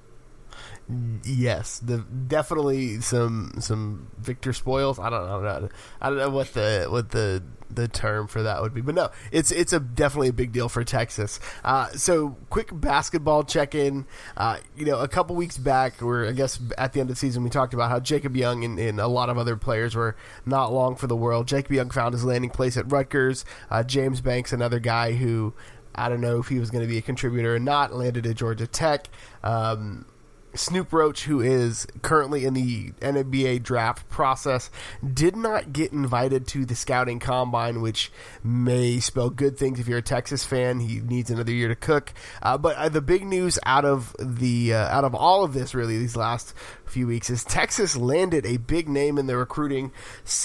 Yes, 1.24 1.78
the 1.80 2.00
definitely 2.00 3.00
some 3.02 3.54
some 3.60 4.08
Victor 4.18 4.54
spoils. 4.54 4.98
I 4.98 5.12
don't, 5.12 5.24
I 5.24 5.28
don't 5.30 5.44
know. 5.44 5.70
I 6.02 6.10
don't 6.10 6.18
know 6.18 6.30
what 6.32 6.54
the 6.54 6.88
what 6.90 7.12
the 7.12 7.44
the 7.70 7.88
term 7.88 8.26
for 8.26 8.42
that 8.42 8.60
would 8.64 8.74
be, 8.74 8.82
but 8.82 8.96
no, 8.96 9.12
it's 9.32 9.52
it's 9.52 9.72
a 9.72 9.80
definitely 9.80 10.30
a 10.30 10.34
big 10.34 10.52
deal 10.52 10.68
for 10.68 10.84
Texas. 10.84 11.40
Uh, 11.64 11.90
so 11.90 12.38
quick 12.50 12.70
basketball 12.74 13.44
check 13.44 13.76
in. 13.76 14.08
Uh, 14.36 14.58
you 14.76 14.84
know, 14.84 15.00
a 15.00 15.08
couple 15.08 15.36
weeks 15.36 15.60
back, 15.60 16.02
or 16.02 16.26
I 16.26 16.32
guess 16.32 16.60
at 16.76 16.94
the 16.94 17.02
end 17.02 17.12
of 17.12 17.16
the 17.16 17.20
season, 17.20 17.44
we 17.44 17.52
talked 17.52 17.76
about 17.76 17.92
how 17.92 18.00
Jacob 18.00 18.36
Young 18.36 18.64
and, 18.64 18.80
and 18.80 19.00
a 19.00 19.08
lot 19.08 19.30
of 19.30 19.38
other 19.38 19.56
players 19.56 19.94
were 19.94 20.16
not 20.44 20.74
long 20.74 20.96
for 20.96 21.06
the 21.06 21.16
world. 21.16 21.48
Jacob 21.48 21.72
Young 21.72 21.92
found 21.92 22.14
his 22.14 22.26
landing 22.26 22.50
place 22.50 22.78
at 22.78 22.92
Rutgers. 22.92 23.46
Uh, 23.70 23.84
James 23.84 24.22
Banks, 24.22 24.54
another 24.54 24.80
guy 24.80 25.14
who 25.14 25.54
I 25.94 26.10
don't 26.10 26.22
know 26.22 26.40
if 26.40 26.48
he 26.48 26.58
was 26.58 26.72
going 26.72 26.84
to 26.84 26.90
be 26.90 26.98
a 26.98 27.04
contributor 27.04 27.54
or 27.56 27.60
not, 27.60 27.94
landed 27.94 28.26
at 28.26 28.38
Georgia 28.38 28.66
Tech. 28.66 29.08
Um, 29.44 30.06
Snoop 30.54 30.92
Roach, 30.92 31.26
who 31.26 31.42
is 31.42 31.86
currently 32.02 32.46
in 32.46 32.54
the 32.54 32.92
NBA 33.02 33.64
draft 33.64 34.10
process, 34.10 34.70
did 35.14 35.36
not 35.36 35.72
get 35.72 35.92
invited 35.92 36.48
to 36.48 36.66
the 36.66 36.76
scouting 36.76 37.20
combine, 37.20 37.82
which 37.82 38.12
may 38.44 39.00
spell 39.00 39.30
good 39.30 39.58
things 39.58 39.80
if 39.80 39.88
you're 39.88 40.00
a 40.00 40.04
Texas 40.04 40.44
fan. 40.44 40.80
He 40.80 41.00
needs 41.00 41.30
another 41.30 41.52
year 41.52 41.68
to 41.68 41.76
cook. 41.76 42.14
Uh, 42.42 42.58
but 42.58 42.76
uh, 42.78 42.90
the 42.90 43.02
big 43.02 43.26
news 43.26 43.60
out 43.66 43.86
of 43.86 44.16
the 44.20 44.74
uh, 44.74 44.88
out 44.88 45.04
of 45.04 45.14
all 45.14 45.44
of 45.44 45.54
this, 45.54 45.74
really, 45.76 45.98
these 45.98 46.16
last 46.16 46.54
few 46.90 47.08
weeks 47.08 47.30
is 47.30 47.44
Texas 47.44 47.96
landed 47.96 48.46
a 48.46 48.58
big 48.58 48.90
name 48.90 49.18
in 49.18 49.28
the 49.28 49.38
recruiting 49.38 49.92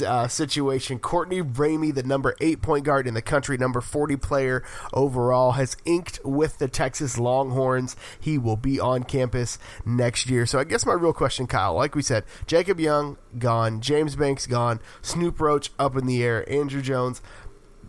uh, 0.06 0.28
situation. 0.28 0.98
Courtney 0.98 1.42
Ramey, 1.42 1.94
the 1.94 2.02
number 2.02 2.34
eight 2.40 2.62
point 2.62 2.84
guard 2.84 3.06
in 3.06 3.14
the 3.14 3.22
country, 3.22 3.56
number 3.56 3.80
40 3.80 4.16
player 4.16 4.62
overall, 4.92 5.52
has 5.52 5.76
inked 5.84 6.20
with 6.24 6.58
the 6.58 6.68
Texas 6.68 7.18
Longhorns. 7.18 7.96
He 8.20 8.38
will 8.38 8.56
be 8.56 8.78
on 8.78 9.04
campus 9.04 9.58
next 9.84 10.28
year. 10.28 10.46
So 10.46 10.58
I 10.58 10.64
guess 10.64 10.86
my 10.86 10.92
real 10.92 11.12
question, 11.12 11.46
Kyle, 11.46 11.74
like 11.74 11.94
we 11.94 12.02
said, 12.02 12.24
Jacob 12.46 12.80
Young 12.80 13.16
gone, 13.38 13.80
James 13.80 14.16
Banks 14.16 14.46
gone, 14.46 14.80
Snoop 15.02 15.40
Roach 15.40 15.70
up 15.78 15.96
in 15.96 16.06
the 16.06 16.22
air, 16.22 16.48
Andrew 16.50 16.82
Jones, 16.82 17.20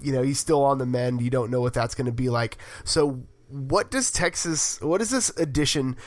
you 0.01 0.11
know, 0.11 0.21
he's 0.21 0.39
still 0.39 0.63
on 0.63 0.77
the 0.77 0.85
mend. 0.85 1.21
You 1.21 1.29
don't 1.29 1.49
know 1.49 1.61
what 1.61 1.73
that's 1.73 1.95
going 1.95 2.05
to 2.05 2.11
be 2.11 2.29
like. 2.29 2.57
So 2.83 3.23
what 3.49 3.91
does 3.91 4.11
Texas, 4.11 4.81
what 4.81 4.97
does 4.99 5.09
this 5.09 5.29
addition 5.37 5.97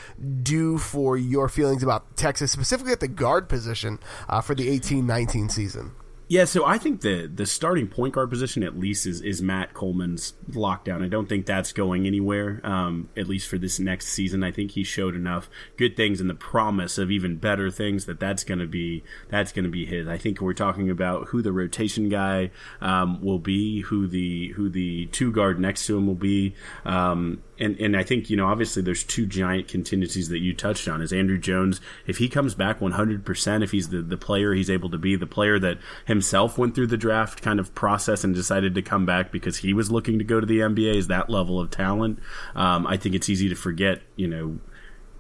do 0.42 0.79
for 0.79 1.16
your 1.16 1.48
feelings 1.48 1.83
about 1.83 2.16
Texas, 2.16 2.51
specifically 2.53 2.92
at 2.92 3.01
the 3.01 3.09
guard 3.09 3.48
position 3.48 3.98
uh, 4.29 4.40
for 4.40 4.55
the 4.55 4.68
eighteen 4.68 5.07
nineteen 5.07 5.48
season? 5.48 5.92
Yeah, 6.31 6.45
so 6.45 6.67
I 6.67 6.77
think 6.77 7.01
the 7.01 7.27
the 7.27 7.47
starting 7.47 7.88
point 7.88 8.12
guard 8.12 8.29
position 8.29 8.62
at 8.62 8.79
least 8.79 9.07
is, 9.07 9.23
is 9.23 9.41
Matt 9.41 9.73
Coleman's 9.73 10.35
lockdown. 10.51 11.03
I 11.03 11.09
don't 11.09 11.27
think 11.27 11.47
that's 11.47 11.73
going 11.73 12.07
anywhere, 12.07 12.61
um, 12.64 13.09
at 13.17 13.29
least 13.29 13.49
for 13.49 13.57
this 13.57 13.81
next 13.81 14.09
season. 14.09 14.45
I 14.45 14.53
think 14.53 14.73
he 14.73 14.85
showed 14.85 15.17
enough 15.17 15.49
good 15.79 15.97
things 15.97 16.21
and 16.21 16.29
the 16.29 16.35
promise 16.35 16.99
of 16.99 17.11
even 17.11 17.37
better 17.37 17.71
things 17.71 18.05
that 18.05 18.21
that's 18.21 18.45
going 18.45 18.59
to 18.59 18.67
be 18.67 19.05
that's 19.31 19.53
going 19.53 19.64
to 19.64 19.71
be 19.71 19.87
his. 19.87 20.07
I 20.07 20.19
think 20.19 20.43
we're 20.43 20.53
talking 20.53 20.91
about 20.91 21.29
who 21.29 21.41
the 21.41 21.53
rotation 21.53 22.11
guy 22.11 22.51
um, 22.83 23.23
will 23.23 23.38
be, 23.38 23.81
who 23.81 24.07
the 24.07 24.53
who 24.53 24.69
the 24.69 25.07
two 25.07 25.33
guard 25.33 25.59
next 25.59 25.87
to 25.87 25.97
him 25.97 26.07
will 26.07 26.14
be. 26.14 26.55
Um, 26.85 27.43
and 27.61 27.79
and 27.81 27.97
I 27.97 28.03
think 28.03 28.31
you 28.31 28.37
know 28.37 28.47
obviously 28.47 28.83
there's 28.83 29.05
two 29.05 29.27
giant 29.27 29.68
contingencies 29.68 30.29
that 30.29 30.38
you 30.38 30.55
touched 30.55 30.88
on. 30.88 31.03
Is 31.03 31.12
Andrew 31.12 31.38
Jones 31.38 31.81
if 32.07 32.18
he 32.18 32.29
comes 32.29 32.55
back 32.55 32.81
100 32.81 33.25
percent, 33.25 33.62
if 33.62 33.71
he's 33.71 33.88
the 33.88 34.03
the 34.03 34.16
player 34.16 34.55
he's 34.55 34.71
able 34.71 34.90
to 34.90 34.99
be, 34.99 35.16
the 35.16 35.27
player 35.27 35.59
that 35.59 35.79
himself 36.07 36.59
went 36.59 36.75
through 36.75 36.88
the 36.88 36.97
draft 36.97 37.42
kind 37.42 37.61
of 37.61 37.75
process 37.75 38.25
and 38.25 38.35
decided 38.35 38.75
to 38.75 38.83
come 38.83 39.07
back 39.07 39.31
because 39.33 39.59
he 39.59 39.73
was 39.73 39.90
looking 39.90 40.18
to 40.18 40.25
go 40.25 40.40
to 40.40 40.47
the 40.47 40.61
NBA, 40.61 40.97
is 40.97 41.07
that 41.09 41.31
level 41.31 41.61
of 41.61 41.71
talent. 41.71 42.18
Um, 42.55 42.87
I 42.87 42.97
think 42.97 43.14
it's 43.14 43.29
easy 43.29 43.49
to 43.49 43.55
forget. 43.55 44.03
You 44.16 44.29
know, 44.29 44.59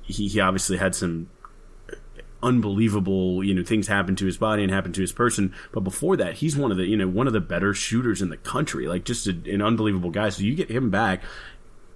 he, 0.02 0.28
he 0.28 0.40
obviously 0.40 0.78
had 0.78 0.94
some 0.94 1.28
unbelievable 2.42 3.42
you 3.42 3.52
know 3.52 3.64
things 3.64 3.88
happen 3.88 4.14
to 4.14 4.24
his 4.24 4.36
body 4.36 4.62
and 4.62 4.70
happen 4.70 4.92
to 4.92 5.00
his 5.00 5.10
person 5.10 5.52
but 5.72 5.80
before 5.80 6.16
that 6.16 6.34
he's 6.34 6.56
one 6.56 6.70
of 6.70 6.76
the 6.76 6.86
you 6.86 6.96
know 6.96 7.08
one 7.08 7.26
of 7.26 7.32
the 7.32 7.40
better 7.40 7.74
shooters 7.74 8.22
in 8.22 8.28
the 8.28 8.36
country 8.36 8.86
like 8.86 9.04
just 9.04 9.26
a, 9.26 9.30
an 9.52 9.60
unbelievable 9.60 10.10
guy 10.10 10.28
so 10.28 10.42
you 10.42 10.54
get 10.54 10.70
him 10.70 10.88
back 10.88 11.22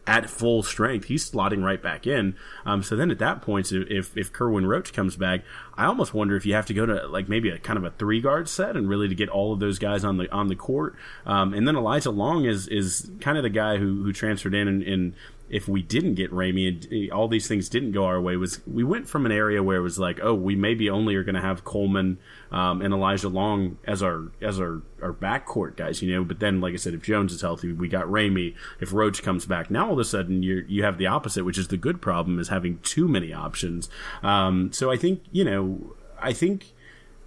at 0.06 0.28
full 0.28 0.62
strength, 0.62 1.06
he's 1.06 1.30
slotting 1.30 1.62
right 1.62 1.80
back 1.80 2.06
in. 2.06 2.34
Um, 2.66 2.82
so 2.82 2.96
then 2.96 3.10
at 3.10 3.18
that 3.20 3.40
point, 3.40 3.70
if 3.70 4.16
if 4.16 4.32
Kerwin 4.32 4.66
Roach 4.66 4.92
comes 4.92 5.16
back, 5.16 5.42
I 5.76 5.84
almost 5.84 6.12
wonder 6.12 6.36
if 6.36 6.44
you 6.44 6.54
have 6.54 6.66
to 6.66 6.74
go 6.74 6.84
to 6.86 7.06
like 7.06 7.28
maybe 7.28 7.50
a 7.50 7.58
kind 7.58 7.76
of 7.76 7.84
a 7.84 7.90
three 7.90 8.20
guard 8.20 8.48
set 8.48 8.76
and 8.76 8.88
really 8.88 9.08
to 9.08 9.14
get 9.14 9.28
all 9.28 9.52
of 9.52 9.60
those 9.60 9.78
guys 9.78 10.04
on 10.04 10.16
the 10.16 10.30
on 10.32 10.48
the 10.48 10.56
court. 10.56 10.96
Um, 11.24 11.54
and 11.54 11.68
then 11.68 11.76
Elijah 11.76 12.10
Long 12.10 12.44
is 12.44 12.66
is 12.68 13.10
kind 13.20 13.36
of 13.36 13.44
the 13.44 13.50
guy 13.50 13.76
who 13.76 14.02
who 14.02 14.12
transferred 14.12 14.54
in 14.54 14.66
and, 14.66 14.82
and 14.82 15.14
if 15.52 15.68
we 15.68 15.82
didn't 15.82 16.14
get 16.14 16.32
Ramey 16.32 16.66
and 16.66 17.12
all 17.12 17.28
these 17.28 17.46
things 17.46 17.68
didn't 17.68 17.92
go 17.92 18.06
our 18.06 18.18
way 18.18 18.36
was 18.36 18.66
we 18.66 18.82
went 18.82 19.06
from 19.06 19.26
an 19.26 19.32
area 19.32 19.62
where 19.62 19.76
it 19.76 19.82
was 19.82 19.98
like, 19.98 20.18
oh, 20.22 20.34
we 20.34 20.56
maybe 20.56 20.88
only 20.88 21.14
are 21.14 21.22
going 21.22 21.34
to 21.34 21.42
have 21.42 21.62
Coleman 21.62 22.18
um, 22.50 22.80
and 22.80 22.94
Elijah 22.94 23.28
Long 23.28 23.76
as 23.86 24.02
our 24.02 24.32
as 24.40 24.58
our 24.58 24.80
our 25.02 25.12
backcourt 25.12 25.76
guys, 25.76 26.00
you 26.00 26.10
know. 26.10 26.24
But 26.24 26.40
then, 26.40 26.62
like 26.62 26.72
I 26.72 26.76
said, 26.76 26.94
if 26.94 27.02
Jones 27.02 27.34
is 27.34 27.42
healthy, 27.42 27.70
we 27.70 27.86
got 27.86 28.06
Ramey. 28.06 28.54
If 28.80 28.94
Roach 28.94 29.22
comes 29.22 29.44
back, 29.44 29.70
now 29.70 29.88
all 29.88 29.92
of 29.92 29.98
a 29.98 30.04
sudden 30.04 30.42
you 30.42 30.64
you 30.66 30.84
have 30.84 30.96
the 30.96 31.06
opposite, 31.06 31.44
which 31.44 31.58
is 31.58 31.68
the 31.68 31.76
good 31.76 32.00
problem 32.00 32.38
is 32.38 32.48
having 32.48 32.78
too 32.78 33.06
many 33.06 33.30
options. 33.34 33.90
Um, 34.22 34.72
so 34.72 34.90
I 34.90 34.96
think 34.96 35.22
you 35.32 35.44
know, 35.44 35.94
I 36.18 36.32
think 36.32 36.72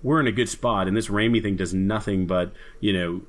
we're 0.01 0.19
in 0.19 0.25
a 0.25 0.31
good 0.31 0.49
spot, 0.49 0.88
and 0.88 0.97
this 0.97 1.09
Ramey 1.09 1.43
thing 1.43 1.57
does 1.57 1.75
nothing 1.75 2.25
but 2.25 2.51
you 2.79 2.91
know 2.91 3.21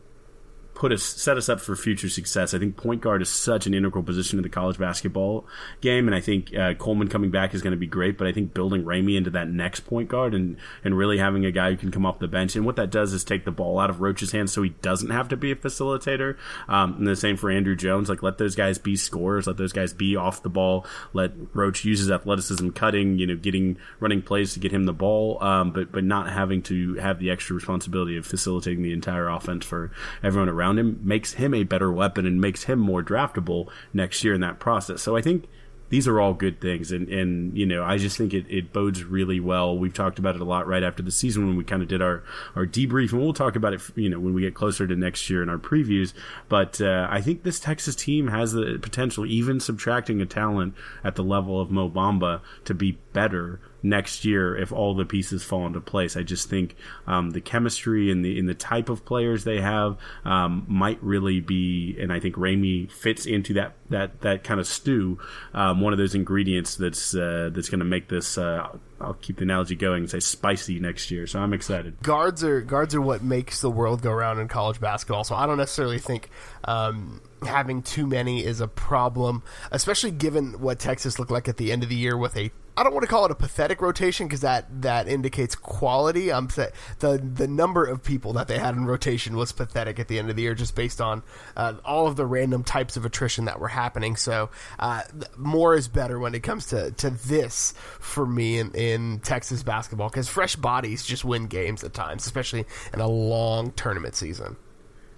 put 0.76 0.92
us 0.92 1.02
set 1.02 1.38
us 1.38 1.48
up 1.48 1.58
for 1.58 1.74
future 1.74 2.08
success. 2.08 2.52
I 2.52 2.58
think 2.58 2.76
point 2.76 3.00
guard 3.00 3.22
is 3.22 3.30
such 3.30 3.66
an 3.66 3.72
integral 3.72 4.04
position 4.04 4.38
in 4.38 4.42
the 4.42 4.48
college 4.50 4.78
basketball 4.78 5.46
game, 5.80 6.06
and 6.06 6.14
I 6.14 6.20
think 6.20 6.54
uh, 6.54 6.74
Coleman 6.74 7.08
coming 7.08 7.30
back 7.30 7.54
is 7.54 7.62
going 7.62 7.72
to 7.72 7.78
be 7.78 7.86
great. 7.86 8.18
But 8.18 8.26
I 8.26 8.32
think 8.32 8.52
building 8.54 8.84
Ramey 8.84 9.16
into 9.16 9.30
that 9.30 9.48
next 9.48 9.80
point 9.80 10.08
guard 10.08 10.34
and 10.34 10.58
and 10.84 10.96
really 10.96 11.18
having 11.18 11.46
a 11.46 11.50
guy 11.50 11.70
who 11.70 11.76
can 11.76 11.90
come 11.90 12.04
off 12.04 12.18
the 12.18 12.28
bench 12.28 12.54
and 12.54 12.66
what 12.66 12.76
that 12.76 12.90
does 12.90 13.14
is 13.14 13.24
take 13.24 13.44
the 13.44 13.50
ball 13.50 13.78
out 13.78 13.90
of 13.90 14.00
Roach's 14.00 14.32
hands, 14.32 14.52
so 14.52 14.62
he 14.62 14.70
doesn't 14.70 15.10
have 15.10 15.28
to 15.28 15.36
be 15.36 15.50
a 15.50 15.56
facilitator. 15.56 16.36
Um, 16.68 16.96
and 16.98 17.06
the 17.06 17.16
same 17.16 17.38
for 17.38 17.50
Andrew 17.50 17.74
Jones. 17.74 18.10
Like 18.10 18.22
let 18.22 18.36
those 18.36 18.54
guys 18.54 18.76
be 18.78 18.96
scorers, 18.96 19.46
let 19.46 19.56
those 19.56 19.72
guys 19.72 19.94
be 19.94 20.14
off 20.14 20.42
the 20.42 20.50
ball. 20.50 20.86
Let 21.14 21.32
Roach 21.54 21.86
use 21.86 22.00
his 22.00 22.10
athleticism, 22.10 22.70
cutting, 22.70 23.18
you 23.18 23.26
know, 23.26 23.36
getting 23.36 23.78
running 23.98 24.20
plays 24.20 24.52
to 24.52 24.60
get 24.60 24.72
him 24.72 24.84
the 24.84 24.92
ball, 24.92 25.42
um, 25.42 25.72
but 25.72 25.90
but 25.90 26.04
not 26.04 26.30
having 26.30 26.60
to 26.64 26.94
have 26.96 27.18
the 27.18 27.30
extra 27.30 27.56
responsibility 27.56 28.18
of 28.18 28.26
facilitating 28.26 28.82
the 28.82 28.92
entire 28.92 29.28
offense 29.28 29.64
for 29.64 29.90
everyone 30.22 30.50
around 30.50 30.65
around 30.66 30.78
him 30.78 31.00
makes 31.02 31.34
him 31.34 31.54
a 31.54 31.64
better 31.64 31.92
weapon 31.92 32.26
and 32.26 32.40
makes 32.40 32.64
him 32.64 32.78
more 32.78 33.02
draftable 33.02 33.68
next 33.92 34.24
year 34.24 34.34
in 34.34 34.40
that 34.40 34.58
process. 34.58 35.02
So 35.02 35.16
I 35.16 35.22
think 35.22 35.46
these 35.88 36.08
are 36.08 36.20
all 36.20 36.34
good 36.34 36.60
things. 36.60 36.90
And 36.90 37.08
and 37.08 37.56
you 37.56 37.64
know 37.64 37.84
i 37.84 37.96
just 37.96 38.18
think 38.18 38.34
it, 38.34 38.44
it 38.48 38.72
bodes 38.72 39.04
really 39.04 39.38
well. 39.38 39.78
We've 39.78 39.94
talked 39.94 40.18
about 40.18 40.34
it 40.34 40.40
a 40.40 40.44
lot 40.44 40.66
right 40.66 40.82
after 40.82 41.02
the 41.02 41.12
season 41.12 41.46
when 41.46 41.56
we 41.56 41.62
kind 41.62 41.82
of 41.82 41.88
did 41.88 42.02
our 42.02 42.24
our 42.56 42.66
debrief 42.66 43.12
and 43.12 43.20
we'll 43.20 43.32
talk 43.32 43.54
about 43.54 43.72
it 43.72 43.80
you 43.94 44.08
know 44.08 44.18
when 44.18 44.34
we 44.34 44.42
get 44.42 44.54
closer 44.54 44.86
to 44.86 44.96
next 44.96 45.30
year 45.30 45.42
in 45.42 45.48
our 45.48 45.58
previews. 45.58 46.12
But 46.48 46.80
uh, 46.80 47.06
i 47.10 47.20
think 47.20 47.42
this 47.42 47.60
texas 47.60 47.94
team 47.94 48.28
has 48.28 48.52
the 48.52 48.78
potential 48.80 49.24
even 49.24 49.60
subtracting 49.60 50.20
a 50.20 50.26
talent 50.26 50.74
at 51.04 51.14
the 51.14 51.24
level 51.24 51.60
of 51.60 51.70
mo 51.70 51.88
bamba 51.88 52.40
to 52.64 52.74
be 52.74 52.98
better 53.12 53.60
next 53.82 54.24
year 54.24 54.56
if 54.56 54.72
all 54.72 54.94
the 54.94 55.04
pieces 55.04 55.42
fall 55.42 55.66
into 55.66 55.80
place. 55.80 56.16
I 56.16 56.22
just 56.22 56.48
think 56.48 56.76
um, 57.06 57.30
the 57.30 57.40
chemistry 57.40 58.10
and 58.10 58.24
the 58.24 58.38
in 58.38 58.46
the 58.46 58.54
type 58.54 58.88
of 58.88 59.04
players 59.04 59.44
they 59.44 59.60
have 59.60 59.96
um, 60.24 60.64
might 60.68 61.02
really 61.02 61.40
be, 61.40 61.96
and 62.00 62.12
I 62.12 62.20
think 62.20 62.36
Ramey 62.36 62.90
fits 62.90 63.26
into 63.26 63.54
that 63.54 63.74
that 63.90 64.20
that 64.22 64.44
kind 64.44 64.60
of 64.60 64.66
stew. 64.66 65.18
Um, 65.54 65.80
one 65.80 65.92
of 65.92 65.98
those 65.98 66.14
ingredients 66.14 66.76
that's 66.76 67.14
uh, 67.14 67.50
that's 67.52 67.68
going 67.68 67.80
to 67.80 67.84
make 67.84 68.08
this. 68.08 68.38
Uh, 68.38 68.68
I'll 69.00 69.14
keep 69.14 69.36
the 69.36 69.42
analogy 69.42 69.76
going 69.76 70.04
and 70.04 70.10
say 70.10 70.20
spicy 70.20 70.80
next 70.80 71.10
year. 71.10 71.26
So 71.26 71.38
I'm 71.38 71.52
excited. 71.52 72.02
Guards 72.02 72.42
are 72.42 72.60
guards 72.60 72.94
are 72.94 73.00
what 73.00 73.22
makes 73.22 73.60
the 73.60 73.70
world 73.70 74.02
go 74.02 74.12
round 74.12 74.40
in 74.40 74.48
college 74.48 74.80
basketball. 74.80 75.24
So 75.24 75.34
I 75.34 75.46
don't 75.46 75.58
necessarily 75.58 75.98
think 75.98 76.30
um, 76.64 77.20
having 77.42 77.82
too 77.82 78.06
many 78.06 78.44
is 78.44 78.60
a 78.60 78.68
problem, 78.68 79.42
especially 79.70 80.10
given 80.10 80.60
what 80.60 80.78
Texas 80.78 81.18
looked 81.18 81.30
like 81.30 81.48
at 81.48 81.56
the 81.56 81.72
end 81.72 81.82
of 81.82 81.88
the 81.88 81.96
year 81.96 82.16
with 82.16 82.36
a 82.36 82.50
I 82.78 82.82
don't 82.82 82.92
want 82.92 83.04
to 83.04 83.08
call 83.08 83.24
it 83.24 83.30
a 83.30 83.34
pathetic 83.34 83.80
rotation 83.80 84.26
because 84.26 84.42
that 84.42 84.82
that 84.82 85.08
indicates 85.08 85.54
quality. 85.54 86.30
I'm 86.30 86.48
the 86.48 86.72
the 86.98 87.48
number 87.48 87.86
of 87.86 88.02
people 88.02 88.34
that 88.34 88.48
they 88.48 88.58
had 88.58 88.74
in 88.74 88.84
rotation 88.84 89.36
was 89.36 89.52
pathetic 89.52 89.98
at 89.98 90.08
the 90.08 90.18
end 90.18 90.28
of 90.28 90.36
the 90.36 90.42
year, 90.42 90.54
just 90.54 90.74
based 90.74 91.00
on 91.00 91.22
uh, 91.56 91.74
all 91.84 92.06
of 92.06 92.16
the 92.16 92.26
random 92.26 92.64
types 92.64 92.98
of 92.98 93.06
attrition 93.06 93.46
that 93.46 93.60
were 93.60 93.68
happening. 93.68 94.14
So 94.16 94.50
uh, 94.78 95.02
more 95.38 95.74
is 95.74 95.88
better 95.88 96.18
when 96.18 96.34
it 96.34 96.42
comes 96.42 96.66
to 96.66 96.90
to 96.90 97.08
this 97.08 97.72
for 97.98 98.26
me 98.26 98.58
in, 98.58 98.72
in 98.72 99.20
Texas 99.20 99.62
basketball 99.62 100.10
because 100.10 100.28
fresh 100.28 100.56
bodies 100.56 101.04
just 101.04 101.24
win 101.24 101.46
games 101.46 101.82
at 101.82 101.94
times, 101.94 102.26
especially 102.26 102.66
in 102.92 103.00
a 103.00 103.08
long 103.08 103.72
tournament 103.72 104.14
season. 104.14 104.56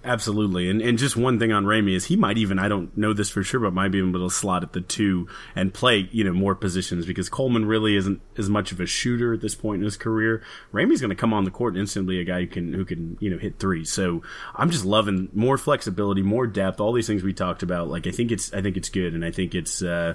Absolutely, 0.01 0.69
and 0.69 0.81
and 0.81 0.97
just 0.97 1.17
one 1.17 1.39
thing 1.39 1.51
on 1.51 1.65
Ramey 1.65 1.93
is 1.93 2.05
he 2.05 2.15
might 2.15 2.37
even 2.37 2.57
I 2.57 2.69
don't 2.69 2.95
know 2.97 3.11
this 3.11 3.29
for 3.29 3.43
sure, 3.43 3.59
but 3.59 3.73
might 3.73 3.89
be 3.91 3.99
able 3.99 4.27
to 4.27 4.33
slot 4.33 4.63
at 4.63 4.71
the 4.71 4.79
two 4.79 5.27
and 5.55 5.73
play 5.73 6.07
you 6.13 6.23
know 6.23 6.31
more 6.31 6.55
positions 6.55 7.05
because 7.05 7.27
Coleman 7.27 7.65
really 7.65 7.97
isn't 7.97 8.21
as 8.37 8.49
much 8.49 8.71
of 8.71 8.79
a 8.79 8.85
shooter 8.85 9.33
at 9.33 9.41
this 9.41 9.55
point 9.55 9.81
in 9.81 9.83
his 9.83 9.97
career. 9.97 10.41
Ramey's 10.73 11.01
going 11.01 11.09
to 11.09 11.17
come 11.17 11.33
on 11.33 11.43
the 11.43 11.51
court 11.51 11.75
instantly, 11.75 12.17
a 12.17 12.23
guy 12.23 12.41
who 12.41 12.47
can 12.47 12.73
who 12.73 12.85
can 12.85 13.17
you 13.19 13.29
know 13.29 13.37
hit 13.37 13.59
three. 13.59 13.83
So 13.83 14.23
I'm 14.55 14.69
just 14.69 14.85
loving 14.85 15.27
more 15.33 15.57
flexibility, 15.57 16.21
more 16.21 16.47
depth, 16.47 16.79
all 16.79 16.93
these 16.93 17.07
things 17.07 17.21
we 17.21 17.33
talked 17.33 17.61
about. 17.61 17.89
Like 17.89 18.07
I 18.07 18.11
think 18.11 18.31
it's 18.31 18.53
I 18.53 18.61
think 18.61 18.77
it's 18.77 18.89
good, 18.89 19.13
and 19.13 19.25
I 19.25 19.31
think 19.31 19.53
it's 19.53 19.81
uh, 19.81 20.13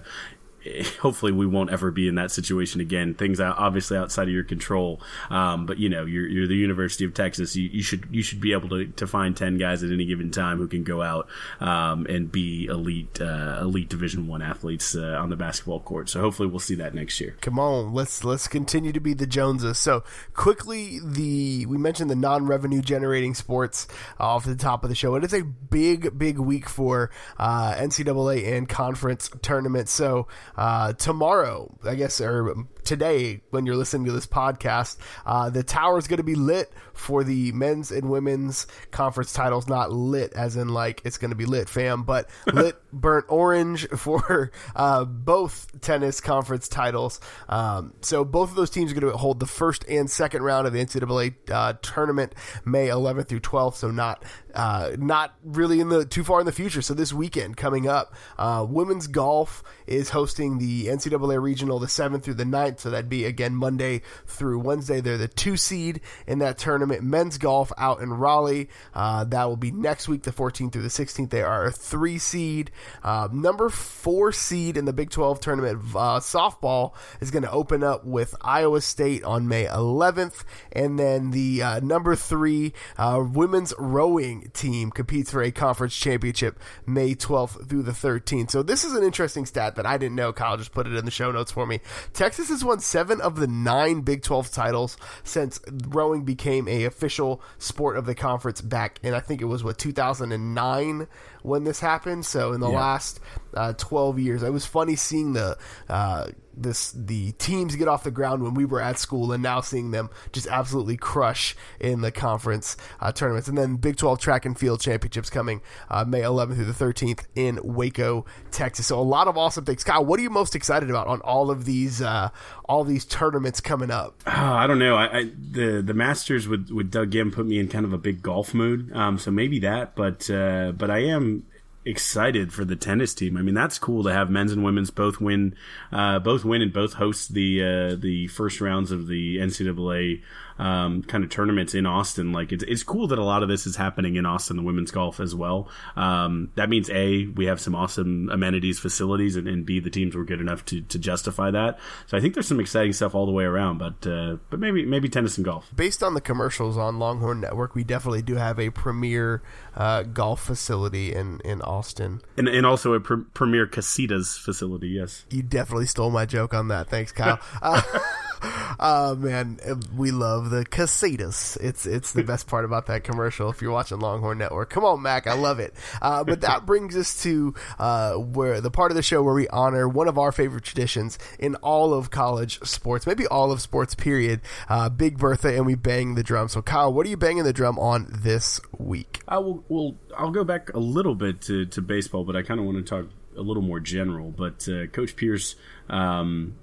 hopefully 1.00 1.33
we 1.33 1.46
won't 1.46 1.70
ever 1.70 1.90
be 1.90 2.09
in 2.09 2.14
that 2.16 2.31
situation 2.31 2.81
again. 2.81 3.14
Things 3.14 3.40
are 3.40 3.55
obviously 3.57 3.96
outside 3.96 4.29
of 4.29 4.35
your 4.35 4.44
control, 4.44 5.00
um, 5.31 5.66
but 5.66 5.79
you 5.79 5.88
know 5.88 6.05
you're, 6.05 6.27
you're 6.27 6.48
the 6.48 6.57
University 6.57 7.05
of 7.05 7.14
Texas. 7.14 7.57
You, 7.57 7.68
you, 7.68 7.83
should 7.83 8.09
you 8.11 8.22
should 8.22 8.40
be 8.40 8.53
able 8.53 8.68
to, 8.70 8.87
to 8.87 9.07
find 9.07 9.37
ten 9.37 9.59
guys 9.59 9.83
at 9.83 9.90
any 9.90 10.05
given 10.05 10.31
time 10.31 10.59
who 10.59 10.68
can 10.68 10.85
go 10.85 11.03
out 11.03 11.29
um, 11.61 12.07
and 12.07 12.31
be 12.31 12.66
elite 12.66 13.20
uh, 13.20 13.59
elite 13.61 13.88
Division 13.88 14.27
One 14.27 14.42
athletes 14.42 14.94
uh, 14.94 15.18
on 15.20 15.31
the 15.31 15.37
basketball 15.37 15.81
court. 15.81 16.09
So 16.09 16.20
hopefully 16.20 16.48
we'll 16.48 16.61
see 16.61 16.77
that 16.77 16.94
next 16.94 17.20
year. 17.20 17.37
Come 17.40 17.59
on, 17.59 17.92
let's 17.92 18.24
let's 18.24 18.48
continue 18.48 18.92
to 18.92 19.00
be 19.00 19.14
the 19.14 19.27
Joneses. 19.27 19.79
So 19.79 20.05
quickly, 20.35 21.00
the 21.03 21.66
we 21.66 21.79
mentioned 21.79 22.11
the 22.11 22.16
non 22.16 22.46
revenue 22.46 22.83
generating 22.83 23.35
sports 23.35 23.87
off 24.18 24.44
the 24.44 24.57
top 24.57 24.85
of 24.85 24.90
the 24.90 24.96
show. 24.96 25.14
It 25.14 25.24
is 25.24 25.35
a 25.35 25.42
big 25.42 26.18
big 26.18 26.38
week 26.38 26.68
for 26.68 27.11
uh, 27.38 27.74
NCAA 27.74 28.57
and 28.57 28.68
conference 28.68 29.31
tournaments. 29.42 29.92
So 29.92 30.27
uh, 30.57 30.93
tomorrow, 30.95 31.77
I 31.85 31.95
guess, 31.95 32.21
or 32.21 32.55
today 32.85 33.40
when 33.51 33.66
you're 33.66 33.77
listening 33.77 34.07
to 34.07 34.12
this 34.12 34.27
podcast. 34.27 34.97
Uh, 35.27 35.51
the 35.51 35.62
tower 35.62 35.99
is 35.99 36.07
going 36.07 36.18
to 36.18 36.25
be 36.25 36.35
lit 36.35 36.73
for 36.92 37.25
the 37.25 37.53
men's 37.53 37.90
and 37.90 38.09
women's 38.09 38.66
conference 38.90 39.33
titles. 39.33 39.68
Not 39.68 39.92
lit 39.92 40.33
as 40.35 40.57
in 40.57 40.68
like 40.68 41.03
it's 41.05 41.18
going 41.18 41.31
to 41.31 41.37
be 41.37 41.47
lit, 41.47 41.68
fam, 41.68 42.03
but 42.03 42.29
lit 42.53 42.77
burnt 42.92 43.27
orange 43.29 43.88
for 43.88 44.51
uh, 44.77 45.05
both 45.05 45.81
tennis 45.81 46.20
conference 46.20 46.68
titles. 46.68 47.20
Um, 47.49 47.94
so 48.01 48.25
both 48.25 48.51
of 48.51 48.57
those 48.57 48.70
teams 48.70 48.92
are 48.92 49.01
going 49.01 49.12
to 49.12 49.18
hold 49.18 49.40
the 49.40 49.47
first 49.47 49.85
and 49.88 50.11
second 50.11 50.42
round 50.42 50.66
of 50.66 50.73
the 50.73 50.85
NCAA 50.85 51.35
uh, 51.51 51.75
tournament 51.83 52.35
May 52.64 52.88
11th 52.88 53.29
through 53.29 53.40
12th. 53.40 53.75
So 53.77 53.90
not 53.90 54.25
uh, 54.55 54.92
not 54.99 55.35
really 55.42 55.81
in 55.81 55.88
the 55.88 56.05
too 56.05 56.25
far 56.25 56.40
in 56.40 56.47
the 56.47 56.53
future. 56.53 56.83
So 56.83 56.94
this 56.94 57.12
weekend 57.12 57.57
coming 57.57 57.88
up, 57.88 58.14
uh, 58.38 58.64
women's 58.68 59.07
golf 59.07 59.62
is 59.87 60.11
hosting 60.11 60.59
the 60.59 60.87
NCAA 60.87 61.42
regional 61.42 61.79
the 61.79 61.88
seventh 61.88 62.25
through 62.25 62.35
the 62.35 62.44
9th. 62.44 62.74
So 62.81 62.91
that'd 62.91 63.09
be 63.09 63.25
again 63.25 63.55
Monday 63.55 64.03
through 64.27 64.61
Wednesday. 64.61 65.01
They're 65.01 65.19
the 65.19 65.29
two 65.29 65.57
seed 65.57 66.01
in 66.27 66.39
that 66.41 66.59
tournament. 66.59 67.03
Men's 67.03 67.39
golf 67.39 67.73
out 67.79 68.01
in 68.01 68.13
Raleigh. 68.13 68.69
Uh, 68.95 69.25
that 69.25 69.45
will 69.45 69.57
be 69.57 69.71
next 69.71 70.09
week, 70.09 70.23
the 70.23 70.33
14th 70.33 70.73
through 70.73 70.83
the 70.83 70.89
16th. 70.89 71.31
They 71.31 71.43
are 71.43 71.67
a 71.67 71.73
three 71.73 72.19
seed. 72.19 72.71
Uh, 73.03 73.29
number 73.33 73.69
four 73.69 74.33
seed 74.33 74.77
in 74.77 74.85
the 74.85 74.93
Big 74.93 75.11
12 75.11 75.41
tournament. 75.41 75.81
Uh, 75.95 76.21
softball 76.21 76.95
is 77.21 77.31
going 77.31 77.43
to 77.43 77.51
open 77.51 77.83
up 77.83 78.05
with 78.05 78.35
Iowa 78.41 78.81
State 78.81 79.25
on 79.25 79.49
May 79.49 79.67
11th, 79.67 80.45
and 80.73 80.99
then 80.99 81.31
the 81.31 81.63
uh, 81.63 81.81
number 81.81 82.17
three 82.17 82.73
women's 82.99 83.75
rowing 83.79 84.51
team 84.55 84.91
competes 84.91 85.31
for 85.31 85.43
a 85.43 85.51
conference 85.51 85.97
championship 85.97 86.59
May 86.87 87.15
12th 87.15 87.69
through 87.69 87.83
the 87.83 87.93
13th. 87.93 88.51
So 88.51 88.63
this 88.63 88.85
is 88.85 88.93
an 88.95 89.03
interesting 89.03 89.47
stat 89.47 89.77
that 89.77 89.87
I 89.87 89.99
didn't 89.99 90.17
know. 90.17 90.33
Kyle 90.33 90.57
just 90.57 90.73
put 90.73 90.87
it 90.87 90.95
in 90.95 91.05
the 91.05 91.11
show 91.11 91.31
notes 91.31 91.53
for 91.53 91.67
me. 91.67 91.81
Texas 92.13 92.51
won 92.64 92.81
seven 92.81 93.20
of 93.20 93.37
the 93.37 93.46
nine 93.46 94.00
Big 94.00 94.22
12 94.22 94.50
titles 94.50 94.96
since 95.22 95.61
rowing 95.88 96.24
became 96.24 96.68
a 96.68 96.85
official 96.85 97.42
sport 97.59 97.96
of 97.96 98.07
the 98.07 98.14
conference 98.14 98.61
back 98.61 98.98
in 99.03 99.14
I 99.14 99.20
think 99.20 99.40
it 99.40 99.46
was 99.46 99.62
what 99.62 99.79
2009 99.79 101.07
when 101.42 101.64
this 101.64 101.81
happened. 101.81 102.27
So 102.27 102.53
in 102.53 102.61
the 102.61 102.70
yeah. 102.70 102.77
last 102.77 103.20
uh, 103.55 103.72
12 103.74 104.18
years, 104.18 104.42
it 104.42 104.53
was 104.53 104.66
funny 104.66 104.96
seeing 104.96 105.35
the 105.35 105.57
uh, 105.88 106.29
this 106.57 106.93
the 106.93 107.33
teams 107.33 107.77
get 107.77 107.88
off 107.88 108.05
the 108.05 108.11
ground 108.11 108.43
when 108.43 108.55
we 108.55 108.64
were 108.64 108.81
at 108.81 108.99
school, 108.99 109.33
and 109.33 109.43
now 109.43 109.61
seeing 109.61 109.90
them 109.90 110.11
just 110.33 110.47
absolutely 110.47 110.97
crush 110.97 111.57
in 111.81 112.01
the 112.01 112.11
conference 112.11 112.77
uh, 113.01 113.12
tournaments. 113.12 113.49
And 113.49 113.57
then 113.57 113.77
Big 113.77 113.97
12 113.97 114.19
track 114.21 114.45
and 114.45 114.59
field 114.59 114.81
championships 114.81 115.31
coming 115.31 115.61
uh, 115.90 116.05
May 116.05 116.21
11th 116.23 116.57
through 116.57 116.64
the 116.64 116.73
13th 116.73 117.25
in 117.35 117.59
Waco, 117.62 118.25
Texas. 118.51 118.87
So 118.87 118.99
a 118.99 119.03
lot 119.03 119.29
of 119.29 119.37
awesome 119.37 119.64
things. 119.64 119.85
Kyle, 119.85 120.05
what 120.05 120.19
are 120.21 120.23
you 120.23 120.31
most 120.31 120.55
excited 120.55 120.90
about 120.90 121.07
on 121.07 121.21
all 121.21 121.51
of 121.51 121.64
these 121.64 122.01
uh, 122.03 122.31
all 122.67 122.85
these 122.85 123.05
tournaments 123.05 123.61
coming 123.61 123.90
up? 123.90 124.23
I 124.27 124.67
don't 124.67 124.79
know. 124.79 124.97
I, 124.97 125.19
I, 125.19 125.25
the 125.25 125.83
the 125.85 125.95
Masters 125.95 126.49
with 126.49 126.71
with 126.71 126.90
Doug 126.90 127.11
Ghim 127.11 127.33
put 127.33 127.47
me 127.47 127.59
in 127.59 127.69
kind 127.69 127.85
of 127.85 127.93
a 127.93 127.99
big 127.99 128.23
golf 128.23 128.55
mood. 128.55 128.93
Um, 128.95 129.19
so 129.19 129.31
maybe 129.31 129.59
that, 129.61 129.95
but 129.95 130.29
uh, 130.31 130.73
but 130.73 130.90
I 130.90 130.99
am 131.05 131.45
excited 131.85 132.53
for 132.53 132.64
the 132.64 132.77
tennis 132.77 133.14
team. 133.14 133.37
I 133.37 133.42
mean, 133.42 133.55
that's 133.55 133.79
cool 133.79 134.03
to 134.05 134.12
have 134.12 134.31
men's 134.31 134.53
and 134.53 134.64
women's 134.64 134.90
both 134.90 135.20
win, 135.20 135.55
uh, 135.92 136.18
both 136.18 136.44
win 136.44 136.62
and 136.62 136.73
both 136.73 136.94
host 136.94 137.35
the 137.35 137.62
uh, 137.62 137.97
the 137.97 138.29
first 138.29 138.61
rounds 138.61 138.90
of 138.90 139.07
the 139.07 139.38
NCAA 139.38 140.23
um, 140.59 141.03
kind 141.03 141.25
of 141.25 141.31
tournaments 141.31 141.75
in 141.75 141.87
Austin. 141.87 142.33
Like 142.33 142.53
it's 142.53 142.64
it's 142.64 142.83
cool 142.83 143.09
that 143.09 143.19
a 143.19 143.25
lot 143.25 143.43
of 143.43 143.49
this 143.49 143.67
is 143.67 143.77
happening 143.77 144.17
in 144.17 144.27
Austin, 144.27 144.57
the 144.57 144.62
women's 144.62 144.90
golf 144.90 145.21
as 145.21 145.35
well. 145.35 145.69
Um, 145.97 146.51
that 146.55 146.69
means 146.69 146.90
a 146.90 147.27
we 147.27 147.47
have 147.47 147.61
some 147.61 147.75
awesome 147.75 148.29
amenities, 148.31 148.79
facilities, 148.79 149.37
and, 149.37 149.49
and, 149.49 149.67
b 149.67 149.81
the 149.81 149.90
teams 149.90 150.14
were 150.14 150.25
good 150.25 150.40
enough 150.40 150.64
to, 150.67 150.83
to 150.83 150.99
justify 150.99 151.51
that. 151.51 151.79
So 152.07 152.17
I 152.17 152.21
think 152.21 152.35
there's 152.35 152.47
some 152.47 152.61
exciting 152.61 152.93
stuff 152.93 153.14
all 153.14 153.27
the 153.27 153.33
way 153.33 153.45
around. 153.45 153.79
But 153.79 154.07
uh, 154.07 154.37
but 154.51 154.61
maybe 154.61 154.85
maybe 154.85 155.09
tennis 155.09 155.37
and 155.37 155.45
golf. 155.45 155.71
Based 155.75 156.03
on 156.03 156.14
the 156.14 156.21
commercials 156.21 156.77
on 156.77 156.99
Longhorn 156.99 157.40
Network, 157.40 157.75
we 157.75 157.85
definitely 157.85 158.23
do 158.23 158.37
have 158.37 158.59
a 158.59 158.71
premier 158.71 159.43
uh, 159.77 160.03
golf 160.03 160.43
facility 160.43 161.12
in 161.12 161.40
in 161.45 161.62
Austin, 161.62 162.21
and 162.37 162.49
and 162.49 162.67
also 162.67 162.93
a 162.95 163.01
pr- 163.01 163.23
premier 163.33 163.67
casitas 163.67 164.38
facility. 164.38 164.88
Yes, 164.88 165.27
you 165.31 165.43
definitely 165.43 165.87
stole 165.87 166.11
my 166.11 166.27
joke 166.27 166.55
on 166.55 166.69
that. 166.69 166.88
Thanks, 166.88 167.12
Kyle. 167.12 167.40
Uh, 167.62 167.81
oh 168.81 169.17
man, 169.19 169.59
we 169.97 170.11
love 170.11 170.51
the 170.51 170.65
casitas. 170.65 171.57
It's 171.61 171.87
it's 171.87 172.13
the 172.13 172.23
best 172.23 172.47
part 172.47 172.65
about 172.65 172.87
that 172.87 173.05
commercial. 173.05 173.51
If 173.51 173.63
you're 173.63 173.73
watching 173.73 173.99
Longhorn 174.01 174.39
Network, 174.39 174.71
come 174.71 174.85
on, 174.85 175.03
Mack, 175.03 175.27
I 175.27 175.35
love 175.35 175.61
it. 175.61 175.75
Uh, 176.01 176.25
but 176.25 176.41
that 176.43 176.67
brings 176.67 176.97
us 176.97 177.23
to 177.23 177.55
uh, 177.79 178.15
where 178.15 178.61
the 178.61 178.71
part 178.71 178.91
of 178.91 178.97
the 178.97 179.03
show 179.03 179.23
where 179.23 179.35
we 179.35 179.49
honor 179.49 179.89
one 179.89 180.09
of 180.09 180.19
our 180.19 180.33
favorite 180.33 180.65
traditions 180.65 181.19
in 181.39 181.55
all 181.57 181.95
of 181.95 182.11
college 182.11 182.61
sports, 182.61 183.07
maybe 183.07 183.27
all 183.27 183.53
of 183.53 183.61
sports. 183.61 183.95
Period. 183.95 184.41
Uh, 184.69 184.89
Big 184.89 185.19
Bertha, 185.19 185.55
and 185.55 185.67
we 185.67 185.75
bang 185.75 186.15
the 186.15 186.23
drum. 186.23 186.49
So, 186.49 186.63
Kyle, 186.63 186.93
what 186.93 187.07
are 187.07 187.11
you 187.11 187.17
banging 187.17 187.45
the 187.45 187.53
drum 187.53 187.79
on 187.79 188.07
this 188.11 188.61
week? 188.79 189.21
I 189.29 189.39
will. 189.39 189.65
Well, 189.69 189.97
I'll 190.17 190.31
go 190.31 190.45
back 190.45 190.73
a 190.75 190.79
little 190.79 191.15
bit 191.15 191.41
to, 191.43 191.67
to 191.67 191.83
baseball, 191.83 192.25
but 192.25 192.37
I 192.37 192.43
kind 192.43 192.61
of 192.61 192.67
want 192.67 192.79
to 192.79 192.83
talk 192.83 193.11
a 193.37 193.41
little 193.41 193.63
more 193.63 193.81
general. 193.81 194.31
But 194.31 194.69
uh, 194.69 194.87
Coach 194.87 195.17
Pierce. 195.17 195.57
Um, 195.89 196.57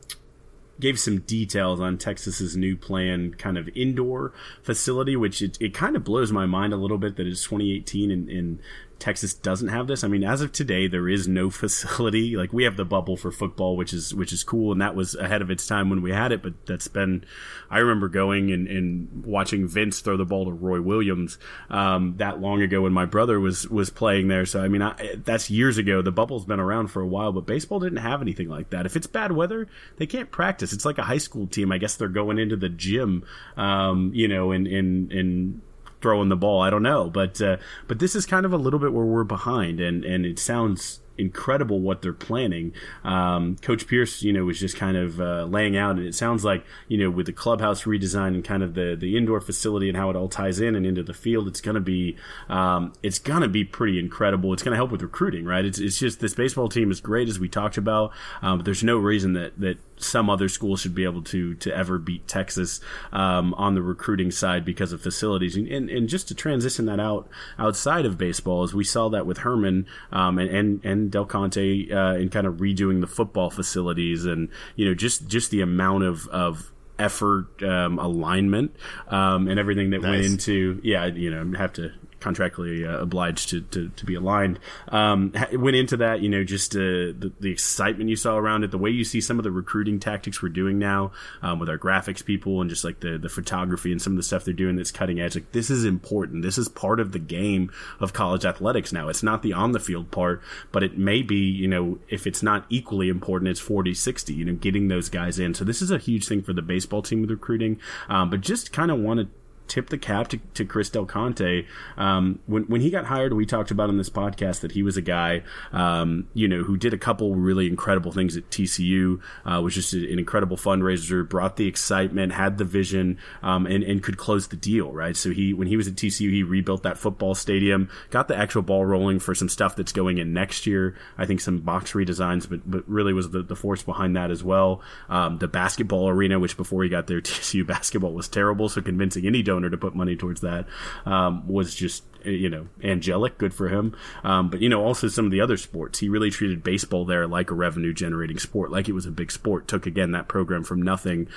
gave 0.82 1.00
some 1.00 1.20
details 1.20 1.80
on 1.80 1.98
Texas's 1.98 2.58
new 2.58 2.76
planned 2.76 3.38
kind 3.38 3.58
of 3.58 3.70
indoor 3.76 4.34
facility, 4.62 5.16
which 5.16 5.42
it, 5.42 5.58
it 5.62 5.74
kind 5.74 5.96
of 5.96 6.04
blows 6.04 6.32
my 6.32 6.46
mind 6.46 6.74
a 6.74 6.78
little 6.78 6.98
bit 6.98 7.16
that 7.16 7.28
it's 7.28 7.44
2018 7.44 8.12
and, 8.12 8.30
and 8.30 8.60
Texas 9.02 9.34
doesn't 9.34 9.70
have 9.70 9.88
this. 9.88 10.04
I 10.04 10.08
mean, 10.08 10.24
as 10.24 10.42
of 10.42 10.52
today, 10.52 10.88
there 10.88 11.10
is 11.10 11.28
no 11.28 11.50
facility. 11.62 12.38
Like 12.38 12.54
we 12.54 12.64
have 12.64 12.78
the 12.78 12.86
bubble 12.86 13.18
for 13.18 13.32
football, 13.32 13.76
which 13.76 13.94
is 13.94 14.14
which 14.14 14.32
is 14.32 14.44
cool, 14.44 14.72
and 14.72 14.80
that 14.80 14.96
was 14.96 15.16
ahead 15.16 15.42
of 15.42 15.50
its 15.50 15.66
time 15.68 15.90
when 15.90 16.02
we 16.02 16.12
had 16.12 16.32
it. 16.32 16.44
But 16.44 16.66
that's 16.68 16.88
been, 16.88 17.26
I 17.70 17.80
remember 17.80 18.08
going 18.08 18.52
and, 18.52 18.68
and 18.68 19.26
watching 19.26 19.68
Vince 19.68 20.00
throw 20.00 20.18
the 20.18 20.26
ball 20.26 20.46
to 20.46 20.52
Roy 20.52 20.80
Williams 20.80 21.40
um, 21.70 22.16
that 22.18 22.40
long 22.40 22.62
ago 22.62 22.82
when 22.82 22.94
my 22.94 23.06
brother 23.06 23.40
was 23.40 23.68
was 23.68 23.90
playing 23.90 24.28
there. 24.28 24.46
So 24.46 24.62
I 24.62 24.68
mean, 24.68 24.84
I, 24.84 25.16
that's 25.18 25.50
years 25.50 25.80
ago. 25.80 26.02
The 26.04 26.12
bubble's 26.12 26.46
been 26.46 26.60
around 26.60 26.90
for 26.90 27.02
a 27.02 27.08
while, 27.08 27.32
but 27.32 27.48
baseball 27.48 27.80
didn't 27.80 28.00
have 28.00 28.22
anything 28.22 28.50
like 28.50 28.70
that. 28.70 28.86
If 28.86 28.96
it's 28.96 29.08
bad 29.08 29.32
weather, 29.32 29.68
they 29.98 30.06
can't 30.06 30.30
practice. 30.30 30.74
It's 30.74 30.86
like 30.86 31.00
a 31.00 31.04
high 31.04 31.18
school 31.18 31.48
team. 31.48 31.72
I 31.72 31.80
guess 31.80 31.96
they're 31.96 32.08
going 32.08 32.38
into 32.38 32.56
the 32.56 32.70
gym, 32.70 33.26
um, 33.58 34.12
you 34.14 34.28
know, 34.28 34.52
and 34.52 34.68
and 34.68 35.12
and 35.12 35.62
throwing 36.02 36.30
the 36.30 36.36
ball. 36.36 36.62
I 36.62 36.70
don't 36.70 36.84
know, 36.84 37.10
but 37.10 37.42
uh, 37.42 37.58
but 37.88 38.00
this 38.00 38.16
is 38.16 38.26
kind 38.26 38.46
of 38.46 38.54
a 38.54 38.58
little 38.58 38.80
bit 38.80 38.94
where 38.94 39.06
we're 39.06 39.24
behind, 39.24 39.80
and 39.80 40.04
and 40.04 40.26
it 40.26 40.40
sounds 40.40 41.00
incredible 41.18 41.80
what 41.80 42.02
they're 42.02 42.14
planning. 42.14 42.74
Um, 43.04 43.58
Coach 43.58 43.88
Pierce, 43.88 44.22
you 44.24 44.34
know, 44.34 44.46
was 44.46 44.60
just 44.60 44.76
kind 44.76 44.98
of 44.98 45.20
uh, 45.20 45.46
laying 45.46 45.78
out, 45.78 45.98
and 45.98 46.06
it 46.06 46.16
sounds 46.16 46.44
like 46.44 46.66
you 46.88 46.98
know 46.98 47.10
with 47.10 47.26
the 47.26 47.34
clubhouse 47.34 47.84
redesign 47.84 48.30
and 48.30 48.44
kind 48.44 48.64
of 48.64 48.74
the 48.74 48.96
the 49.00 49.18
indoor 49.18 49.42
facility 49.42 49.88
and 49.88 49.98
how 49.98 50.10
it 50.10 50.16
all 50.16 50.30
ties 50.30 50.60
in 50.60 50.76
and 50.76 50.86
into 50.86 51.04
the 51.04 51.14
field, 51.14 51.48
it's 51.48 51.62
gonna 51.62 51.80
be 51.80 52.16
um, 52.50 52.94
it's 53.04 53.20
gonna 53.20 53.48
be 53.48 53.64
pretty 53.64 54.00
incredible. 54.00 54.54
It's 54.54 54.64
gonna 54.64 54.76
help 54.76 54.92
with 54.92 55.02
recruiting, 55.02 55.46
right? 55.46 55.66
It's 55.66 55.80
it's 55.80 56.00
just 56.00 56.20
this 56.20 56.34
baseball 56.34 56.70
team 56.70 56.92
is 56.92 57.00
great 57.00 57.30
as 57.30 57.40
we 57.40 57.48
talked 57.48 57.78
about, 57.78 58.12
um, 58.42 58.60
but 58.60 58.66
there's 58.66 58.84
no 58.84 58.98
reason 58.98 59.34
that 59.34 59.60
that 59.60 59.78
some 60.04 60.30
other 60.30 60.50
school 60.50 60.76
should 60.76 60.96
be 60.96 61.04
able 61.04 61.22
to 61.22 61.56
to 61.56 61.76
ever 61.76 61.98
beat 61.98 62.28
Texas 62.28 62.80
um, 63.12 63.54
on 63.56 63.76
the 63.76 63.82
recruiting 63.82 64.32
side 64.32 64.66
because 64.66 64.92
of 64.92 65.02
facilities 65.02 65.56
and, 65.56 65.68
and, 65.68 65.90
and 65.90 66.10
just 66.10 66.28
to 66.28 66.36
transition 66.36 66.86
that 66.86 67.00
out 67.00 67.30
outside 67.58 68.06
of 68.06 68.18
baseball 68.18 68.64
as 68.64 68.74
we 68.74 68.84
saw 68.84 69.10
that 69.10 69.26
with 69.26 69.40
Herman 69.40 69.86
um, 70.12 70.38
and, 70.38 70.50
and 70.50 70.86
and 70.86 71.11
Del 71.12 71.26
Conte 71.26 71.92
uh, 71.92 72.16
in 72.16 72.30
kind 72.30 72.48
of 72.48 72.56
redoing 72.56 73.02
the 73.02 73.08
football 73.08 73.50
facilities 73.50 74.26
and 74.26 74.50
you 74.76 74.86
know 74.86 74.94
just 74.94 75.28
just 75.28 75.52
the 75.52 75.62
amount 75.62 76.04
of 76.04 76.28
of 76.30 76.72
effort 76.98 77.62
um, 77.64 77.98
alignment 78.00 78.76
um, 79.08 79.48
and 79.48 79.60
everything 79.60 79.90
that 79.90 80.02
nice. 80.02 80.10
went 80.12 80.26
into 80.26 80.80
yeah 80.84 81.06
you 81.06 81.32
know 81.32 81.58
have 81.58 81.74
to 81.74 81.92
contractually 82.22 82.88
uh, 82.88 83.00
obliged 83.00 83.50
to, 83.50 83.62
to, 83.62 83.90
to, 83.90 84.06
be 84.06 84.16
aligned. 84.16 84.60
Um, 84.90 85.34
went 85.54 85.76
into 85.76 85.98
that, 85.98 86.22
you 86.22 86.30
know, 86.30 86.44
just 86.44 86.76
uh, 86.76 87.12
the, 87.18 87.32
the, 87.40 87.52
excitement 87.52 88.10
you 88.10 88.16
saw 88.16 88.38
around 88.38 88.64
it, 88.64 88.72
the 88.72 88.78
way 88.78 88.90
you 88.90 89.04
see 89.04 89.20
some 89.20 89.40
of 89.40 89.44
the 89.44 89.52
recruiting 89.52 90.00
tactics 90.00 90.42
we're 90.42 90.50
doing 90.50 90.80
now 90.80 91.12
um, 91.42 91.60
with 91.60 91.70
our 91.70 91.78
graphics 91.78 92.24
people 92.24 92.62
and 92.62 92.70
just 92.70 92.84
like 92.84 93.00
the, 93.02 93.18
the 93.18 93.28
photography 93.28 93.92
and 93.92 94.02
some 94.02 94.14
of 94.14 94.18
the 94.18 94.24
stuff 94.24 94.46
they're 94.46 94.54
doing 94.54 94.76
that's 94.76 94.92
cutting 94.92 95.20
edge. 95.20 95.36
Like 95.36 95.52
this 95.52 95.70
is 95.70 95.84
important. 95.84 96.44
This 96.44 96.58
is 96.58 96.70
part 96.70 97.00
of 97.00 97.12
the 97.12 97.20
game 97.20 97.72
of 98.00 98.14
college 98.14 98.46
athletics 98.46 98.94
now. 98.94 99.10
It's 99.10 99.24
not 99.24 99.42
the 99.42 99.54
on 99.54 99.72
the 99.72 99.80
field 99.80 100.12
part, 100.12 100.42
but 100.72 100.84
it 100.84 100.98
may 100.98 101.22
be, 101.22 101.38
you 101.38 101.68
know, 101.68 102.00
if 102.08 102.28
it's 102.28 102.44
not 102.44 102.66
equally 102.70 103.10
important, 103.10 103.50
it's 103.50 103.60
40, 103.60 103.94
60, 103.94 104.34
you 104.34 104.46
know, 104.46 104.54
getting 104.54 104.88
those 104.88 105.10
guys 105.10 105.40
in. 105.40 105.54
So 105.54 105.66
this 105.66 105.82
is 105.82 105.92
a 105.92 105.98
huge 105.98 106.28
thing 106.28 106.42
for 106.44 106.54
the 106.54 106.62
baseball 106.62 107.02
team 107.02 107.22
with 107.22 107.32
recruiting. 107.32 107.80
Um, 108.08 108.30
but 108.30 108.42
just 108.42 108.72
kind 108.72 108.92
of 108.92 109.00
wanted 109.00 109.30
tip 109.72 109.90
the 109.90 109.98
cap 109.98 110.28
to, 110.28 110.38
to 110.54 110.66
Chris 110.66 110.90
Del 110.90 111.06
Conte. 111.06 111.66
Um, 111.96 112.40
when 112.46 112.64
when 112.64 112.82
he 112.82 112.90
got 112.90 113.06
hired, 113.06 113.32
we 113.32 113.46
talked 113.46 113.72
about 113.72 113.88
on 113.88 113.98
this 113.98 114.10
podcast 114.10 114.60
that 114.60 114.74
he 114.74 114.84
was 114.84 114.98
a 114.98 115.02
guy, 115.02 115.44
um, 115.72 116.28
you 116.34 116.48
know, 116.48 116.62
who 116.64 116.76
did 116.76 116.94
a 116.94 116.98
couple 116.98 117.36
really 117.36 117.68
incredible 117.68 118.12
things 118.12 118.36
at 118.36 118.50
TCU. 118.50 119.22
Uh, 119.46 119.62
was 119.62 119.74
just 119.74 119.94
an 119.94 120.20
incredible 120.20 120.58
fundraiser, 120.58 121.28
brought 121.28 121.56
the 121.56 121.68
excitement, 121.68 122.34
had 122.34 122.58
the 122.58 122.66
vision, 122.66 123.18
um, 123.42 123.66
and 123.66 123.82
and 123.84 124.04
could 124.04 124.18
close 124.18 124.50
the 124.50 124.58
deal. 124.58 124.92
Right. 124.92 125.16
So 125.16 125.32
he 125.32 125.54
when 125.54 125.70
he 125.70 125.78
was 125.78 125.88
at 125.88 125.96
TCU, 125.96 126.30
he 126.30 126.44
rebuilt 126.44 126.84
that 126.84 126.98
football 126.98 127.34
stadium, 127.34 127.90
got 128.10 128.28
the 128.28 128.36
actual 128.36 128.62
ball 128.62 128.86
rolling 128.86 129.20
for 129.20 129.34
some 129.34 129.48
stuff 129.48 129.78
that's 129.78 129.94
going 129.94 130.18
in 130.18 130.34
next 130.34 130.68
year. 130.68 130.98
I 131.18 131.26
think 131.26 131.40
some 131.40 131.60
box 131.60 131.94
redesigns, 131.94 132.50
but 132.50 132.70
but 132.70 132.88
really 132.90 133.14
was 133.14 133.30
the, 133.30 133.42
the 133.42 133.56
force 133.56 133.84
behind 133.84 134.18
that 134.18 134.32
as 134.32 134.44
well. 134.44 134.82
Um, 135.08 135.38
the 135.38 135.48
basketball 135.48 136.10
arena, 136.10 136.40
which 136.40 136.58
before 136.58 136.84
he 136.84 136.90
got 136.90 137.08
there, 137.08 137.22
TCU 137.22 137.66
basketball 137.66 138.14
was 138.14 138.28
terrible. 138.28 138.68
So 138.68 138.82
convincing 138.82 139.26
any 139.26 139.42
donor 139.42 139.61
to 139.70 139.78
put 139.78 139.96
money 139.96 140.16
towards 140.16 140.42
that 140.42 140.66
um, 141.06 141.48
was 141.48 141.76
just 141.76 142.04
you 142.24 142.50
know 142.50 142.68
angelic 142.84 143.38
good 143.38 143.54
for 143.54 143.70
him. 143.70 143.96
Um, 144.24 144.50
but 144.50 144.62
you 144.62 144.70
know 144.70 144.84
also 144.84 145.08
some 145.08 145.26
of 145.26 145.32
the 145.32 145.42
other 145.42 145.58
sports 145.58 146.00
he 146.00 146.10
really 146.10 146.30
treated 146.30 146.64
baseball 146.64 147.06
there 147.06 147.28
like 147.28 147.52
a 147.52 147.56
revenue 147.56 147.94
generating 147.94 148.40
sport 148.40 148.72
like 148.72 148.88
it 148.88 148.94
was 148.94 149.06
a 149.06 149.12
big 149.12 149.32
sport 149.32 149.68
took 149.68 149.86
again 149.86 150.12
that 150.12 150.28
program 150.28 150.64
from 150.64 150.82
nothing 150.82 151.28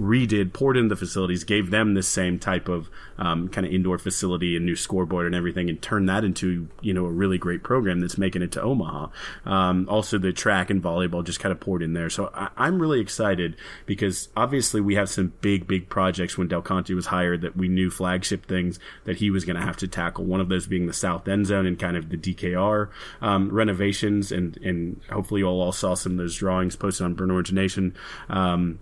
redid, 0.00 0.52
poured 0.52 0.76
into 0.76 0.90
the 0.90 0.98
facilities, 0.98 1.44
gave 1.44 1.70
them 1.70 1.94
this 1.94 2.08
same 2.08 2.38
type 2.38 2.68
of 2.68 2.90
um, 3.18 3.48
kind 3.48 3.66
of 3.66 3.72
indoor 3.72 3.98
facility 3.98 4.56
and 4.56 4.66
new 4.66 4.76
scoreboard 4.76 5.26
and 5.26 5.34
everything, 5.34 5.70
and 5.70 5.80
turned 5.80 6.08
that 6.08 6.24
into 6.24 6.68
you 6.80 6.92
know 6.92 7.06
a 7.06 7.10
really 7.10 7.38
great 7.38 7.62
program 7.62 8.00
that's 8.00 8.18
making 8.18 8.42
it 8.42 8.52
to 8.52 8.62
Omaha. 8.62 9.08
Um, 9.44 9.88
also, 9.88 10.18
the 10.18 10.32
track 10.32 10.70
and 10.70 10.82
volleyball 10.82 11.24
just 11.24 11.40
kind 11.40 11.52
of 11.52 11.60
poured 11.60 11.82
in 11.82 11.94
there. 11.94 12.10
So 12.10 12.30
I, 12.34 12.66
am 12.66 12.80
really 12.80 13.00
excited 13.00 13.56
because 13.86 14.28
obviously 14.36 14.80
we 14.80 14.96
have 14.96 15.08
some 15.08 15.32
big 15.40 15.66
big 15.66 15.88
projects 15.88 16.36
when 16.36 16.48
Del 16.48 16.62
Conte 16.62 16.92
was 16.92 17.06
hired 17.06 17.40
that 17.40 17.56
we 17.56 17.68
knew 17.68 17.90
flagship 17.90 18.46
things 18.46 18.78
that 19.04 19.16
he 19.16 19.30
was 19.30 19.44
going 19.44 19.56
to 19.56 19.62
have 19.62 19.76
to 19.78 19.88
tackle. 19.88 20.24
One 20.24 20.40
of 20.40 20.48
those 20.48 20.66
being 20.66 20.86
the 20.86 20.92
south 20.92 21.26
end 21.26 21.46
zone 21.46 21.66
and 21.66 21.78
kind 21.78 21.96
of 21.96 22.10
the 22.10 22.18
DKR 22.18 22.90
um, 23.22 23.50
renovations, 23.50 24.30
and 24.30 24.56
and 24.58 25.00
hopefully 25.10 25.40
you 25.40 25.46
all, 25.46 25.72
saw 25.72 25.94
some 25.94 26.12
of 26.12 26.18
those 26.18 26.36
drawings 26.36 26.76
posted 26.76 27.04
on 27.04 27.14
Burnt 27.14 27.32
Orange 27.32 27.52
Nation. 27.52 27.94
Um, 28.28 28.78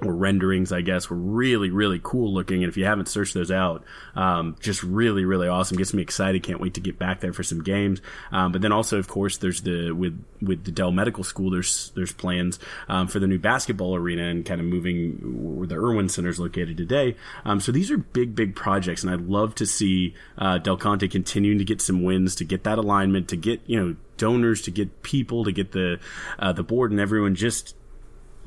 or 0.00 0.14
renderings, 0.14 0.72
I 0.72 0.80
guess, 0.80 1.10
were 1.10 1.16
really, 1.16 1.70
really 1.70 2.00
cool 2.02 2.32
looking. 2.32 2.62
And 2.62 2.70
if 2.70 2.76
you 2.76 2.84
haven't 2.84 3.08
searched 3.08 3.34
those 3.34 3.50
out, 3.50 3.84
um, 4.14 4.56
just 4.60 4.82
really, 4.82 5.24
really 5.24 5.48
awesome. 5.48 5.76
Gets 5.76 5.92
me 5.92 6.02
excited. 6.02 6.42
Can't 6.42 6.60
wait 6.60 6.74
to 6.74 6.80
get 6.80 6.98
back 6.98 7.20
there 7.20 7.32
for 7.32 7.42
some 7.42 7.62
games. 7.62 8.00
Um, 8.30 8.52
but 8.52 8.62
then 8.62 8.70
also, 8.70 8.98
of 8.98 9.08
course, 9.08 9.38
there's 9.38 9.62
the 9.62 9.90
with 9.92 10.22
with 10.40 10.64
the 10.64 10.70
Dell 10.70 10.92
Medical 10.92 11.24
School. 11.24 11.50
There's 11.50 11.90
there's 11.96 12.12
plans 12.12 12.58
um, 12.88 13.08
for 13.08 13.18
the 13.18 13.26
new 13.26 13.38
basketball 13.38 13.96
arena 13.96 14.24
and 14.24 14.44
kind 14.44 14.60
of 14.60 14.66
moving 14.66 15.56
where 15.56 15.66
the 15.66 15.76
Erwin 15.76 16.08
Center 16.08 16.28
is 16.28 16.38
located 16.38 16.76
today. 16.76 17.16
Um, 17.44 17.60
so 17.60 17.72
these 17.72 17.90
are 17.90 17.98
big, 17.98 18.34
big 18.34 18.54
projects, 18.54 19.02
and 19.02 19.12
I'd 19.12 19.22
love 19.22 19.54
to 19.56 19.66
see 19.66 20.14
uh, 20.36 20.58
Del 20.58 20.76
Conte 20.76 21.08
continuing 21.08 21.58
to 21.58 21.64
get 21.64 21.80
some 21.80 22.04
wins, 22.04 22.36
to 22.36 22.44
get 22.44 22.64
that 22.64 22.78
alignment, 22.78 23.28
to 23.28 23.36
get 23.36 23.60
you 23.66 23.80
know 23.80 23.96
donors, 24.16 24.62
to 24.62 24.70
get 24.70 25.02
people, 25.02 25.44
to 25.44 25.52
get 25.52 25.72
the 25.72 25.98
uh, 26.38 26.52
the 26.52 26.62
board 26.62 26.90
and 26.90 27.00
everyone 27.00 27.34
just 27.34 27.74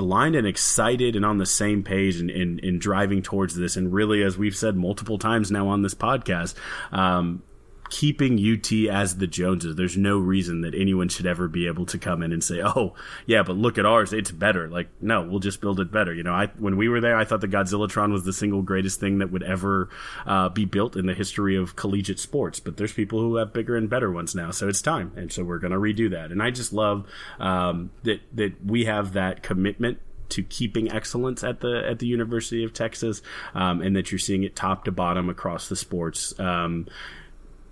aligned 0.02 0.36
and 0.36 0.46
excited 0.46 1.16
and 1.16 1.24
on 1.24 1.38
the 1.38 1.46
same 1.46 1.84
page 1.84 2.20
and 2.20 2.30
in, 2.30 2.42
in, 2.42 2.60
in, 2.60 2.80
driving 2.80 3.22
towards 3.22 3.56
this. 3.56 3.78
And 3.78 3.94
really, 3.94 4.24
as 4.24 4.38
we've 4.38 4.56
said 4.56 4.76
multiple 4.76 5.18
times 5.18 5.52
now 5.52 5.70
on 5.70 5.82
this 5.82 5.94
podcast, 5.94 6.56
um, 6.92 7.44
keeping 7.92 8.40
UT 8.40 8.72
as 8.90 9.18
the 9.18 9.28
Joneses. 9.28 9.76
There's 9.76 9.98
no 9.98 10.18
reason 10.18 10.62
that 10.62 10.74
anyone 10.74 11.10
should 11.10 11.28
ever 11.28 11.50
be 11.50 11.68
able 11.68 11.86
to 11.88 12.00
come 12.00 12.24
in 12.24 12.32
and 12.32 12.44
say, 12.44 12.62
"Oh, 12.64 12.96
yeah, 13.28 13.44
but 13.44 13.58
look 13.58 13.78
at 13.78 13.86
ours; 13.86 14.14
it's 14.14 14.32
better." 14.32 14.70
Like, 14.70 14.90
no, 15.02 15.22
we'll 15.22 15.40
just 15.40 15.62
build 15.62 15.80
it 15.80 15.92
better. 15.92 16.14
You 16.14 16.24
know, 16.24 16.34
I 16.34 16.48
when 16.58 16.78
we 16.78 16.90
were 16.90 17.02
there, 17.02 17.18
I 17.18 17.26
thought 17.26 17.42
the 17.42 17.48
Godzillatron 17.48 18.12
was 18.12 18.24
the 18.24 18.34
single 18.34 18.62
greatest 18.62 19.00
thing 19.00 19.20
that 19.20 19.32
would 19.32 19.44
ever 19.44 19.90
uh, 20.26 20.50
be 20.50 20.66
built 20.66 20.96
in 20.96 21.06
the 21.06 21.14
history 21.14 21.56
of 21.56 21.76
collegiate 21.76 22.20
sports. 22.20 22.60
But 22.60 22.78
there's 22.78 22.94
people 22.94 23.20
who 23.20 23.36
have 23.36 23.54
bigger 23.54 23.76
and 23.76 23.90
better 23.90 24.10
ones 24.10 24.34
now, 24.34 24.52
so 24.52 24.70
it's 24.70 24.82
time, 24.82 25.12
and 25.16 25.32
so 25.32 25.44
we're 25.44 25.60
going 25.60 25.74
to 25.74 25.78
redo 25.78 26.10
that. 26.12 26.32
And 26.32 26.42
I 26.42 26.50
just 26.50 26.74
love 26.74 27.06
um, 27.40 27.92
that 28.04 28.22
that 28.34 28.66
we 28.66 28.86
have 28.86 29.14
that 29.14 29.44
commitment 29.44 30.00
to 30.30 30.44
keeping 30.44 30.90
excellence 30.90 31.44
at 31.44 31.60
the 31.60 31.86
at 31.86 32.00
the 32.00 32.08
University 32.08 32.64
of 32.64 32.74
Texas, 32.74 33.22
um, 33.54 33.82
and 33.82 33.98
that 33.98 34.12
you're 34.12 34.20
seeing 34.20 34.44
it 34.44 34.56
top 34.56 34.86
to 34.86 34.92
bottom 34.92 35.30
across 35.30 35.68
the 35.68 35.76
sports. 35.76 36.38
Um, 36.40 36.88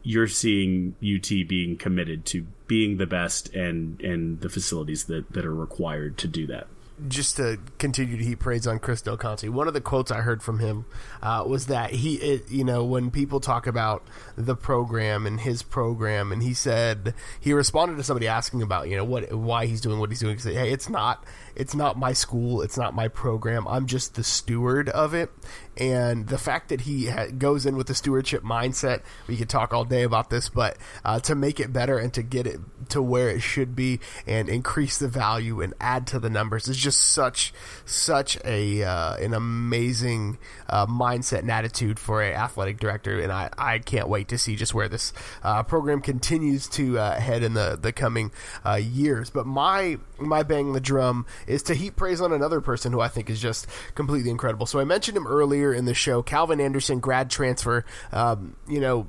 you're 0.09 0.27
seeing 0.27 0.95
UT 1.03 1.29
being 1.47 1.77
committed 1.77 2.25
to 2.25 2.41
being 2.65 2.97
the 2.97 3.05
best 3.05 3.53
and 3.53 4.01
and 4.01 4.41
the 4.41 4.49
facilities 4.49 5.03
that 5.03 5.31
that 5.33 5.45
are 5.45 5.53
required 5.53 6.17
to 6.17 6.27
do 6.27 6.47
that 6.47 6.65
just 7.07 7.37
to 7.37 7.57
continue 7.77 8.17
to 8.17 8.23
heap 8.23 8.39
praise 8.39 8.67
on 8.67 8.79
Chris 8.79 9.01
Del 9.01 9.15
Conte, 9.15 9.47
one 9.47 9.67
of 9.67 9.73
the 9.73 9.81
quotes 9.81 10.11
I 10.11 10.21
heard 10.21 10.43
from 10.43 10.59
him 10.59 10.85
uh, 11.21 11.43
was 11.47 11.67
that 11.67 11.91
he, 11.91 12.15
it, 12.15 12.51
you 12.51 12.63
know, 12.63 12.83
when 12.83 13.09
people 13.09 13.39
talk 13.39 13.67
about 13.67 14.05
the 14.35 14.55
program 14.55 15.25
and 15.25 15.39
his 15.39 15.63
program, 15.63 16.31
and 16.31 16.43
he 16.43 16.53
said 16.53 17.13
he 17.39 17.53
responded 17.53 17.95
to 17.97 18.03
somebody 18.03 18.27
asking 18.27 18.61
about, 18.61 18.89
you 18.89 18.97
know, 18.97 19.05
what, 19.05 19.31
why 19.31 19.65
he's 19.65 19.79
doing 19.79 19.99
what 19.99 20.09
he's 20.09 20.19
doing. 20.19 20.35
He 20.35 20.41
said, 20.41 20.55
"Hey, 20.55 20.71
it's 20.71 20.89
not, 20.89 21.23
it's 21.59 21.75
not 21.75 21.97
my 21.97 22.13
school, 22.13 22.61
it's 22.61 22.77
not 22.77 22.95
my 22.95 23.07
program. 23.09 23.67
I'm 23.67 23.85
just 23.85 24.15
the 24.15 24.23
steward 24.23 24.89
of 24.89 25.13
it, 25.13 25.29
and 25.77 26.27
the 26.27 26.37
fact 26.37 26.69
that 26.69 26.81
he 26.81 27.07
ha- 27.07 27.27
goes 27.37 27.65
in 27.65 27.75
with 27.75 27.87
the 27.87 27.95
stewardship 27.95 28.43
mindset, 28.43 29.01
we 29.27 29.37
could 29.37 29.49
talk 29.49 29.73
all 29.73 29.85
day 29.85 30.03
about 30.03 30.29
this, 30.29 30.49
but 30.49 30.77
uh, 31.05 31.19
to 31.21 31.35
make 31.35 31.59
it 31.59 31.71
better 31.71 31.97
and 31.97 32.13
to 32.13 32.23
get 32.23 32.47
it 32.47 32.59
to 32.89 33.01
where 33.01 33.29
it 33.29 33.41
should 33.41 33.75
be 33.75 33.99
and 34.25 34.49
increase 34.49 34.97
the 34.97 35.07
value 35.07 35.61
and 35.61 35.73
add 35.79 36.07
to 36.07 36.19
the 36.19 36.29
numbers 36.29 36.67
is 36.67 36.77
just 36.77 36.99
such 36.99 37.53
such 37.85 38.37
a 38.45 38.83
uh, 38.83 39.15
an 39.17 39.33
amazing 39.33 40.37
uh, 40.69 40.85
mindset 40.85 41.39
and 41.39 41.51
attitude 41.51 41.99
for 41.99 42.21
a 42.21 42.33
athletic 42.33 42.79
director, 42.79 43.19
and 43.19 43.31
I, 43.31 43.49
I 43.57 43.79
can't 43.79 44.07
wait 44.07 44.29
to 44.29 44.37
see 44.37 44.55
just 44.55 44.73
where 44.73 44.87
this 44.87 45.13
uh, 45.43 45.63
program 45.63 46.01
continues 46.01 46.67
to 46.69 46.97
uh, 46.97 47.19
head 47.19 47.43
in 47.43 47.53
the 47.53 47.77
the 47.79 47.91
coming 47.91 48.31
uh, 48.65 48.75
years. 48.75 49.29
But 49.29 49.45
my 49.45 49.97
my 50.17 50.43
bang 50.43 50.73
the 50.73 50.79
drum 50.79 51.25
is 51.49 51.63
to 51.63 51.73
heap 51.73 51.95
praise 51.95 52.21
on 52.21 52.31
another 52.31 52.61
person 52.61 52.93
who 52.93 53.01
I 53.01 53.07
think 53.07 53.29
is 53.29 53.41
just 53.41 53.67
completely 53.95 54.29
incredible. 54.29 54.65
So 54.65 54.79
I 54.79 54.85
mentioned 54.85 55.17
him 55.17 55.27
earlier 55.27 55.73
in 55.73 55.85
the 55.85 55.93
show, 55.93 56.21
Calvin 56.21 56.61
Anderson 56.61 56.99
grad 56.99 57.29
transfer. 57.29 57.83
Um, 58.13 58.55
you 58.67 58.79
know, 58.79 59.07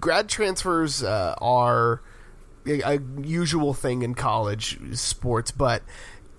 grad 0.00 0.28
transfers 0.28 1.02
uh, 1.02 1.34
are 1.38 2.00
a, 2.66 2.80
a 2.80 2.98
usual 3.20 3.74
thing 3.74 4.02
in 4.02 4.14
college 4.14 4.96
sports, 4.96 5.50
but 5.50 5.82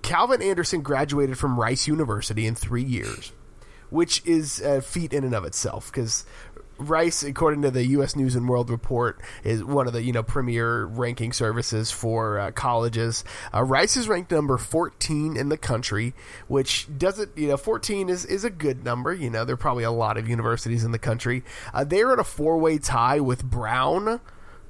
Calvin 0.01 0.41
Anderson 0.41 0.81
graduated 0.81 1.37
from 1.37 1.59
Rice 1.59 1.87
University 1.87 2.45
in 2.45 2.55
three 2.55 2.83
years, 2.83 3.31
which 3.89 4.25
is 4.25 4.59
a 4.61 4.81
feat 4.81 5.13
in 5.13 5.23
and 5.23 5.35
of 5.35 5.45
itself 5.45 5.91
because 5.91 6.25
Rice, 6.77 7.23
according 7.23 7.61
to 7.61 7.71
the 7.71 7.85
U.S. 7.87 8.15
News 8.15 8.35
and 8.35 8.49
World 8.49 8.69
Report, 8.69 9.19
is 9.43 9.63
one 9.63 9.87
of 9.87 9.93
the 9.93 10.03
you 10.03 10.11
know 10.11 10.23
premier 10.23 10.85
ranking 10.85 11.31
services 11.31 11.91
for 11.91 12.39
uh, 12.39 12.51
colleges. 12.51 13.23
Uh, 13.53 13.63
Rice 13.63 13.95
is 13.95 14.07
ranked 14.07 14.31
number 14.31 14.57
14 14.57 15.37
in 15.37 15.49
the 15.49 15.57
country, 15.57 16.13
which 16.47 16.87
doesn't 16.97 17.37
you 17.37 17.47
know 17.47 17.57
14 17.57 18.09
is 18.09 18.25
is 18.25 18.43
a 18.43 18.49
good 18.49 18.83
number. 18.83 19.13
You 19.13 19.29
know 19.29 19.45
there 19.45 19.53
are 19.53 19.57
probably 19.57 19.83
a 19.83 19.91
lot 19.91 20.17
of 20.17 20.27
universities 20.27 20.83
in 20.83 20.91
the 20.91 20.99
country. 20.99 21.43
Uh, 21.73 21.83
they're 21.83 22.13
in 22.13 22.19
a 22.19 22.23
four 22.23 22.57
way 22.57 22.77
tie 22.77 23.19
with 23.19 23.43
Brown, 23.43 24.19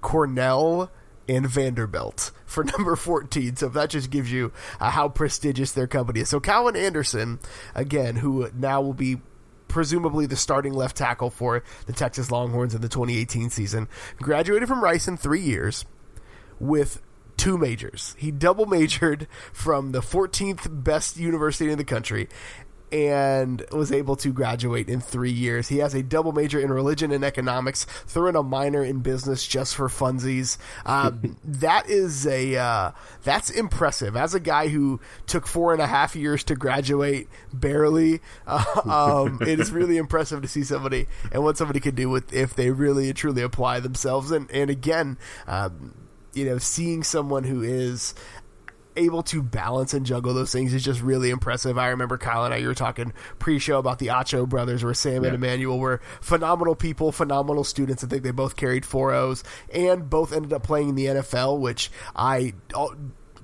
Cornell, 0.01 0.91
and 1.27 1.47
Vanderbilt 1.47 2.31
for 2.45 2.63
number 2.77 2.95
14. 2.95 3.55
So 3.55 3.69
that 3.69 3.89
just 3.89 4.09
gives 4.09 4.31
you 4.31 4.51
uh, 4.79 4.91
how 4.91 5.09
prestigious 5.09 5.71
their 5.71 5.87
company 5.87 6.21
is. 6.21 6.29
So 6.29 6.39
Calvin 6.39 6.75
Anderson, 6.75 7.39
again, 7.73 8.17
who 8.17 8.49
now 8.53 8.81
will 8.81 8.93
be 8.93 9.17
presumably 9.67 10.25
the 10.25 10.35
starting 10.35 10.73
left 10.73 10.97
tackle 10.97 11.29
for 11.29 11.63
the 11.85 11.93
Texas 11.93 12.31
Longhorns 12.31 12.75
in 12.75 12.81
the 12.81 12.89
2018 12.89 13.49
season. 13.49 13.87
Graduated 14.17 14.67
from 14.67 14.83
Rice 14.83 15.07
in 15.07 15.17
three 15.17 15.41
years 15.41 15.85
with 16.59 17.01
two 17.37 17.57
majors. 17.57 18.15
He 18.17 18.31
double 18.31 18.65
majored 18.65 19.27
from 19.51 19.91
the 19.91 20.01
14th 20.01 20.83
best 20.83 21.17
university 21.17 21.69
in 21.69 21.77
the 21.77 21.83
country 21.83 22.29
and 22.91 23.63
was 23.71 23.91
able 23.91 24.15
to 24.17 24.31
graduate 24.31 24.89
in 24.89 25.01
three 25.01 25.31
years. 25.31 25.67
He 25.67 25.79
has 25.79 25.93
a 25.93 26.03
double 26.03 26.31
major 26.31 26.59
in 26.59 26.71
religion 26.71 27.11
and 27.11 27.23
economics, 27.23 27.85
threw 27.85 28.27
in 28.27 28.35
a 28.35 28.43
minor 28.43 28.83
in 28.83 28.99
business 28.99 29.47
just 29.47 29.75
for 29.75 29.87
funsies. 29.87 30.57
Um, 30.85 31.37
that 31.43 31.89
is 31.89 32.27
a 32.27 32.55
uh, 32.57 32.91
that's 33.23 33.49
impressive. 33.49 34.15
As 34.15 34.33
a 34.33 34.39
guy 34.39 34.67
who 34.67 34.99
took 35.27 35.47
four 35.47 35.73
and 35.73 35.81
a 35.81 35.87
half 35.87 36.15
years 36.15 36.43
to 36.45 36.55
graduate, 36.55 37.27
barely, 37.53 38.21
uh, 38.47 38.63
um, 39.25 39.39
it 39.41 39.59
is 39.59 39.71
really 39.71 39.97
impressive 39.97 40.41
to 40.41 40.47
see 40.47 40.63
somebody 40.63 41.07
and 41.31 41.43
what 41.43 41.57
somebody 41.57 41.79
can 41.79 41.95
do 41.95 42.09
with 42.09 42.33
if 42.33 42.55
they 42.55 42.71
really 42.71 43.13
truly 43.13 43.41
apply 43.41 43.79
themselves. 43.79 44.31
And 44.31 44.49
and 44.51 44.69
again. 44.69 45.17
Um, 45.47 45.93
you 46.33 46.43
know, 46.43 46.57
seeing 46.57 47.01
someone 47.01 47.45
who 47.45 47.63
is 47.63 48.13
able 48.97 49.23
to 49.23 49.41
balance 49.41 49.93
and 49.93 50.05
juggle 50.05 50.33
those 50.33 50.51
things 50.51 50.73
is 50.73 50.83
just 50.83 51.01
really 51.01 51.29
impressive. 51.29 51.77
I 51.77 51.89
remember 51.89 52.17
Kyle 52.17 52.45
and 52.45 52.53
I 52.53 52.57
you 52.57 52.67
were 52.67 52.75
talking 52.75 53.13
pre-show 53.39 53.79
about 53.79 53.99
the 53.99 54.07
Acho 54.07 54.47
brothers, 54.47 54.83
where 54.83 54.93
Sam 54.93 55.23
yeah. 55.23 55.29
and 55.29 55.35
Emmanuel 55.35 55.79
were 55.79 56.01
phenomenal 56.21 56.75
people, 56.75 57.11
phenomenal 57.11 57.63
students. 57.63 58.03
I 58.03 58.07
think 58.07 58.23
they 58.23 58.31
both 58.31 58.55
carried 58.55 58.85
four 58.85 59.13
O's 59.13 59.43
and 59.73 60.09
both 60.09 60.33
ended 60.33 60.53
up 60.53 60.63
playing 60.63 60.89
in 60.89 60.95
the 60.95 61.05
NFL, 61.05 61.59
which 61.59 61.91
I 62.15 62.53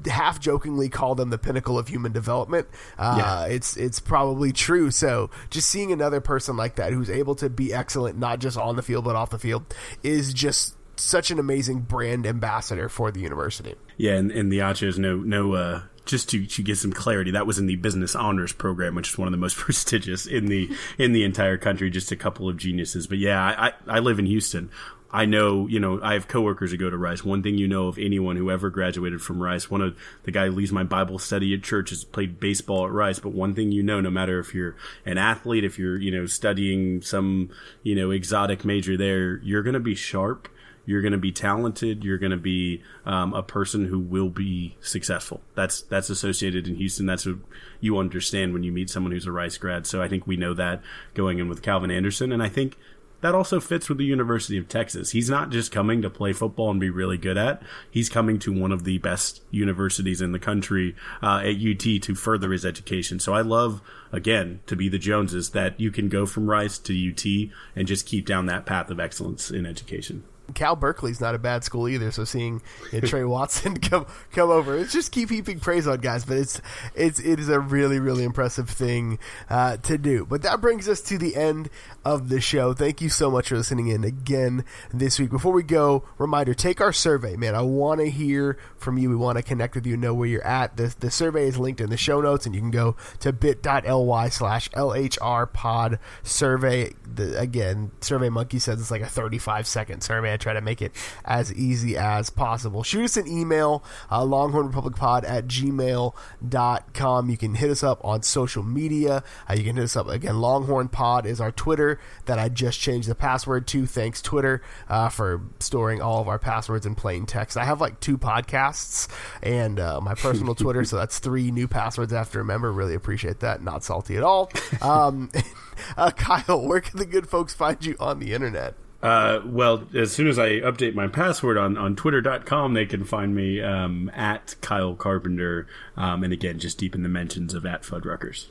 half 0.08 0.40
jokingly 0.40 0.90
call 0.90 1.16
them 1.16 1.30
the 1.30 1.38
pinnacle 1.38 1.78
of 1.78 1.88
human 1.88 2.12
development. 2.12 2.68
Uh, 2.98 3.16
yeah. 3.18 3.54
It's 3.54 3.78
it's 3.78 4.00
probably 4.00 4.52
true. 4.52 4.92
So 4.92 5.30
just 5.50 5.70
seeing 5.70 5.92
another 5.92 6.22
person 6.22 6.58
like 6.58 6.76
that 6.76 6.94
who's 6.94 7.10
able 7.10 7.36
to 7.36 7.50
be 7.50 7.74
excellent 7.74 8.18
not 8.18 8.40
just 8.40 8.58
on 8.58 8.76
the 8.76 8.82
field 8.82 9.06
but 9.06 9.16
off 9.16 9.30
the 9.30 9.40
field 9.40 9.64
is 10.04 10.34
just 10.34 10.76
such 11.02 11.32
an 11.32 11.40
amazing 11.40 11.82
brand 11.82 12.26
ambassador 12.26 12.90
for 12.90 13.12
the 13.12 13.20
university. 13.20 13.76
Yeah, 13.98 14.14
and, 14.14 14.32
and 14.32 14.52
the 14.52 14.60
Achos 14.60 14.98
no 14.98 15.18
no 15.18 15.54
uh, 15.54 15.82
just 16.06 16.30
to, 16.30 16.46
to 16.46 16.64
get 16.64 16.78
some 16.78 16.92
clarity, 16.92 17.32
that 17.32 17.48
was 17.48 17.60
in 17.60 17.68
the 17.68 17.76
business 17.76 18.16
honors 18.16 18.54
program, 18.54 18.96
which 18.96 19.10
is 19.10 19.18
one 19.18 19.28
of 19.28 19.32
the 19.32 19.38
most 19.38 19.58
prestigious 19.58 20.26
in 20.26 20.48
the 20.48 20.70
in 20.98 21.14
the 21.14 21.24
entire 21.24 21.58
country. 21.58 21.90
Just 21.90 22.12
a 22.12 22.16
couple 22.16 22.50
of 22.50 22.58
geniuses, 22.58 23.08
but 23.08 23.18
yeah, 23.18 23.42
I, 23.42 23.74
I 23.88 24.00
live 24.00 24.20
in 24.20 24.26
Houston. 24.26 24.70
I 25.14 25.26
know, 25.26 25.68
you 25.68 25.82
know, 25.82 26.00
I 26.02 26.14
have 26.14 26.30
coworkers 26.30 26.72
who 26.72 26.78
go 26.78 26.90
to 26.90 26.98
Rice. 26.98 27.22
One 27.22 27.44
thing 27.44 27.58
you 27.58 27.68
know 27.68 27.88
of 27.88 27.98
anyone 27.98 28.38
who 28.38 28.50
ever 28.50 28.70
graduated 28.70 29.22
from 29.22 29.44
Rice, 29.44 29.70
one 29.70 29.82
of 29.82 29.98
the 30.24 30.32
guy 30.32 30.46
who 30.46 30.54
leads 30.54 30.72
my 30.72 30.84
Bible 30.84 31.20
study 31.20 31.54
at 31.54 31.64
church 31.64 31.90
has 31.90 32.06
played 32.06 32.40
baseball 32.40 32.86
at 32.86 32.94
Rice. 32.94 33.20
But 33.20 33.34
one 33.34 33.54
thing 33.54 33.74
you 33.74 33.84
know, 33.84 34.00
no 34.00 34.10
matter 34.10 34.40
if 34.40 34.56
you're 34.56 34.78
an 35.06 35.18
athlete, 35.18 35.66
if 35.66 35.78
you're, 35.78 35.98
you 35.98 36.12
know, 36.12 36.28
studying 36.28 37.02
some, 37.02 37.50
you 37.84 37.94
know, 37.94 38.12
exotic 38.12 38.64
major 38.64 38.96
there, 38.96 39.40
you're 39.40 39.64
going 39.64 39.74
to 39.74 39.82
be 39.82 39.96
sharp 39.96 40.48
you're 40.86 41.02
going 41.02 41.12
to 41.12 41.18
be 41.18 41.32
talented. 41.32 42.04
You're 42.04 42.18
going 42.18 42.32
to 42.32 42.38
be 42.38 42.82
um, 43.06 43.34
a 43.34 43.44
person 43.44 43.86
who 43.86 44.00
will 44.00 44.30
be 44.30 44.78
successful. 44.82 45.42
That's 45.56 45.82
that's 45.82 46.10
associated 46.10 46.68
in 46.68 46.76
Houston. 46.76 47.06
That's 47.06 47.26
what 47.26 47.38
you 47.80 47.98
understand 47.98 48.54
when 48.54 48.64
you 48.64 48.72
meet 48.72 48.90
someone 48.90 49.12
who's 49.12 49.28
a 49.28 49.32
Rice 49.32 49.58
grad. 49.58 49.86
So 49.86 50.02
I 50.02 50.08
think 50.08 50.28
we 50.28 50.38
know 50.38 50.54
that 50.54 50.82
going 51.14 51.40
in 51.40 51.48
with 51.48 51.62
Calvin 51.62 51.92
Anderson, 51.92 52.32
and 52.32 52.42
I 52.42 52.50
think 52.50 52.78
that 53.22 53.36
also 53.36 53.60
fits 53.60 53.88
with 53.88 54.00
the 54.00 54.06
University 54.06 54.58
of 54.58 54.68
Texas. 54.68 55.12
He's 55.12 55.30
not 55.30 55.52
just 55.52 55.72
coming 55.72 56.02
to 56.02 56.10
play 56.10 56.34
football 56.34 56.72
and 56.72 56.80
be 56.80 56.90
really 56.90 57.18
good 57.18 57.38
at. 57.38 57.62
He's 57.90 58.10
coming 58.10 58.40
to 58.40 58.52
one 58.52 58.72
of 58.72 58.84
the 58.84 58.98
best 58.98 59.44
universities 59.52 60.22
in 60.22 60.32
the 60.32 60.40
country 60.40 60.96
uh, 61.22 61.44
at 61.46 61.56
UT 61.56 62.02
to 62.02 62.16
further 62.16 62.52
his 62.52 62.66
education. 62.66 63.20
So 63.20 63.34
I 63.34 63.42
love 63.42 63.82
again 64.12 64.62
to 64.66 64.76
be 64.76 64.90
the 64.90 64.98
Joneses 64.98 65.52
that 65.52 65.80
you 65.80 65.92
can 65.92 66.10
go 66.10 66.26
from 66.26 66.50
Rice 66.50 66.80
to 66.80 66.94
UT 66.94 67.52
and 67.76 67.88
just 67.88 68.08
keep 68.08 68.26
down 68.26 68.48
that 68.48 68.66
path 68.66 68.90
of 68.90 69.00
excellence 69.00 69.52
in 69.52 69.66
education. 69.68 70.24
Cal 70.54 70.76
Berkeley's 70.76 71.22
not 71.22 71.36
a 71.36 71.40
bad 71.40 71.64
school 71.64 71.88
either. 71.88 72.12
So 72.12 72.24
seeing 72.24 72.62
you 72.92 73.02
know, 73.02 73.08
Tre 73.08 73.24
Watson 73.24 73.78
come 73.82 74.06
come 74.32 74.50
over, 74.50 74.78
it's 74.78 74.94
just 74.94 75.12
keep 75.12 75.30
heaping 75.30 75.60
praise 75.60 75.88
on 75.88 76.00
guys. 76.00 76.26
But 76.26 76.38
it's 76.38 76.62
it's 76.96 77.20
it 77.20 77.40
is 77.40 77.50
a 77.50 77.60
really 77.60 78.00
really 78.00 78.24
impressive 78.24 78.70
thing 78.70 79.20
uh, 79.50 79.78
to 79.78 79.98
do. 79.98 80.26
But 80.26 80.42
that 80.44 80.62
brings 80.62 80.88
us 80.88 81.02
to 81.02 81.18
the 81.18 81.36
end 81.36 81.70
of 82.06 82.30
the 82.30 82.42
show. 82.42 82.74
Thank 82.74 83.02
you 83.02 83.10
so 83.10 83.30
much 83.30 83.50
for 83.50 83.58
listening 83.58 83.88
in 83.88 84.04
again 84.04 84.66
this 84.94 85.20
week. 85.20 85.30
Before 85.30 85.54
we 85.54 85.64
go, 85.64 86.04
reminder: 86.18 86.54
take 86.54 86.82
our 86.82 86.94
survey, 86.94 87.36
man. 87.36 87.56
I 87.56 87.62
want 87.62 88.00
to 88.00 88.10
hear 88.10 88.58
from 88.78 88.98
you. 88.98 89.10
We 89.10 89.16
want 89.16 89.38
to 89.38 89.44
connect 89.44 89.76
with 89.76 89.86
you, 89.86 89.98
know 89.98 90.14
where 90.14 90.28
you're 90.28 90.46
at. 90.46 90.78
The 90.78 90.96
the 91.00 91.12
survey 91.12 91.48
is 91.48 91.58
linked 91.58 91.82
in 91.82 91.90
the 91.90 91.98
show 91.98 92.22
notes, 92.22 92.46
and 92.46 92.56
you 92.56 92.62
can 92.62 92.72
go 92.72 92.96
to 93.20 93.32
bit.ly 93.32 94.30
slash 94.30 94.70
lhr 94.72 95.52
pod 95.52 96.00
survey. 96.24 96.94
The, 97.14 97.38
again, 97.40 97.92
Survey 98.02 98.30
Monkey 98.30 98.60
says 98.60 98.80
it's 98.80 98.92
like 98.92 99.02
a 99.02 99.08
35 99.08 99.68
second 99.68 100.02
survey 100.02 100.34
try 100.42 100.54
to 100.54 100.62
make 100.62 100.82
it 100.82 100.92
as 101.24 101.54
easy 101.54 101.96
as 101.96 102.30
possible. 102.30 102.84
Shoot 102.84 103.06
us 103.06 103.18
an 103.18 103.28
email, 103.28 103.84
uh, 104.10 104.22
longhornrepublicpod 104.22 105.28
at 105.28 105.48
gmail.com. 105.48 107.30
You 107.30 107.38
can 107.38 107.56
hit 107.56 107.70
us 107.70 107.84
up 107.84 108.04
on 108.04 108.24
social 108.24 108.64
media. 108.64 109.24
Uh, 109.50 109.54
you 109.54 109.64
can 109.64 109.76
hit 109.76 109.84
us 109.84 109.96
up 109.96 110.08
again. 110.08 110.40
Longhorn 110.40 110.90
Pod 110.90 111.26
is 111.26 111.40
our 111.40 111.52
Twitter 111.52 112.00
that 112.26 112.40
I 112.40 112.50
just 112.50 112.80
changed 112.80 113.08
the 113.08 113.16
password 113.16 113.68
to. 113.68 113.86
Thanks, 113.86 114.22
Twitter, 114.22 114.62
uh, 114.90 115.10
for 115.10 115.42
storing 115.60 116.02
all 116.02 116.22
of 116.22 116.28
our 116.28 116.40
passwords 116.40 116.86
in 116.86 116.96
plain 116.96 117.26
text. 117.26 117.58
I 117.58 117.66
have 117.66 117.82
like 117.82 118.00
two 118.00 118.18
podcasts 118.18 119.08
and 119.42 119.80
uh, 119.80 120.02
my 120.02 120.16
personal 120.16 120.56
Twitter, 120.62 120.84
so 120.84 120.98
that's 120.98 121.20
three 121.20 121.52
new 121.52 121.68
passwords 121.68 122.14
I 122.14 122.18
have 122.18 122.32
to 122.32 122.40
remember. 122.40 122.72
Really 122.72 122.96
appreciate 122.96 123.40
that. 123.42 123.62
Not 123.62 123.84
salty 123.84 124.18
at 124.18 124.24
all. 124.24 124.52
Um, 124.82 125.30
uh, 125.98 126.12
Kyle, 126.12 126.66
where 126.66 126.82
can 126.82 127.00
the 127.00 127.06
good 127.06 127.30
folks 127.30 127.54
find 127.54 127.84
you 127.84 127.96
on 128.00 128.20
the 128.20 128.34
internet? 128.34 128.76
Uh, 129.02 129.42
well, 129.46 129.88
as 129.96 130.12
soon 130.12 130.28
as 130.28 130.38
I 130.38 130.60
update 130.60 130.94
my 130.94 131.08
password 131.08 131.58
on, 131.58 131.78
on 131.78 131.96
twitter.com, 131.96 132.74
they 132.74 132.86
can 132.86 133.04
find 133.04 133.36
me 133.36 133.60
um, 133.62 134.12
at 134.14 134.56
Kyle 134.62 134.96
Carpenter. 134.96 135.68
Um, 135.98 136.24
and 136.24 136.32
again, 136.32 136.60
just 136.60 136.78
deep 136.78 136.94
in 136.94 137.04
the 137.04 137.10
mentions 137.10 137.54
of 137.54 137.66
at 137.66 137.82
Fuddruckers. 137.82 138.48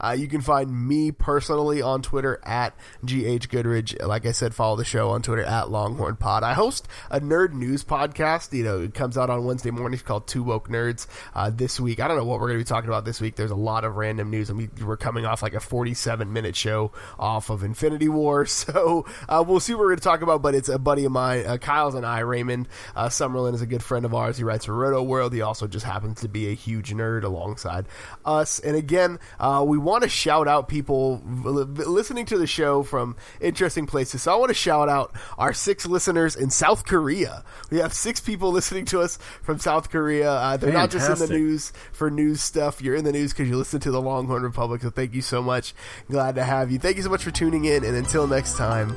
Uh, 0.00 0.16
you 0.18 0.28
can 0.28 0.40
find 0.40 0.86
me 0.88 1.10
personally 1.10 1.82
on 1.82 2.02
Twitter 2.02 2.40
at 2.44 2.74
GH 3.04 3.48
Goodridge. 3.48 4.04
Like 4.06 4.26
I 4.26 4.32
said, 4.32 4.54
follow 4.54 4.76
the 4.76 4.84
show 4.84 5.10
on 5.10 5.22
Twitter 5.22 5.44
at 5.44 5.70
Longhorn 5.70 6.16
Pod. 6.16 6.42
I 6.42 6.54
host 6.54 6.88
a 7.10 7.20
nerd 7.20 7.52
news 7.52 7.84
podcast. 7.84 8.52
You 8.56 8.64
know, 8.64 8.80
it 8.82 8.94
comes 8.94 9.18
out 9.18 9.30
on 9.30 9.44
Wednesday 9.44 9.70
mornings 9.70 10.02
called 10.02 10.26
Two 10.26 10.42
Woke 10.42 10.68
Nerds. 10.68 11.06
Uh, 11.34 11.50
this 11.50 11.80
week, 11.80 12.00
I 12.00 12.08
don't 12.08 12.16
know 12.16 12.24
what 12.24 12.40
we're 12.40 12.48
going 12.48 12.58
to 12.58 12.64
be 12.64 12.68
talking 12.68 12.88
about 12.88 13.04
this 13.04 13.20
week. 13.20 13.36
There's 13.36 13.50
a 13.50 13.56
lot 13.56 13.84
of 13.84 13.96
random 13.96 14.30
news. 14.30 14.50
and 14.50 14.58
mean, 14.58 14.70
we're 14.84 14.96
coming 14.96 15.24
off 15.24 15.42
like 15.42 15.54
a 15.54 15.60
47 15.60 16.32
minute 16.32 16.56
show 16.56 16.92
off 17.18 17.50
of 17.50 17.62
Infinity 17.62 18.08
War. 18.08 18.46
So 18.68 19.06
uh, 19.28 19.44
we'll 19.46 19.60
see 19.60 19.72
what 19.72 19.80
we're 19.80 19.88
going 19.90 19.98
to 19.98 20.04
talk 20.04 20.20
about, 20.22 20.42
but 20.42 20.54
it's 20.54 20.68
a 20.68 20.78
buddy 20.78 21.04
of 21.04 21.12
mine, 21.12 21.46
uh, 21.46 21.58
Kyle's 21.58 21.94
and 21.94 22.04
I, 22.04 22.20
Raymond 22.20 22.68
uh, 22.94 23.08
Summerlin 23.08 23.54
is 23.54 23.62
a 23.62 23.66
good 23.66 23.82
friend 23.82 24.04
of 24.04 24.14
ours. 24.14 24.36
He 24.36 24.44
writes 24.44 24.64
for 24.64 24.74
Roto 24.74 25.02
World. 25.02 25.32
He 25.32 25.40
also 25.40 25.66
just 25.66 25.86
happens 25.86 26.20
to 26.20 26.28
be 26.28 26.48
a 26.48 26.54
huge 26.54 26.90
nerd 26.90 27.24
alongside 27.24 27.86
us. 28.24 28.58
And 28.58 28.76
again, 28.76 29.18
uh, 29.38 29.64
we 29.66 29.78
want 29.88 30.02
to 30.04 30.08
shout 30.08 30.46
out 30.48 30.68
people 30.68 31.20
listening 31.24 32.26
to 32.26 32.38
the 32.38 32.46
show 32.46 32.82
from 32.82 33.16
interesting 33.40 33.86
places. 33.86 34.22
So 34.22 34.32
I 34.32 34.36
want 34.36 34.50
to 34.50 34.54
shout 34.54 34.88
out 34.88 35.14
our 35.36 35.52
six 35.52 35.86
listeners 35.86 36.36
in 36.36 36.50
South 36.50 36.84
Korea. 36.86 37.44
We 37.70 37.78
have 37.78 37.92
six 37.92 38.20
people 38.20 38.52
listening 38.52 38.84
to 38.86 39.00
us 39.00 39.18
from 39.42 39.58
South 39.58 39.90
Korea. 39.90 40.30
Uh, 40.30 40.56
they're 40.56 40.72
Fantastic. 40.72 41.00
not 41.00 41.08
just 41.08 41.22
in 41.22 41.28
the 41.28 41.34
news 41.38 41.72
for 41.92 42.10
news 42.10 42.40
stuff. 42.42 42.80
You're 42.80 42.96
in 42.96 43.04
the 43.04 43.12
news 43.12 43.32
because 43.32 43.48
you 43.48 43.56
listen 43.56 43.80
to 43.80 43.90
the 43.90 44.00
Longhorn 44.00 44.42
Republic. 44.42 44.82
So 44.82 44.90
thank 44.90 45.14
you 45.14 45.22
so 45.22 45.42
much. 45.42 45.74
Glad 46.10 46.36
to 46.36 46.44
have 46.44 46.70
you. 46.70 46.78
Thank 46.78 46.96
you 46.96 47.02
so 47.02 47.10
much 47.10 47.24
for 47.24 47.30
tuning 47.30 47.64
in. 47.64 47.84
And 47.84 47.96
until 47.96 48.26
next 48.26 48.56
time, 48.56 48.90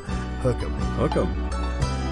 hook 0.44 0.58
'em. 0.62 0.72
Hook 0.98 1.16
'em. 1.16 2.11